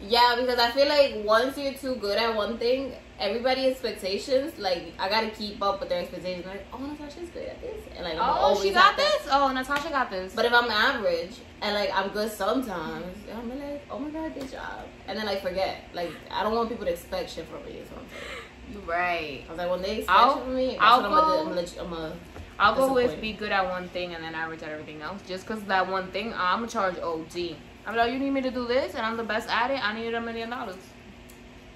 Yeah, 0.00 0.36
because 0.40 0.58
I 0.58 0.70
feel 0.70 0.88
like 0.88 1.16
once 1.24 1.58
you're 1.58 1.74
too 1.74 1.96
good 1.96 2.16
at 2.16 2.34
one 2.34 2.56
thing, 2.56 2.94
everybody's 3.18 3.72
expectations, 3.72 4.58
like 4.58 4.94
I 4.98 5.10
gotta 5.10 5.28
keep 5.30 5.60
up 5.62 5.80
with 5.80 5.90
their 5.90 6.00
expectations. 6.00 6.46
Like, 6.46 6.64
oh, 6.72 6.78
Natasha's 6.78 7.28
good 7.30 7.46
at 7.48 7.60
this, 7.60 7.84
and 7.94 8.04
like 8.04 8.16
Oh, 8.18 8.58
she 8.62 8.70
got 8.72 8.96
that. 8.96 9.18
this? 9.22 9.28
Oh, 9.30 9.52
Natasha 9.52 9.90
got 9.90 10.10
this. 10.10 10.32
But 10.34 10.46
if 10.46 10.52
I'm 10.54 10.70
average 10.70 11.36
and 11.60 11.74
like 11.74 11.90
I'm 11.94 12.08
good 12.10 12.32
sometimes, 12.32 13.16
I'm 13.34 13.50
like, 13.60 13.82
oh 13.90 13.98
my 13.98 14.08
god, 14.10 14.32
good 14.34 14.50
job, 14.50 14.86
and 15.06 15.18
then 15.18 15.26
like 15.26 15.42
forget. 15.42 15.84
Like 15.92 16.10
I 16.30 16.42
don't 16.42 16.54
want 16.54 16.70
people 16.70 16.86
to 16.86 16.92
expect 16.92 17.28
shit 17.30 17.46
from 17.46 17.62
me. 17.66 17.82
So 17.88 17.96
I'm 17.96 18.06
saying. 18.08 18.22
You're 18.22 18.49
right. 18.86 19.44
I 19.46 19.50
was 19.50 19.58
like, 19.58 19.70
when 19.70 19.82
they 19.82 19.96
expect 19.98 20.18
I'll- 20.18 20.38
from 20.40 20.54
me, 20.54 20.76
I'll 20.78 21.02
what 21.02 21.04
I'm 21.06 21.10
gonna 21.10 21.26
go- 21.26 21.40
I'm 21.40 21.48
gonna, 21.54 21.66
I'm 21.80 21.90
gonna, 21.90 22.16
I'll 22.58 22.74
go 22.74 22.92
with 22.92 23.20
be 23.20 23.32
good 23.32 23.52
at 23.52 23.68
one 23.68 23.88
thing 23.88 24.14
and 24.14 24.22
then 24.22 24.34
average 24.34 24.62
at 24.62 24.68
everything 24.70 25.00
else. 25.02 25.20
Just 25.26 25.46
because 25.46 25.62
that 25.64 25.88
one 25.88 26.10
thing, 26.12 26.32
I'm 26.34 26.60
gonna 26.60 26.68
charge 26.68 26.98
OG. 26.98 27.56
I'm 27.86 27.96
like, 27.96 28.12
you 28.12 28.18
need 28.18 28.30
me 28.30 28.42
to 28.42 28.50
do 28.50 28.66
this, 28.66 28.94
and 28.94 29.04
I'm 29.06 29.16
the 29.16 29.24
best 29.24 29.48
at 29.48 29.70
it. 29.70 29.82
I 29.82 29.94
need 29.94 30.12
a 30.14 30.20
million 30.20 30.50
dollars. 30.50 30.76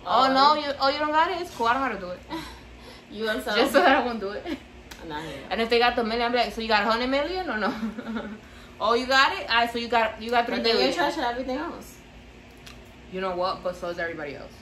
Oh 0.07 0.25
Um, 0.25 0.35
no, 0.35 0.55
you 0.55 0.71
oh 0.81 0.89
you 0.91 0.99
don't 0.99 1.13
got 1.13 1.31
it. 1.31 1.41
It's 1.41 1.51
cool. 1.57 1.67
I 1.67 1.73
don't 1.75 1.83
know 1.83 1.89
how 1.89 1.95
to 1.95 2.01
do 2.01 2.11
it. 2.11 2.21
You 3.11 3.29
and 3.29 3.43
so 3.45 3.55
Just 3.55 3.73
so 3.73 3.79
that 3.81 4.03
I 4.03 4.05
won't 4.05 4.19
do 4.19 4.31
it. 4.31 4.43
I'm 5.01 5.09
not 5.09 5.23
here. 5.23 5.39
And 5.51 5.61
if 5.61 5.71
they 5.71 5.79
got 5.79 5.95
the 5.95 6.03
million, 6.03 6.23
I'm 6.27 6.33
like, 6.35 6.53
so 6.53 6.61
you 6.61 6.67
got 6.67 6.83
a 6.83 6.91
hundred 6.91 7.07
million 7.09 7.49
or 7.49 7.59
no? 7.59 7.73
oh, 8.81 8.95
you 8.95 9.07
got 9.07 9.33
it. 9.39 9.49
Alright, 9.49 9.71
so 9.73 9.79
you 9.79 9.87
got 9.87 10.21
you 10.21 10.31
got 10.31 10.47
three 10.47 10.57
But 10.57 10.65
then 10.65 10.73
you're 10.73 10.87
billion. 10.89 10.95
trash 10.95 11.19
at 11.19 11.31
everything 11.31 11.57
else. 11.59 11.97
You 13.13 13.21
know 13.21 13.37
what? 13.37 13.63
But 13.63 13.77
so 13.77 13.89
is 13.89 13.99
everybody 14.01 14.35
else. 14.35 14.53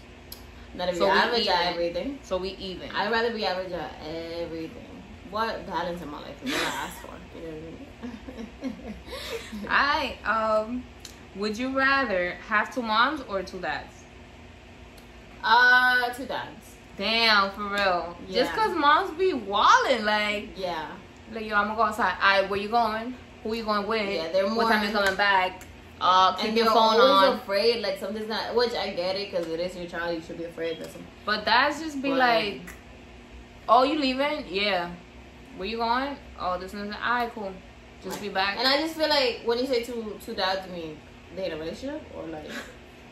Not 0.75 0.89
if 0.89 0.97
So 0.97 1.05
we 1.05 1.11
average 1.11 1.47
at 1.49 1.73
everything. 1.73 2.19
So 2.23 2.37
we 2.39 2.51
even. 2.51 2.91
I'd 2.91 3.11
rather 3.13 3.33
be 3.33 3.45
average 3.45 3.73
at 3.73 3.95
everything. 4.05 5.03
What 5.31 5.67
balance 5.67 6.03
in 6.03 6.09
my 6.11 6.21
life 6.21 6.43
is 6.45 6.53
what 6.53 6.61
I 6.61 6.67
ask 6.67 6.97
for. 7.01 7.39
You 7.39 7.47
know 7.47 7.55
what 7.55 8.63
I 8.63 8.67
mean? 8.67 8.95
I 9.69 10.17
um, 10.25 10.85
would 11.37 11.57
you 11.59 11.77
rather 11.77 12.33
have 12.49 12.75
two 12.75 12.83
moms 12.83 13.23
or 13.29 13.43
two 13.43 13.61
dads? 13.61 13.95
uh, 15.45 16.11
two 16.11 16.27
dads. 16.27 16.77
Damn, 16.97 17.51
for 17.53 17.65
real. 17.69 18.17
Just 18.31 18.53
cause 18.53 18.77
moms 18.77 19.11
be 19.19 19.33
walling, 19.33 20.05
like, 20.05 20.51
Yeah. 20.57 20.87
like 21.33 21.47
yo, 21.47 21.57
I'm 21.57 21.65
gonna 21.69 21.77
go 21.77 21.83
outside. 21.85 22.15
Alright, 22.23 22.49
where 22.51 22.61
you 22.61 22.69
going? 22.69 23.15
Who 23.43 23.55
you 23.55 23.65
going 23.65 23.87
with? 23.87 24.09
Yeah, 24.09 24.29
they're 24.31 24.47
more 24.49 24.65
What 24.65 24.73
time 24.73 24.87
you 24.87 24.93
coming 24.93 25.17
back? 25.17 25.63
Uh, 26.05 26.35
keep 26.35 26.49
and 26.49 26.57
your 26.57 26.65
you're 26.65 26.75
phone 26.75 27.01
always 27.01 27.31
on. 27.31 27.37
afraid, 27.39 27.81
like 27.81 27.99
something's 27.99 28.29
not. 28.29 28.57
Which 28.57 28.75
I 28.75 28.91
get 28.91 29.15
it, 29.15 29.31
because 29.31 29.47
it 29.47 29.61
is 29.61 29.77
your 29.77 29.87
child. 29.87 30.17
You 30.17 30.21
should 30.21 30.37
be 30.37 30.45
afraid 30.45 30.81
that 30.81 30.93
some. 30.93 31.05
But 31.25 31.45
that's 31.45 31.81
just 31.81 32.03
be 32.03 32.11
But- 32.11 32.19
like, 32.19 32.61
oh, 33.69 33.85
you 33.85 33.99
leaving? 34.01 34.45
Yeah. 34.49 34.91
Where 35.57 35.69
you 35.69 35.77
going? 35.77 36.17
Oh, 36.41 36.59
this 36.59 36.75
is 36.75 36.89
that. 36.89 36.99
Alright, 37.01 37.33
cool. 37.35 37.53
Just 38.03 38.21
be 38.21 38.31
back. 38.31 38.59
And 38.59 38.67
I 38.67 38.79
just 38.79 38.97
feel 38.97 39.09
like 39.09 39.43
when 39.45 39.59
you 39.59 39.67
say 39.67 39.85
two 39.85 40.19
two 40.25 40.35
dads, 40.35 40.67
you 40.67 40.73
mean 40.73 40.99
they 41.37 41.47
in 41.47 41.53
a 41.53 41.57
relationship 41.57 42.03
or 42.17 42.27
like? 42.27 42.47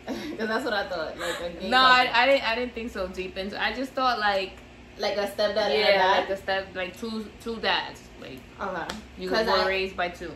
Because 0.07 0.49
that's 0.49 0.65
what 0.65 0.75
I 0.75 0.89
thought. 0.89 1.17
Like 1.17 1.63
no, 1.63 1.79
I. 1.79 2.11
I 2.13 2.27
didn't. 2.27 2.49
I 2.49 2.55
didn't 2.57 2.75
think 2.75 2.91
so 2.91 3.07
deep 3.07 3.37
into. 3.37 3.63
I 3.63 3.73
just 3.73 3.93
thought 3.93 4.19
like, 4.19 4.55
like 4.99 5.17
a 5.17 5.27
stepdad 5.29 5.57
and 5.57 5.73
a 5.75 5.79
yeah, 5.79 5.99
dad. 5.99 6.21
like 6.21 6.31
a 6.31 6.37
step, 6.37 6.67
like 6.75 6.97
two 6.97 7.27
two 7.41 7.57
dads. 7.61 8.03
Like 8.21 8.41
okay. 8.61 8.95
you 9.19 9.31
were 9.31 9.37
I, 9.37 9.69
raised 9.69 9.97
by 9.97 10.09
two. 10.09 10.33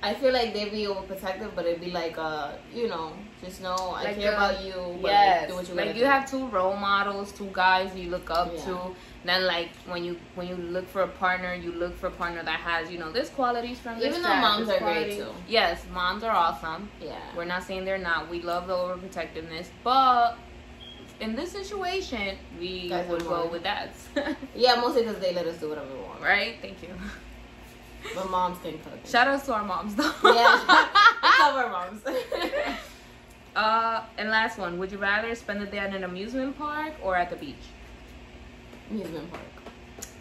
I 0.00 0.14
feel 0.14 0.32
like 0.32 0.54
they'd 0.54 0.70
be 0.70 0.84
overprotective, 0.84 1.50
but 1.56 1.66
it'd 1.66 1.80
be 1.80 1.90
like, 1.90 2.16
uh, 2.18 2.52
you 2.72 2.86
know, 2.86 3.12
just 3.44 3.60
know 3.60 3.74
I 3.74 4.04
Like 4.04 4.16
care 4.20 4.30
a- 4.30 4.36
about 4.36 4.62
you. 4.64 4.96
But 5.02 5.10
Yes, 5.10 5.50
like, 5.52 5.68
you 5.68 5.74
like 5.74 5.88
you 5.88 6.02
do. 6.02 6.04
have 6.04 6.30
two 6.30 6.46
role 6.48 6.76
models, 6.76 7.32
two 7.32 7.50
guys 7.52 7.94
you 7.96 8.08
look 8.08 8.30
up 8.30 8.52
Yeah. 8.54 8.64
to. 8.66 8.78
Then 9.24 9.44
like 9.46 9.70
when 9.86 10.04
you 10.04 10.16
when 10.36 10.46
you 10.46 10.54
look 10.56 10.86
for 10.88 11.02
a 11.02 11.08
partner, 11.08 11.52
you 11.54 11.72
look 11.72 11.96
for 11.98 12.06
a 12.06 12.10
partner 12.12 12.42
that 12.44 12.60
has 12.60 12.90
you 12.92 12.98
know 12.98 13.10
this 13.10 13.28
qualities 13.28 13.80
from 13.80 13.98
this 13.98 14.06
Even 14.10 14.22
though 14.22 14.36
moms 14.36 14.68
are 14.68 14.78
great, 14.78 15.16
too. 15.18 15.26
Yes, 15.48 15.82
moms 15.92 16.22
are 16.22 16.30
awesome. 16.34 16.88
Yeah. 17.02 17.16
We're 17.36 17.44
not 17.44 17.64
saying 17.64 17.84
they're 17.84 17.98
not. 17.98 18.30
We 18.30 18.40
love 18.40 18.68
the 18.68 18.74
overprotectiveness, 18.74 19.66
but 19.82 20.38
in 21.20 21.34
this 21.34 21.50
situation, 21.50 22.38
we 22.60 22.88
Guys 22.88 23.08
would 23.08 23.24
go 23.24 23.48
with 23.48 23.64
that. 23.64 23.90
Yeah, 24.54 24.76
mostly 24.76 25.02
because 25.02 25.18
they 25.20 25.34
let 25.34 25.46
us 25.46 25.58
do 25.58 25.68
whatever 25.70 25.88
we 25.92 26.00
want. 26.02 26.20
right? 26.22 26.54
Thank 26.62 26.82
you. 26.84 26.90
But 28.14 28.30
moms 28.30 28.58
can 28.62 28.72
cook. 28.78 29.04
Shout 29.06 29.28
out 29.28 29.44
to 29.44 29.52
our 29.54 29.64
moms 29.64 29.94
though. 29.94 30.04
yeah, 30.24 30.60
I 30.68 31.50
love 31.52 31.56
our 31.64 31.70
moms. 31.70 32.02
uh, 33.56 34.04
and 34.16 34.30
last 34.30 34.58
one. 34.58 34.78
Would 34.78 34.92
you 34.92 34.98
rather 34.98 35.34
spend 35.34 35.60
the 35.60 35.66
day 35.66 35.78
at 35.78 35.94
an 35.94 36.04
amusement 36.04 36.56
park 36.58 36.94
or 37.02 37.16
at 37.16 37.30
the 37.30 37.36
beach? 37.36 37.56
Amusement 38.90 39.30
park. 39.30 39.42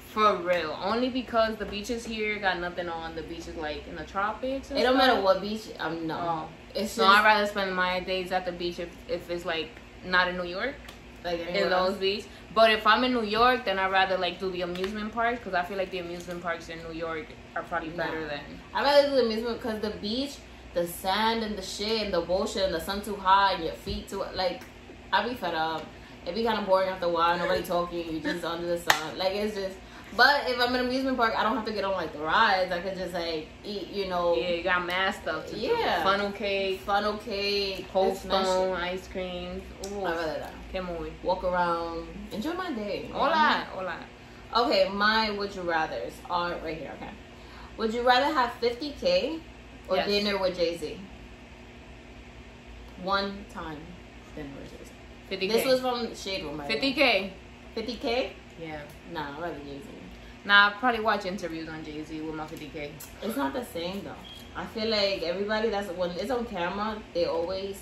For 0.10 0.36
real. 0.38 0.76
Only 0.82 1.10
because 1.10 1.58
the 1.58 1.66
beaches 1.66 2.06
here 2.06 2.40
got 2.40 2.60
nothing 2.60 2.90
on. 2.90 3.16
The 3.16 3.22
beaches 3.22 3.56
like 3.56 3.88
in 3.88 3.96
the 3.96 4.04
tropics. 4.04 4.72
It 4.72 4.76
don't 4.82 4.96
stuff. 4.96 5.08
matter 5.08 5.22
what 5.22 5.42
beach. 5.42 5.68
I'm 5.80 6.08
no. 6.08 6.18
Oh. 6.18 6.50
It's 6.74 6.94
So 6.94 7.04
just 7.04 7.18
I'd 7.20 7.24
rather 7.24 7.46
spend 7.46 7.76
my 7.76 8.00
days 8.00 8.32
at 8.32 8.46
the 8.46 8.52
beach 8.52 8.80
if, 8.80 8.90
if 9.08 9.30
it's 9.30 9.46
like 9.46 9.70
not 10.04 10.28
in 10.28 10.38
New 10.38 10.46
York, 10.46 10.76
like 11.24 11.40
in 11.48 11.72
else. 11.72 11.98
beach. 11.98 12.26
But 12.58 12.72
if 12.72 12.88
I'm 12.88 13.04
in 13.04 13.14
New 13.14 13.22
York, 13.40 13.66
then 13.66 13.78
I'd 13.78 13.92
rather 13.92 14.18
like 14.18 14.40
do 14.40 14.50
the 14.50 14.62
amusement 14.64 15.14
parks 15.14 15.38
because 15.38 15.54
I 15.54 15.64
feel 15.64 15.78
like 15.78 15.92
the 15.92 16.00
amusement 16.00 16.42
parks 16.42 16.70
in 16.70 16.80
New 16.82 16.92
York 17.06 17.28
are 17.56 17.62
probably 17.62 17.90
better 17.90 18.22
Nah. 18.22 18.30
than. 18.30 18.40
I'd 18.74 18.84
rather 18.84 19.10
do 19.10 19.16
the 19.18 19.26
amusement 19.28 19.58
because 19.62 19.80
the 19.80 19.92
beach, 19.92 20.38
the 20.74 20.88
sand 20.88 21.44
and 21.44 21.56
the 21.56 21.62
shit 21.62 22.02
and 22.06 22.12
the 22.12 22.22
bullshit 22.22 22.64
and 22.64 22.74
the 22.74 22.80
sun 22.80 23.04
too 23.04 23.16
hot 23.16 23.50
and 23.56 23.64
your 23.66 23.76
feet 23.86 24.10
too 24.10 24.24
like. 24.34 24.64
I'd 25.14 25.30
be 25.30 25.36
fed 25.36 25.54
up. 25.54 25.84
It'd 26.24 26.34
be 26.34 26.44
kind 26.46 26.58
of 26.60 26.66
boring 26.66 26.90
after 26.90 27.06
a 27.06 27.10
while. 27.10 27.38
Nobody 27.38 27.62
talking. 27.62 28.12
You 28.12 28.20
just 28.22 28.44
under 28.44 28.66
the 28.66 28.80
sun. 28.80 29.20
Like 29.20 29.36
it's 29.36 29.54
just. 29.54 29.78
But 30.16 30.50
if 30.50 30.60
I'm 30.60 30.74
in 30.74 30.82
an 30.82 30.88
amusement 30.88 31.18
park, 31.18 31.34
I 31.38 31.44
don't 31.44 31.56
have 31.56 31.66
to 31.66 31.74
get 31.74 31.84
on 31.84 31.92
like 31.92 32.12
the 32.14 32.20
rides. 32.20 32.72
I 32.72 32.80
could 32.80 32.96
just 32.98 33.14
like 33.14 33.48
eat. 33.64 33.90
You 33.90 34.08
know, 34.08 34.36
Yeah, 34.36 34.50
you 34.50 34.64
got 34.64 34.86
mad 34.86 35.14
stuff 35.14 35.46
to 35.48 35.54
do. 35.56 35.60
Yeah. 35.62 36.04
Funnel 36.04 36.32
cake, 36.32 36.80
funnel 36.82 37.18
cake, 37.18 37.86
cold 37.92 38.14
this 38.14 38.24
and 38.24 38.32
that 38.32 38.46
stone, 38.46 38.78
ice 38.78 39.08
cream. 39.08 39.62
Ooh, 39.92 40.06
I'd 40.06 40.16
rather 40.16 40.40
that. 40.40 40.54
que 40.72 40.82
muy. 40.82 41.12
Walk 41.24 41.44
around, 41.44 42.08
enjoy 42.32 42.54
my 42.54 42.72
day. 42.72 43.10
Hola, 43.14 43.68
hola. 43.74 43.98
Okay, 44.56 44.90
my 44.90 45.30
would 45.32 45.54
you 45.54 45.62
rather's 45.62 46.14
are 46.30 46.56
right 46.64 46.78
here. 46.78 46.94
Okay, 46.96 47.12
would 47.78 47.94
you 47.94 48.02
rather 48.02 48.34
have 48.34 48.54
50k 48.62 49.40
or 49.90 49.98
Yes. 49.98 50.08
dinner 50.08 50.38
with 50.40 50.56
Jay 50.58 50.78
Z? 50.78 51.00
One 53.04 53.46
time 53.54 53.78
dinner 54.36 54.50
with 54.60 54.72
Jay 54.72 54.84
Z. 54.86 54.92
50k. 55.48 55.52
This 55.52 55.66
was 55.66 55.82
from 55.82 56.16
Shade 56.16 56.44
Room. 56.44 56.58
way. 56.58 56.66
50k. 56.68 57.32
50k? 57.76 58.30
Yeah. 58.60 58.80
Nah, 59.14 59.36
I'd 59.36 59.42
rather 59.42 59.60
Jay 59.60 59.80
Z. 59.80 59.88
Nah, 60.48 60.70
I 60.70 60.74
probably 60.80 61.02
watch 61.02 61.26
interviews 61.26 61.68
on 61.68 61.84
Jay 61.84 62.02
Z 62.06 62.22
with 62.22 62.34
my 62.34 62.46
50k. 62.46 62.90
It's 63.22 63.36
not 63.36 63.52
the 63.54 63.66
same 63.66 64.02
though. 64.06 64.22
I 64.56 64.66
feel 64.66 64.88
like 64.88 65.22
everybody 65.24 65.70
that's 65.70 65.90
when 65.92 66.12
it's 66.12 66.32
on 66.32 66.46
camera, 66.46 67.02
they 67.14 67.26
always 67.26 67.78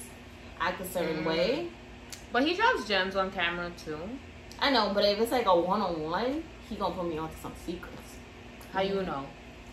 act 0.59 0.81
a 0.81 0.85
certain 0.87 1.23
Mm. 1.23 1.27
way. 1.27 1.67
But 2.33 2.41
he 2.47 2.55
drops 2.55 2.87
gems 2.87 3.15
on 3.15 3.29
camera 3.31 3.71
too. 3.85 3.99
I 4.59 4.71
know, 4.71 4.91
but 4.95 5.05
if 5.05 5.19
it's 5.19 5.31
like 5.31 5.45
a 5.45 5.55
one 5.55 5.79
on 5.81 6.01
one, 6.09 6.43
he 6.67 6.75
gonna 6.75 6.95
put 6.95 7.05
me 7.07 7.19
onto 7.19 7.35
some 7.39 7.53
secrets. 7.67 8.09
How 8.73 8.81
you 8.81 9.03
know? 9.03 9.23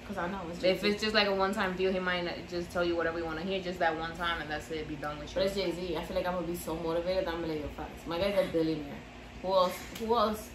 Cause 0.06 0.18
I 0.18 0.28
know 0.28 0.40
it's 0.50 0.58
If 0.62 0.82
Jay-Z. 0.82 0.88
it's 0.88 1.02
just 1.02 1.14
like 1.14 1.28
a 1.28 1.34
one 1.34 1.54
time 1.54 1.74
deal, 1.76 1.90
he 1.92 1.98
might 1.98 2.24
not 2.24 2.34
just 2.50 2.70
tell 2.70 2.84
you 2.84 2.94
whatever 2.94 3.18
you 3.20 3.24
want 3.24 3.38
to 3.40 3.44
hear 3.46 3.60
just 3.62 3.78
that 3.78 3.96
one 3.98 4.14
time 4.16 4.42
and 4.42 4.50
that's 4.50 4.70
it. 4.70 4.86
Be 4.86 4.96
done 4.96 5.18
with 5.18 5.30
you. 5.30 5.34
But 5.36 5.44
it's 5.46 5.54
Jay 5.54 5.70
Z. 5.70 5.96
I 5.96 6.04
feel 6.04 6.16
like 6.16 6.26
I'm 6.26 6.34
gonna 6.34 6.46
be 6.46 6.56
so 6.56 6.74
motivated 6.76 7.26
I'm 7.26 7.36
gonna 7.40 7.46
let 7.54 7.56
you 7.62 7.70
facts. 7.74 8.06
My 8.06 8.18
guy's 8.18 8.36
a 8.38 8.52
billionaire. 8.52 9.00
Who 9.40 9.48
else? 9.48 9.78
Who 9.98 10.14
else? 10.14 10.50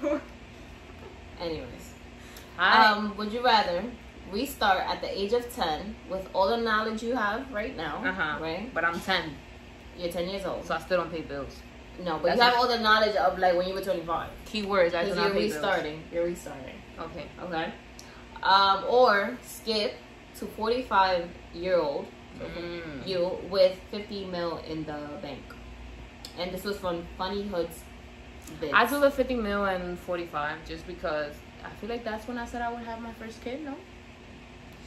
Anyways, 1.40 1.94
Hi. 2.56 2.86
um, 2.92 3.16
would 3.16 3.32
you 3.32 3.42
rather 3.44 3.84
restart 4.32 4.80
at 4.88 5.00
the 5.00 5.18
age 5.20 5.32
of 5.32 5.52
ten 5.54 5.94
with 6.10 6.28
all 6.34 6.48
the 6.48 6.56
knowledge 6.58 7.02
you 7.02 7.14
have 7.16 7.50
right 7.52 7.76
now? 7.76 8.02
Uh-huh. 8.04 8.38
Right. 8.42 8.72
but 8.74 8.84
I'm 8.84 9.00
10, 9.00 9.34
You're 9.98 10.10
ten 10.12 10.28
years 10.28 10.44
old. 10.44 10.64
so 10.64 10.74
I 10.74 10.80
still 10.80 10.98
don't 10.98 11.10
pay 11.10 11.22
bills. 11.22 11.54
No, 12.04 12.14
but 12.18 12.24
That's 12.24 12.36
you 12.36 12.42
have 12.42 12.54
all 12.56 12.68
the 12.68 12.78
knowledge 12.78 13.16
of 13.16 13.38
like 13.38 13.56
when 13.56 13.66
you 13.68 13.74
were 13.74 13.80
twenty 13.80 14.02
five. 14.04 14.30
Keywords, 14.46 14.94
I 14.94 15.04
do 15.04 15.10
Because 15.10 15.16
not 15.16 15.24
you're 15.26 15.34
pay 15.34 15.42
restarting. 15.44 16.02
You're 16.12 16.24
restarting. 16.26 16.74
Okay. 16.98 17.26
Okay. 17.42 17.72
Um, 18.42 18.84
or 18.88 19.36
skip 19.42 19.94
to 20.36 20.46
forty 20.46 20.82
five 20.82 21.28
year 21.54 21.78
old 21.80 22.06
Mm. 22.38 23.04
you 23.04 23.36
with 23.50 23.76
50 23.90 24.26
mil 24.26 24.58
in 24.58 24.84
the 24.84 25.00
bank. 25.20 25.42
And 26.38 26.52
this 26.52 26.62
was 26.62 26.76
from 26.78 27.04
Funny 27.16 27.42
Hood's 27.48 27.80
I 28.72 28.86
do 28.86 29.00
the 29.00 29.10
50 29.10 29.34
mil 29.36 29.64
and 29.66 29.98
45 30.00 30.58
just 30.66 30.86
because 30.86 31.32
I 31.64 31.70
feel 31.80 31.88
like 31.90 32.04
that's 32.04 32.26
when 32.28 32.38
I 32.38 32.44
said 32.46 32.62
I 32.62 32.70
would 32.72 32.84
have 32.84 33.00
my 33.00 33.12
first 33.14 33.40
kid, 33.42 33.64
no? 33.64 33.74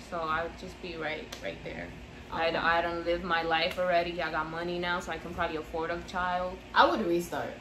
So 0.10 0.18
I 0.20 0.44
would 0.44 0.58
just 0.60 0.80
be 0.82 0.96
right 0.98 1.26
right 1.44 1.58
there. 1.64 1.88
I. 2.32 2.50
I 2.56 2.82
don't 2.82 3.06
live 3.06 3.24
my 3.24 3.42
life 3.44 3.78
already. 3.80 4.22
I 4.22 4.32
got 4.32 4.50
money 4.50 4.80
now, 4.80 5.00
so 5.00 5.12
I 5.12 5.18
can 5.18 5.34
probably 5.34 5.58
afford 5.58 5.90
a 5.92 6.00
child. 6.08 6.58
I 6.74 6.90
would 6.90 7.06
restart. 7.06 7.54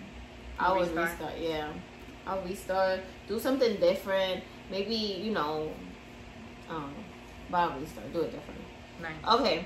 I 0.58 0.72
would 0.72 0.86
Restart? 0.88 1.10
restart, 1.10 1.38
yeah. 1.38 1.72
I'll 2.26 2.42
restart. 2.42 3.00
Do 3.26 3.38
something 3.40 3.76
different. 3.80 4.44
Maybe, 4.70 4.94
you 4.94 5.32
know, 5.32 5.72
um, 6.68 6.94
but 7.50 7.56
I'll 7.58 7.80
restart. 7.80 8.12
Do 8.12 8.20
it 8.22 8.30
differently. 8.32 8.64
Nice. 9.02 9.40
Okay. 9.40 9.64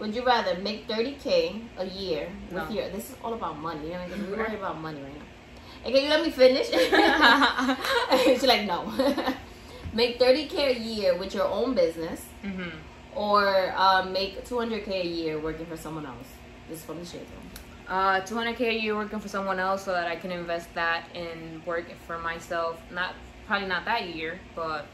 Would 0.00 0.14
you 0.14 0.24
rather 0.24 0.56
make 0.60 0.86
30K 0.88 1.60
a 1.78 1.84
year 1.86 2.28
with 2.50 2.68
No. 2.68 2.68
your. 2.68 2.88
This 2.90 3.10
is 3.10 3.16
all 3.24 3.34
about 3.34 3.58
money. 3.58 3.86
You 3.86 3.92
know, 3.94 4.06
we're 4.30 4.36
worried 4.36 4.54
about 4.62 4.80
money 4.80 5.00
right 5.02 5.14
now. 5.16 5.23
Okay, 5.84 6.04
you 6.04 6.08
let 6.08 6.22
me 6.22 6.30
finish? 6.30 6.68
She's 8.24 8.42
like, 8.44 8.64
no. 8.66 8.86
make 9.92 10.18
30K 10.18 10.76
a 10.76 10.78
year 10.78 11.16
with 11.16 11.34
your 11.34 11.46
own 11.46 11.74
business. 11.74 12.24
hmm 12.42 12.70
or 13.14 13.72
um, 13.76 14.12
make 14.12 14.44
200k 14.44 14.88
a 14.88 15.06
year 15.06 15.38
working 15.38 15.66
for 15.66 15.76
someone 15.76 16.04
else. 16.04 16.26
This 16.68 16.80
is 16.80 16.84
from 16.84 16.98
the 16.98 17.04
shade 17.06 17.20
room. 17.20 17.50
Uh, 17.86 18.20
200k 18.22 18.60
a 18.60 18.72
year 18.74 18.96
working 18.96 19.20
for 19.20 19.28
someone 19.28 19.60
else 19.60 19.84
so 19.84 19.92
that 19.92 20.08
I 20.08 20.16
can 20.16 20.32
invest 20.32 20.72
that 20.74 21.04
in 21.14 21.62
work 21.64 21.86
for 22.06 22.18
myself. 22.18 22.80
Not 22.90 23.14
probably 23.46 23.68
not 23.68 23.84
that 23.84 24.14
year, 24.14 24.40
but 24.56 24.86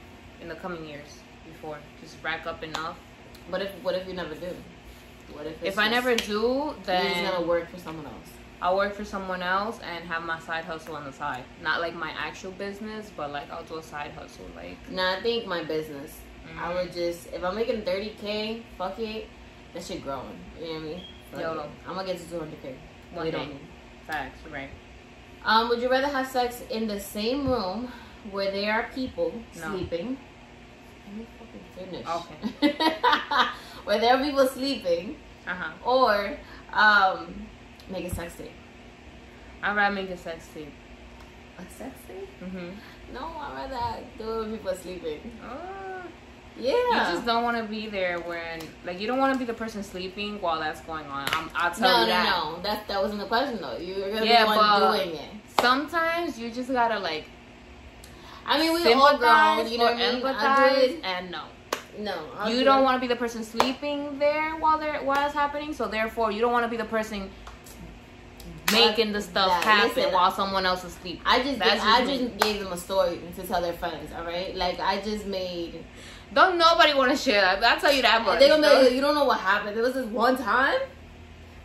in 0.42 0.48
the 0.48 0.54
coming 0.54 0.84
years 0.84 1.20
before, 1.46 1.78
just 2.02 2.16
rack 2.22 2.46
up 2.46 2.62
enough. 2.62 2.98
What 3.48 3.62
if 3.62 3.70
what 3.82 3.94
if 3.94 4.06
you 4.06 4.14
never 4.14 4.34
do? 4.34 4.54
What 5.32 5.46
if 5.46 5.52
it's 5.62 5.72
If 5.72 5.78
I 5.78 5.88
never 5.88 6.14
do, 6.16 6.74
you're 6.86 7.30
gonna 7.30 7.46
work 7.46 7.70
for 7.70 7.78
someone 7.78 8.06
else? 8.06 8.30
I'll 8.62 8.76
work 8.76 8.94
for 8.94 9.04
someone 9.04 9.42
else 9.42 9.78
and 9.80 10.04
have 10.04 10.22
my 10.22 10.38
side 10.40 10.64
hustle 10.64 10.96
on 10.96 11.04
the 11.04 11.12
side. 11.12 11.44
Not 11.62 11.80
like 11.80 11.94
my 11.94 12.10
actual 12.18 12.52
business, 12.52 13.10
but 13.16 13.30
like 13.32 13.50
I'll 13.50 13.64
do 13.64 13.78
a 13.78 13.82
side 13.82 14.10
hustle. 14.12 14.46
Like 14.54 14.76
Nah, 14.90 15.16
I 15.16 15.22
think 15.22 15.46
my 15.46 15.64
business. 15.64 16.18
I 16.58 16.72
mm, 16.72 16.74
would 16.76 16.92
just 16.92 17.28
if 17.32 17.42
I'm 17.44 17.54
making 17.54 17.82
30k, 17.82 18.62
fuck 18.76 18.98
it, 18.98 19.28
that 19.72 19.82
shit 19.84 20.02
growing. 20.02 20.38
You 20.60 20.66
know 20.66 20.72
what 20.74 20.80
I 20.80 20.84
mean? 20.84 21.02
Fuck 21.30 21.40
YOLO. 21.40 21.68
I'm 21.86 21.94
gonna 21.94 22.06
get 22.06 22.18
to 22.18 22.24
200k. 22.24 22.74
One 23.14 23.30
day. 23.30 23.36
on 23.38 23.58
facts, 24.06 24.40
right? 24.52 24.70
Um, 25.44 25.68
would 25.70 25.80
you 25.80 25.88
rather 25.90 26.08
have 26.08 26.26
sex 26.26 26.62
in 26.70 26.86
the 26.86 27.00
same 27.00 27.48
room 27.48 27.90
where 28.30 28.50
there 28.50 28.72
are 28.72 28.88
people 28.94 29.32
No. 29.56 29.70
sleeping? 29.70 30.18
Let 31.06 31.16
me 31.16 31.26
fucking 31.38 31.90
finish. 31.90 32.06
Okay. 32.06 32.76
where 33.84 33.98
there 34.00 34.14
are 34.16 34.22
people 34.22 34.46
sleeping, 34.48 35.16
Uh 35.46 35.54
huh. 35.54 35.72
or 35.90 36.36
um, 36.72 37.46
make 37.90 38.04
a 38.04 38.14
sex 38.14 38.34
tape. 38.36 38.52
I'd 39.62 39.76
rather 39.76 39.94
make 39.94 40.10
a 40.10 40.16
sex 40.16 40.48
tape. 40.54 40.72
A 41.58 41.62
sex 41.72 41.94
tape? 42.08 42.28
Mhm. 42.42 42.72
No, 43.12 43.26
I'd 43.38 43.70
rather 43.70 44.02
do 44.18 44.30
it 44.32 44.40
when 44.40 44.52
people 44.52 44.70
are 44.70 44.76
sleeping. 44.76 45.38
Oh. 45.44 46.02
Yeah. 46.58 46.72
You 46.72 47.14
just 47.14 47.26
don't 47.26 47.42
want 47.42 47.56
to 47.56 47.62
be 47.64 47.88
there 47.88 48.18
when, 48.20 48.60
like, 48.84 49.00
you 49.00 49.06
don't 49.06 49.18
want 49.18 49.32
to 49.32 49.38
be 49.38 49.44
the 49.44 49.54
person 49.54 49.82
sleeping 49.82 50.40
while 50.40 50.58
that's 50.60 50.80
going 50.82 51.06
on. 51.06 51.26
I'm, 51.32 51.50
I'll 51.54 51.70
tell 51.70 51.90
no, 51.90 52.00
you 52.02 52.06
no, 52.08 52.12
that. 52.12 52.24
no. 52.56 52.62
That 52.62 52.88
that 52.88 53.00
wasn't 53.02 53.20
the 53.20 53.26
question 53.26 53.60
though. 53.60 53.76
You're 53.78 54.10
gonna 54.12 54.26
Yeah, 54.26 54.44
be 54.44 54.50
the 54.52 54.56
one 54.56 54.80
but- 54.80 54.96
doing 54.96 55.14
it. 55.16 55.30
Sometimes 55.60 56.38
you 56.38 56.50
just 56.50 56.70
gotta 56.72 56.98
like 56.98 57.24
I 58.46 58.58
mean, 58.58 58.72
we 58.72 58.92
all 58.92 59.16
grown. 59.18 59.68
You 59.70 59.78
know 59.78 59.84
what 59.84 59.94
I 59.94 60.12
mean? 60.12 60.22
Empathize, 60.22 61.04
and 61.04 61.30
no. 61.30 61.42
No, 61.98 62.14
I'll 62.38 62.48
you 62.50 62.60
do 62.60 62.64
don't 62.64 62.82
want 62.82 62.96
to 62.96 63.00
be 63.00 63.06
the 63.12 63.16
person 63.18 63.44
sleeping 63.44 64.18
there 64.18 64.52
while 64.56 64.78
they're 64.78 65.00
while 65.02 65.24
it's 65.26 65.34
happening. 65.34 65.72
So 65.74 65.86
therefore, 65.86 66.32
you 66.32 66.40
don't 66.40 66.52
want 66.52 66.64
to 66.64 66.68
be 66.68 66.76
the 66.76 66.84
person 66.84 67.30
making 68.72 69.12
the 69.12 69.20
stuff 69.22 69.48
That- 69.48 69.64
happen 69.64 69.96
listen, 69.96 70.12
while 70.12 70.30
someone 70.32 70.66
else 70.66 70.84
is 70.84 70.92
sleeping. 70.94 71.22
I 71.24 71.42
just 71.42 71.58
That's 71.58 71.82
gave, 71.82 71.92
I 71.92 72.04
just 72.06 72.22
me. 72.22 72.32
gave 72.40 72.60
them 72.62 72.72
a 72.72 72.76
story 72.76 73.20
to 73.36 73.42
tell 73.46 73.60
their 73.60 73.72
friends. 73.72 74.10
All 74.16 74.24
right, 74.24 74.54
like 74.56 74.78
I 74.80 75.00
just 75.00 75.26
made. 75.26 75.84
Don't 76.32 76.58
nobody 76.58 76.94
want 76.94 77.10
to 77.10 77.16
share 77.16 77.40
that. 77.40 77.62
I'll 77.62 77.80
tell 77.80 77.92
you 77.92 78.02
that 78.02 78.24
much. 78.24 78.38
They're 78.38 78.48
gonna 78.48 78.68
be 78.68 78.84
like, 78.84 78.92
you 78.92 79.00
don't 79.00 79.14
know 79.14 79.24
what 79.24 79.40
happened. 79.40 79.76
There 79.76 79.82
was 79.82 79.94
this 79.94 80.06
one 80.06 80.36
time. 80.36 80.78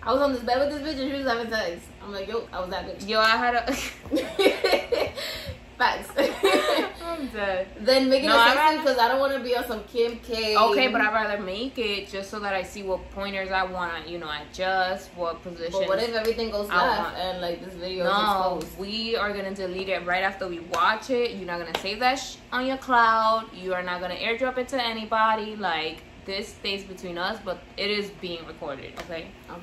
I 0.01 0.11
was 0.13 0.21
on 0.21 0.33
this 0.33 0.43
bed 0.43 0.59
with 0.59 0.69
this 0.83 0.95
bitch 0.95 1.01
and 1.01 1.11
she 1.11 1.17
was 1.17 1.27
having 1.27 1.49
sex. 1.49 1.81
I'm 2.03 2.11
like, 2.13 2.27
yo, 2.27 2.47
I 2.53 2.59
was 2.61 2.69
that 2.69 2.85
bitch. 2.87 3.07
Yo, 3.07 3.19
I 3.19 3.29
had 3.37 3.55
a. 3.55 5.11
Facts. 5.77 6.09
I'm 7.03 7.27
dead. 7.27 7.67
then 7.81 8.09
making 8.09 8.29
No, 8.29 8.35
a 8.35 8.39
I'd 8.39 8.47
sex 8.53 8.57
rather- 8.57 8.77
because 8.79 8.97
I 8.97 9.07
don't 9.09 9.19
want 9.19 9.33
to 9.33 9.39
be 9.41 9.55
on 9.57 9.65
some 9.65 9.83
Kim 9.85 10.19
K. 10.19 10.55
Okay, 10.57 10.87
but 10.87 11.01
I'd 11.01 11.13
rather 11.13 11.41
make 11.43 11.77
it 11.77 12.07
just 12.09 12.29
so 12.29 12.39
that 12.39 12.53
I 12.53 12.63
see 12.63 12.83
what 12.83 13.09
pointers 13.11 13.51
I 13.51 13.63
want 13.63 14.05
to, 14.05 14.09
you 14.11 14.17
know, 14.17 14.29
adjust, 14.49 15.09
what 15.15 15.41
position. 15.43 15.73
But 15.81 15.87
what 15.89 15.99
if 16.01 16.13
everything 16.13 16.49
goes 16.51 16.69
I 16.69 16.75
left 16.87 17.03
want- 17.03 17.17
and 17.17 17.41
like 17.41 17.63
this 17.63 17.73
video 17.73 18.05
No, 18.05 18.57
is 18.59 18.63
exposed? 18.63 18.79
we 18.79 19.15
are 19.17 19.33
gonna 19.33 19.53
delete 19.53 19.89
it 19.89 20.05
right 20.05 20.23
after 20.23 20.47
we 20.47 20.59
watch 20.61 21.09
it. 21.09 21.31
You're 21.31 21.45
not 21.47 21.59
gonna 21.59 21.77
save 21.79 21.99
that 21.99 22.15
sh- 22.15 22.37
on 22.53 22.65
your 22.65 22.77
cloud. 22.77 23.45
You 23.53 23.73
are 23.73 23.83
not 23.83 23.99
gonna 24.01 24.15
airdrop 24.15 24.57
it 24.57 24.69
to 24.69 24.81
anybody. 24.81 25.55
Like 25.57 26.03
this 26.25 26.47
stays 26.47 26.83
between 26.85 27.17
us, 27.17 27.37
but 27.43 27.59
it 27.75 27.91
is 27.91 28.09
being 28.21 28.45
recorded. 28.45 28.93
Okay. 29.01 29.27
Okay. 29.49 29.61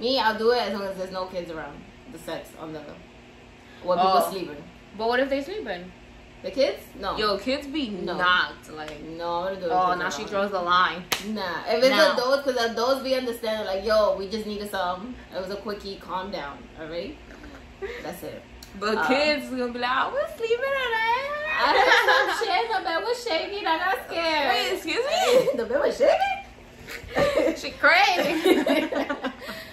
Me, 0.00 0.18
I'll 0.18 0.36
do 0.36 0.50
it 0.50 0.58
as 0.58 0.72
long 0.74 0.82
as 0.82 0.96
there's 0.98 1.12
no 1.12 1.26
kids 1.26 1.50
around. 1.50 1.80
The 2.12 2.18
sex 2.18 2.48
on 2.60 2.72
the 2.72 2.80
when 3.82 3.96
people 3.98 4.12
Oh. 4.16 4.30
sleeping. 4.30 4.62
But 4.96 5.08
what 5.08 5.20
if 5.20 5.28
they 5.28 5.42
sleeping? 5.42 5.92
The 6.42 6.50
kids? 6.50 6.82
No. 7.00 7.16
Yo, 7.16 7.38
kids 7.38 7.66
be 7.66 7.90
No. 7.90 8.16
knocked. 8.16 8.70
Like, 8.70 9.00
No, 9.02 9.44
I'm 9.44 9.54
gonna 9.54 9.60
do 9.66 9.70
oh, 9.70 9.94
now 9.94 10.08
she 10.10 10.24
draws 10.24 10.50
the 10.50 10.60
line. 10.60 11.04
Nah, 11.28 11.64
if 11.68 11.82
it's 11.82 11.88
No. 11.88 12.12
adults, 12.12 12.46
because 12.46 12.70
adults 12.70 13.02
be 13.02 13.14
understanding, 13.14 13.66
like, 13.66 13.84
yo, 13.84 14.16
we 14.16 14.28
just 14.28 14.46
needed 14.46 14.70
some. 14.70 15.16
It 15.34 15.40
was 15.40 15.50
a 15.50 15.56
quickie, 15.56 15.96
calm 15.96 16.30
down, 16.30 16.58
alright? 16.80 17.16
That's 18.02 18.22
it. 18.22 18.42
But 18.78 18.98
Uh, 18.98 19.08
kids 19.08 19.48
gonna 19.50 19.72
be 19.72 19.78
like, 19.78 19.90
oh, 19.92 20.10
we're 20.12 20.36
sleeping 20.36 20.64
I 21.58 21.72
heard 21.72 22.38
some 22.38 22.46
shit, 22.46 22.68
the 22.70 22.84
bed 22.84 23.02
was 23.02 23.24
shaking, 23.24 23.66
I 23.66 23.78
got 23.78 24.06
scared. 24.06 24.48
Wait, 24.50 24.72
excuse 24.74 25.04
me? 25.06 25.48
the 25.56 25.64
bed 25.64 25.80
was 25.80 25.96
shaking? 25.96 27.56
she 27.56 27.70
crazy. 27.70 28.60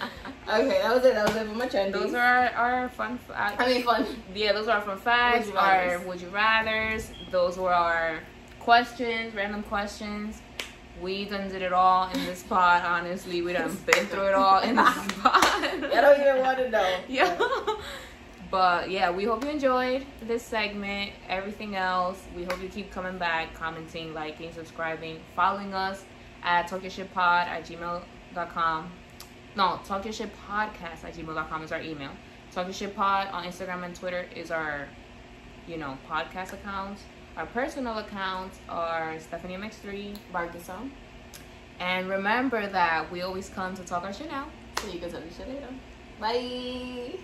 okay, 0.48 0.80
that 0.82 0.94
was 0.94 1.04
it, 1.04 1.14
that 1.14 1.26
was 1.26 1.36
it 1.36 1.48
for 1.48 1.54
my 1.54 1.68
trendies. 1.68 1.92
Those 1.92 2.14
are 2.14 2.20
our, 2.20 2.50
our 2.50 2.88
fun 2.90 3.18
facts. 3.18 3.62
I 3.62 3.66
mean, 3.66 3.82
fun. 3.82 4.06
Yeah, 4.34 4.52
those 4.52 4.68
are 4.68 4.80
fun 4.80 4.98
facts. 4.98 5.46
Would 5.46 5.56
Our 5.56 5.98
would 6.00 6.20
you 6.20 6.28
rather's. 6.28 7.10
Those 7.30 7.58
were 7.58 7.72
our 7.72 8.20
questions, 8.60 9.34
random 9.34 9.62
questions. 9.64 10.40
We 11.00 11.24
done 11.24 11.48
did 11.48 11.62
it 11.62 11.72
all 11.72 12.08
in 12.10 12.24
this 12.24 12.42
pod. 12.44 12.84
Honestly, 12.84 13.42
we 13.42 13.52
done 13.52 13.76
been 13.86 14.06
through 14.06 14.28
it 14.28 14.34
all 14.34 14.60
in 14.62 14.76
this 14.76 15.12
pod. 15.22 15.42
I 15.44 16.00
don't 16.00 16.20
even 16.20 16.38
want 16.40 16.58
to 16.58 16.70
know. 16.70 16.96
yeah. 17.08 17.36
But 18.50 18.88
yeah, 18.90 19.10
we 19.10 19.24
hope 19.24 19.42
you 19.42 19.50
enjoyed 19.50 20.06
this 20.22 20.44
segment. 20.44 21.10
Everything 21.28 21.74
else, 21.74 22.22
we 22.36 22.44
hope 22.44 22.62
you 22.62 22.68
keep 22.68 22.92
coming 22.92 23.18
back, 23.18 23.52
commenting, 23.54 24.14
liking, 24.14 24.52
subscribing, 24.52 25.18
following 25.34 25.74
us 25.74 26.04
at 26.44 26.68
talkyourshitpod 26.68 27.16
at 27.16 27.64
gmail.com. 27.66 28.92
No, 29.56 29.78
talkyourshitpodcast 29.86 31.04
at 31.04 31.14
gmail.com 31.14 31.62
is 31.62 31.72
our 31.72 31.80
email. 31.80 32.10
Talkyourshitpod 32.54 33.32
on 33.32 33.44
Instagram 33.44 33.84
and 33.84 33.94
Twitter 33.94 34.26
is 34.34 34.50
our, 34.50 34.88
you 35.66 35.76
know, 35.76 35.96
podcast 36.08 36.52
accounts. 36.52 37.02
Our 37.36 37.46
personal 37.46 37.98
accounts 37.98 38.58
are 38.68 39.18
Stephanie 39.18 39.54
MX3. 39.56 40.16
Bark 40.32 40.52
the 40.52 40.60
song, 40.60 40.92
And 41.80 42.08
remember 42.08 42.66
that 42.68 43.10
we 43.10 43.22
always 43.22 43.48
come 43.48 43.74
to 43.76 43.82
talk 43.84 44.04
our 44.04 44.12
shit 44.12 44.30
out. 44.32 44.48
so 44.80 44.88
you 44.88 44.98
can 45.00 45.10
tell 45.10 45.20
me 45.20 45.26
shit 45.36 45.48
later. 45.48 45.68
Bye. 46.20 47.18